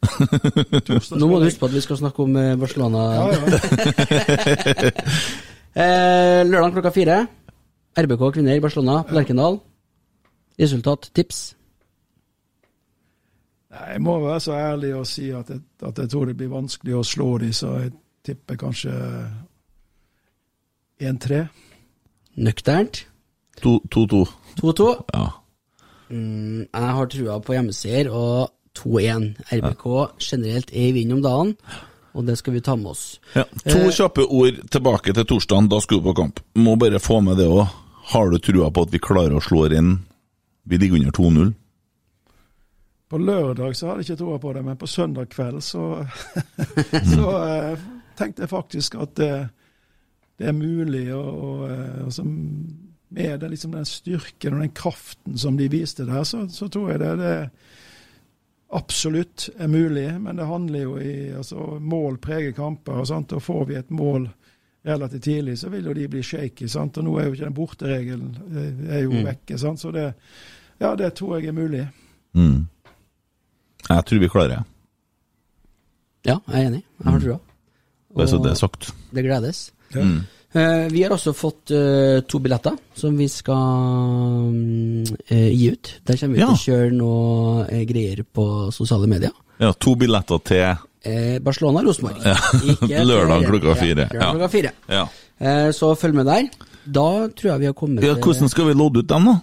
Nå 1.20 1.28
må 1.30 1.38
du 1.38 1.46
huske 1.46 1.62
på 1.62 1.68
at 1.70 1.76
vi 1.76 1.82
skal 1.84 2.00
snakke 2.00 2.24
om 2.24 2.36
eh, 2.36 2.56
Barcelona. 2.58 3.06
Ja, 3.14 3.24
ja. 3.32 4.90
Eh, 5.72 6.42
lørdag 6.44 6.74
klokka 6.74 6.90
fire. 6.92 7.14
RBK 7.96 8.26
kvinner 8.34 8.58
Barcelona 8.60 8.98
på 9.08 9.14
Lerkendal. 9.16 9.54
Resultat, 10.60 11.08
tips. 11.16 11.54
Nei, 13.72 13.86
Jeg 13.94 14.02
må 14.04 14.18
være 14.20 14.40
så 14.40 14.52
ærlig 14.52 14.94
og 14.98 15.06
si 15.08 15.30
at 15.32 15.48
jeg, 15.48 15.62
at 15.80 15.98
jeg 15.98 16.12
tror 16.12 16.28
det 16.28 16.36
blir 16.36 16.52
vanskelig 16.52 16.98
å 16.98 17.06
slå 17.06 17.38
dem, 17.40 17.54
så 17.56 17.72
jeg 17.80 17.94
tipper 18.24 18.60
kanskje 18.60 18.92
1-3. 21.00 21.40
Nøkternt. 22.36 23.06
2-2. 23.62 24.26
2-2. 24.60 24.88
Ja. 25.12 25.28
Mm, 26.12 26.66
jeg 26.66 26.90
har 26.98 27.08
trua 27.14 27.38
på 27.40 27.56
hjemmeseier 27.56 28.10
og 28.12 28.52
2-1. 28.78 29.30
RBK 29.52 29.86
generelt 30.20 30.72
er 30.72 30.90
i 30.90 30.92
vind 30.96 31.16
om 31.16 31.22
dagen, 31.24 31.54
og 32.12 32.26
det 32.28 32.36
skal 32.40 32.56
vi 32.56 32.64
ta 32.64 32.76
med 32.76 32.92
oss. 32.92 33.04
Ja. 33.36 33.46
To 33.64 33.88
kjappe 33.88 34.26
ord 34.28 34.60
tilbake 34.72 35.14
til 35.16 35.28
torsdagen. 35.28 35.70
Da 35.72 35.80
skal 35.80 36.00
du 36.00 36.08
på 36.10 36.16
kamp. 36.20 36.42
Må 36.54 36.76
bare 36.80 37.00
få 37.00 37.20
med 37.24 37.40
det 37.40 37.48
òg. 37.48 37.66
Har 38.12 38.30
du 38.30 38.38
trua 38.42 38.70
på 38.74 38.84
at 38.84 38.92
vi 38.92 39.00
klarer 39.00 39.36
å 39.38 39.44
slå 39.44 39.68
inn 39.70 40.00
Vi 40.66 40.78
ligger 40.78 40.98
under 40.98 41.10
2-0. 41.10 41.52
På 43.10 43.18
lørdag 43.18 43.74
så 43.76 43.88
hadde 43.88 44.04
jeg 44.04 44.12
ikke 44.12 44.20
troa 44.22 44.38
på 44.38 44.52
det, 44.54 44.60
men 44.64 44.76
på 44.78 44.86
søndag 44.86 45.26
kveld 45.28 45.58
så, 45.60 46.04
så 47.14 47.32
eh, 47.42 47.82
tenkte 48.16 48.44
jeg 48.44 48.52
faktisk 48.52 48.94
at 49.02 49.16
det, 49.18 49.32
det 50.38 50.46
er 50.48 50.54
mulig. 50.56 51.08
Og, 51.12 51.42
og 51.42 51.64
eh, 51.66 52.04
altså, 52.06 52.24
med 53.12 53.40
den, 53.40 53.50
liksom, 53.52 53.72
den 53.76 53.88
styrken 53.88 54.56
og 54.56 54.64
den 54.64 54.74
kraften 54.76 55.38
som 55.38 55.56
de 55.56 55.68
viste 55.72 56.06
der, 56.08 56.24
så, 56.24 56.46
så 56.48 56.68
tror 56.72 56.94
jeg 56.94 57.02
det, 57.02 57.10
det 57.20 57.34
absolutt 58.72 59.50
er 59.58 59.68
mulig. 59.68 60.06
Men 60.20 60.40
det 60.40 60.48
handler 60.48 60.86
jo 60.86 60.94
i 61.00 61.14
altså, 61.36 61.76
Mål 61.80 62.16
preger 62.24 62.54
kamper, 62.56 63.02
og, 63.02 63.08
sant? 63.10 63.32
og 63.36 63.44
får 63.44 63.66
vi 63.68 63.78
et 63.80 63.90
mål 63.92 64.30
relativt 64.82 65.22
tidlig, 65.28 65.58
så 65.60 65.70
vil 65.70 65.86
jo 65.86 65.94
de 65.94 66.08
bli 66.10 66.22
shaky. 66.26 66.66
Sant? 66.70 66.98
Og 66.98 67.06
nå 67.06 67.14
er 67.18 67.28
jo 67.28 67.36
ikke 67.36 67.46
den 67.46 67.56
borteregelen 67.56 68.32
eh, 68.50 68.96
er 68.96 69.04
jo 69.04 69.22
vekke. 69.22 69.58
Sant? 69.60 69.80
Så 69.80 69.92
det, 69.94 70.08
ja, 70.80 70.94
det 70.98 71.12
tror 71.18 71.36
jeg 71.38 71.52
er 71.52 71.56
mulig. 71.56 71.86
Mm. 72.34 72.66
Jeg 73.88 74.04
tror 74.08 74.22
vi 74.22 74.30
klarer 74.32 74.56
det. 74.56 74.62
Ja, 76.26 76.38
jeg 76.48 76.58
er 76.58 76.68
enig. 76.70 76.82
Jeg 77.02 77.10
har 77.10 77.22
trua. 77.22 77.38
Bare 78.12 78.28
så 78.28 78.38
Og 78.38 78.44
det 78.44 78.50
er 78.52 78.58
sagt. 78.60 78.92
det 79.14 79.24
gledes. 79.24 79.72
Mm. 79.94 80.20
Eh, 80.54 80.86
vi 80.92 81.02
har 81.02 81.10
også 81.14 81.32
fått 81.32 81.70
uh, 81.72 82.20
to 82.28 82.38
billetter 82.44 82.74
som 82.98 83.16
vi 83.16 83.24
skal 83.32 83.56
um, 84.52 85.04
gi 85.28 85.70
ut. 85.72 85.92
Der 86.04 86.16
kommer 86.20 86.34
vi 86.36 86.40
Ja. 86.42 86.48
til 86.52 86.56
å 86.56 86.64
kjøre 86.66 86.90
noe 86.92 87.84
greier 87.88 88.20
på 88.24 88.46
sosiale 88.72 89.08
medier. 89.08 89.32
Ja, 89.60 89.72
to 89.72 89.94
billetter 89.96 90.42
til 90.44 90.88
Eh, 91.04 91.40
Barcelona-Rosenborg. 91.42 92.20
Ja. 92.22 92.36
Lørdag 93.10 93.42
klokka 93.48 93.72
fire. 93.74 94.04
Ja, 94.14 94.28
klokka 94.30 94.48
fire. 94.52 94.70
Ja. 94.86 95.00
Eh, 95.42 95.72
så 95.74 95.88
følg 95.98 96.14
med 96.14 96.28
der. 96.30 96.44
Da 96.86 97.26
tror 97.34 97.48
jeg 97.50 97.58
vi 97.58 97.66
har 97.66 97.74
kommet 97.74 98.04
ja, 98.06 98.12
Hvordan 98.22 98.48
skal 98.52 98.68
vi 98.68 98.76
lodde 98.78 99.02
ut 99.02 99.08
dem, 99.10 99.24
da? 99.26 99.34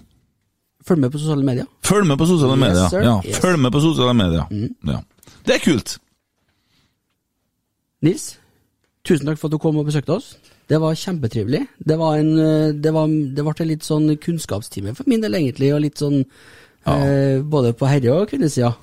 Følg 0.88 1.02
med 1.04 1.12
på 1.12 1.20
sosiale 1.20 1.44
medier. 1.44 1.68
Følg 1.84 2.08
med 2.08 2.16
på 2.22 2.26
sosiale 2.30 2.56
Yes, 2.56 2.62
medier. 2.64 2.88
sir. 2.94 3.02
Ja, 3.04 3.18
Yes. 3.26 3.36
Mm. 3.36 3.42
Følg 3.44 3.60
med 3.60 3.72
på 3.76 3.82
sosiale 3.84 4.14
medier. 4.16 4.46
Ja. 4.88 5.02
Det 5.50 5.56
er 5.58 5.60
kult. 5.66 5.98
Nils, 8.08 8.30
tusen 9.04 9.28
takk 9.28 9.38
for 9.42 9.50
at 9.52 9.52
du 9.52 9.60
kom 9.60 9.76
og 9.82 9.90
besøkte 9.92 10.16
oss. 10.16 10.38
Det 10.70 10.78
var 10.82 10.94
kjempetrivelig. 11.02 11.64
Det 11.82 11.98
var 11.98 12.20
en 12.22 12.32
eh, 12.38 12.74
Det, 12.78 12.92
var, 12.94 13.08
det 13.10 13.46
ble 13.48 13.66
litt 13.72 13.84
sånn 13.88 14.12
kunnskapstime 14.22 14.94
for 14.98 15.10
min 15.10 15.22
del, 15.24 15.34
egentlig, 15.40 15.72
og 15.74 15.82
litt 15.82 15.98
sånn 15.98 16.20
eh, 16.22 17.42
både 17.42 17.74
på 17.74 17.90
herre- 17.90 18.14
og 18.22 18.30
kvinnesida. 18.30 18.76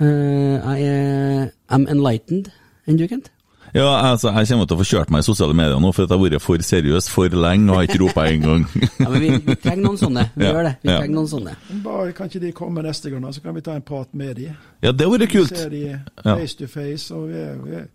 Eh, 0.00 0.54
jeg 0.58 0.86
er 0.88 1.50
I'm 1.74 1.86
enlightened. 1.90 2.50
Enn 2.88 2.96
du, 2.98 3.06
Kent? 3.10 3.30
Ja, 3.76 3.84
altså, 4.14 4.30
Jeg 4.32 4.48
kommer 4.48 4.64
til 4.66 4.78
å 4.78 4.80
få 4.80 4.86
kjørt 4.88 5.10
meg 5.12 5.20
i 5.20 5.26
sosiale 5.26 5.52
medier 5.52 5.76
nå, 5.82 5.90
for 5.92 6.06
at 6.06 6.10
jeg 6.14 6.16
har 6.18 6.30
vært 6.30 6.40
for 6.42 6.62
seriøs 6.64 7.08
for 7.12 7.28
lenge 7.36 7.68
og 7.68 7.76
har 7.76 7.88
ikke 7.88 8.00
ropa 8.00 8.24
engang. 8.30 8.62
Ja, 9.02 9.10
men 9.12 9.20
vi, 9.20 9.28
vi 9.44 9.56
trenger 9.60 9.82
noen 9.84 9.98
sånne. 10.00 10.22
Vi 10.34 10.44
Ja, 10.46 10.52
gjør 10.54 10.64
det. 10.70 10.72
Vi 10.82 10.88
ja. 10.90 10.96
trenger 11.02 11.14
noen 11.18 11.28
sånne. 11.34 11.52
Men 11.68 11.82
Bare, 11.84 12.14
kan 12.16 12.30
ikke 12.32 12.40
de 12.46 12.52
komme 12.56 12.82
neste 12.86 13.12
gang, 13.12 13.26
da, 13.26 13.32
så 13.36 13.44
kan 13.44 13.54
vi 13.58 13.64
ta 13.66 13.74
en 13.76 13.84
prat 13.84 14.08
med 14.16 14.38
de. 14.40 14.48
ja, 14.48 14.90
det 14.92 15.04
hadde 15.04 15.10
vært 15.18 15.34
kult. 15.34 15.52
Vi 15.52 15.60
ser 15.62 15.74
de 15.74 15.82
Ja. 15.90 16.34
face 16.40 16.56
to 16.62 16.66
face, 16.72 17.12
og 17.14 17.28
vi 17.28 17.42
er, 17.44 17.58
vi 17.66 17.76
er 17.82 17.86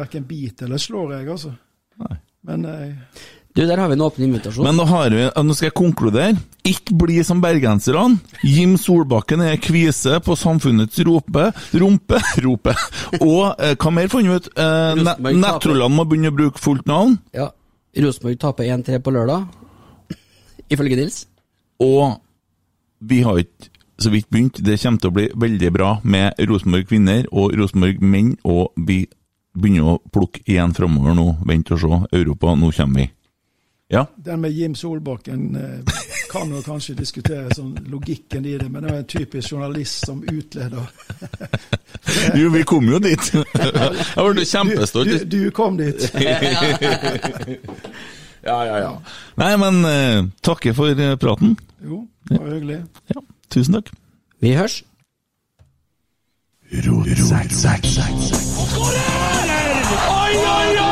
verken 0.00 0.24
bit 0.26 0.62
eller 0.64 0.80
slår 0.80 1.18
jeg, 1.18 1.28
altså. 1.36 1.52
Nei. 2.00 2.16
Men 2.44 2.64
eh, 2.68 3.22
Du, 3.54 3.62
der 3.62 3.78
har 3.78 3.88
vi 3.88 3.94
en 3.94 4.02
åpen 4.02 4.24
invitasjon. 4.26 4.66
Men 4.66 4.74
nå, 4.76 4.84
har 4.90 5.14
vi, 5.14 5.26
nå 5.30 5.54
skal 5.54 5.68
jeg 5.68 5.76
konkludere. 5.78 6.34
Ikke 6.66 6.96
bli 6.98 7.20
som 7.22 7.38
bergenserne. 7.42 8.18
Jim 8.42 8.74
Solbakken 8.80 9.44
er 9.46 9.60
kvise 9.62 10.16
på 10.26 10.34
samfunnets 10.36 10.98
rope, 11.06 11.50
rumpe, 11.78 12.18
rope. 12.46 12.74
Og 13.20 13.54
eh, 13.62 13.76
hva 13.78 13.92
mer 13.94 14.10
fant 14.10 14.26
vi 14.26 14.34
ut? 14.40 14.48
Eh. 14.58 15.04
Nettrollene 15.38 15.92
må 15.94 16.06
begynne 16.10 16.32
å 16.32 16.38
bruke 16.40 16.62
fullt 16.62 16.88
navn. 16.90 17.20
Ja. 17.36 17.52
Rosenborg 17.94 18.40
taper 18.42 18.66
1-3 18.74 18.98
på 19.06 19.12
lørdag, 19.14 19.44
ifølge 20.66 20.96
Nils. 20.98 21.20
Og 21.78 22.16
vi 23.06 23.20
har 23.22 23.38
ikke 23.38 23.70
så 24.02 24.10
vidt 24.10 24.26
begynt. 24.34 24.58
Det 24.66 24.80
kommer 24.82 24.98
til 24.98 25.12
å 25.12 25.14
bli 25.14 25.28
veldig 25.44 25.70
bra 25.76 25.90
med 26.02 26.40
Rosenborg 26.50 26.88
kvinner 26.90 27.28
og 27.30 27.54
Rosenborg 27.54 28.02
menn, 28.02 28.32
og 28.42 28.72
vi 28.74 29.04
begynner 29.54 29.94
å 29.94 30.00
plukke 30.12 30.42
igjen 30.46 30.74
framover 30.76 31.14
nå. 31.16 31.28
Vent 31.46 31.70
og 31.74 31.80
se. 31.80 32.00
Europa, 32.18 32.54
nå 32.58 32.72
kommer 32.74 33.04
vi. 33.04 33.10
Ja. 33.88 34.06
den 34.16 34.40
med 34.40 34.52
Jim 34.52 34.74
Solbakken 34.74 35.56
eh, 35.56 35.94
kan 36.30 36.50
jo 36.50 36.62
kanskje 36.64 36.94
diskutere 36.98 37.52
sånn 37.54 37.76
logikken 37.92 38.46
i 38.48 38.56
det, 38.58 38.66
men 38.72 38.82
det 38.82 38.90
er 38.90 39.02
en 39.02 39.06
typisk 39.12 39.52
journalist 39.52 40.06
som 40.08 40.22
utleder. 40.24 40.88
Jo, 42.36 42.50
vi 42.52 42.62
kom 42.68 42.84
jo 42.88 42.98
dit. 43.00 43.30
Jeg 43.32 44.34
ble 44.34 44.44
kjempestolt. 44.44 45.12
Du, 45.24 45.36
du 45.36 45.50
kom 45.54 45.78
dit. 45.80 46.04
Ja, 48.44 48.58
ja, 48.68 48.76
ja. 48.76 48.90
Nei, 49.40 49.54
men 49.56 49.78
eh, 49.88 50.26
takker 50.44 50.74
for 50.76 50.92
eh, 50.92 51.14
praten. 51.16 51.54
Jo, 51.80 52.02
det 52.28 52.36
var 52.42 52.50
hyggelig. 52.52 52.76
Ja, 53.14 53.22
tusen 53.48 53.78
takk. 53.78 53.88
Vi 54.44 54.52
hørs. 54.58 54.82
Skårer! 58.68 59.13
ay, 60.36 60.76
ay! 60.76 60.83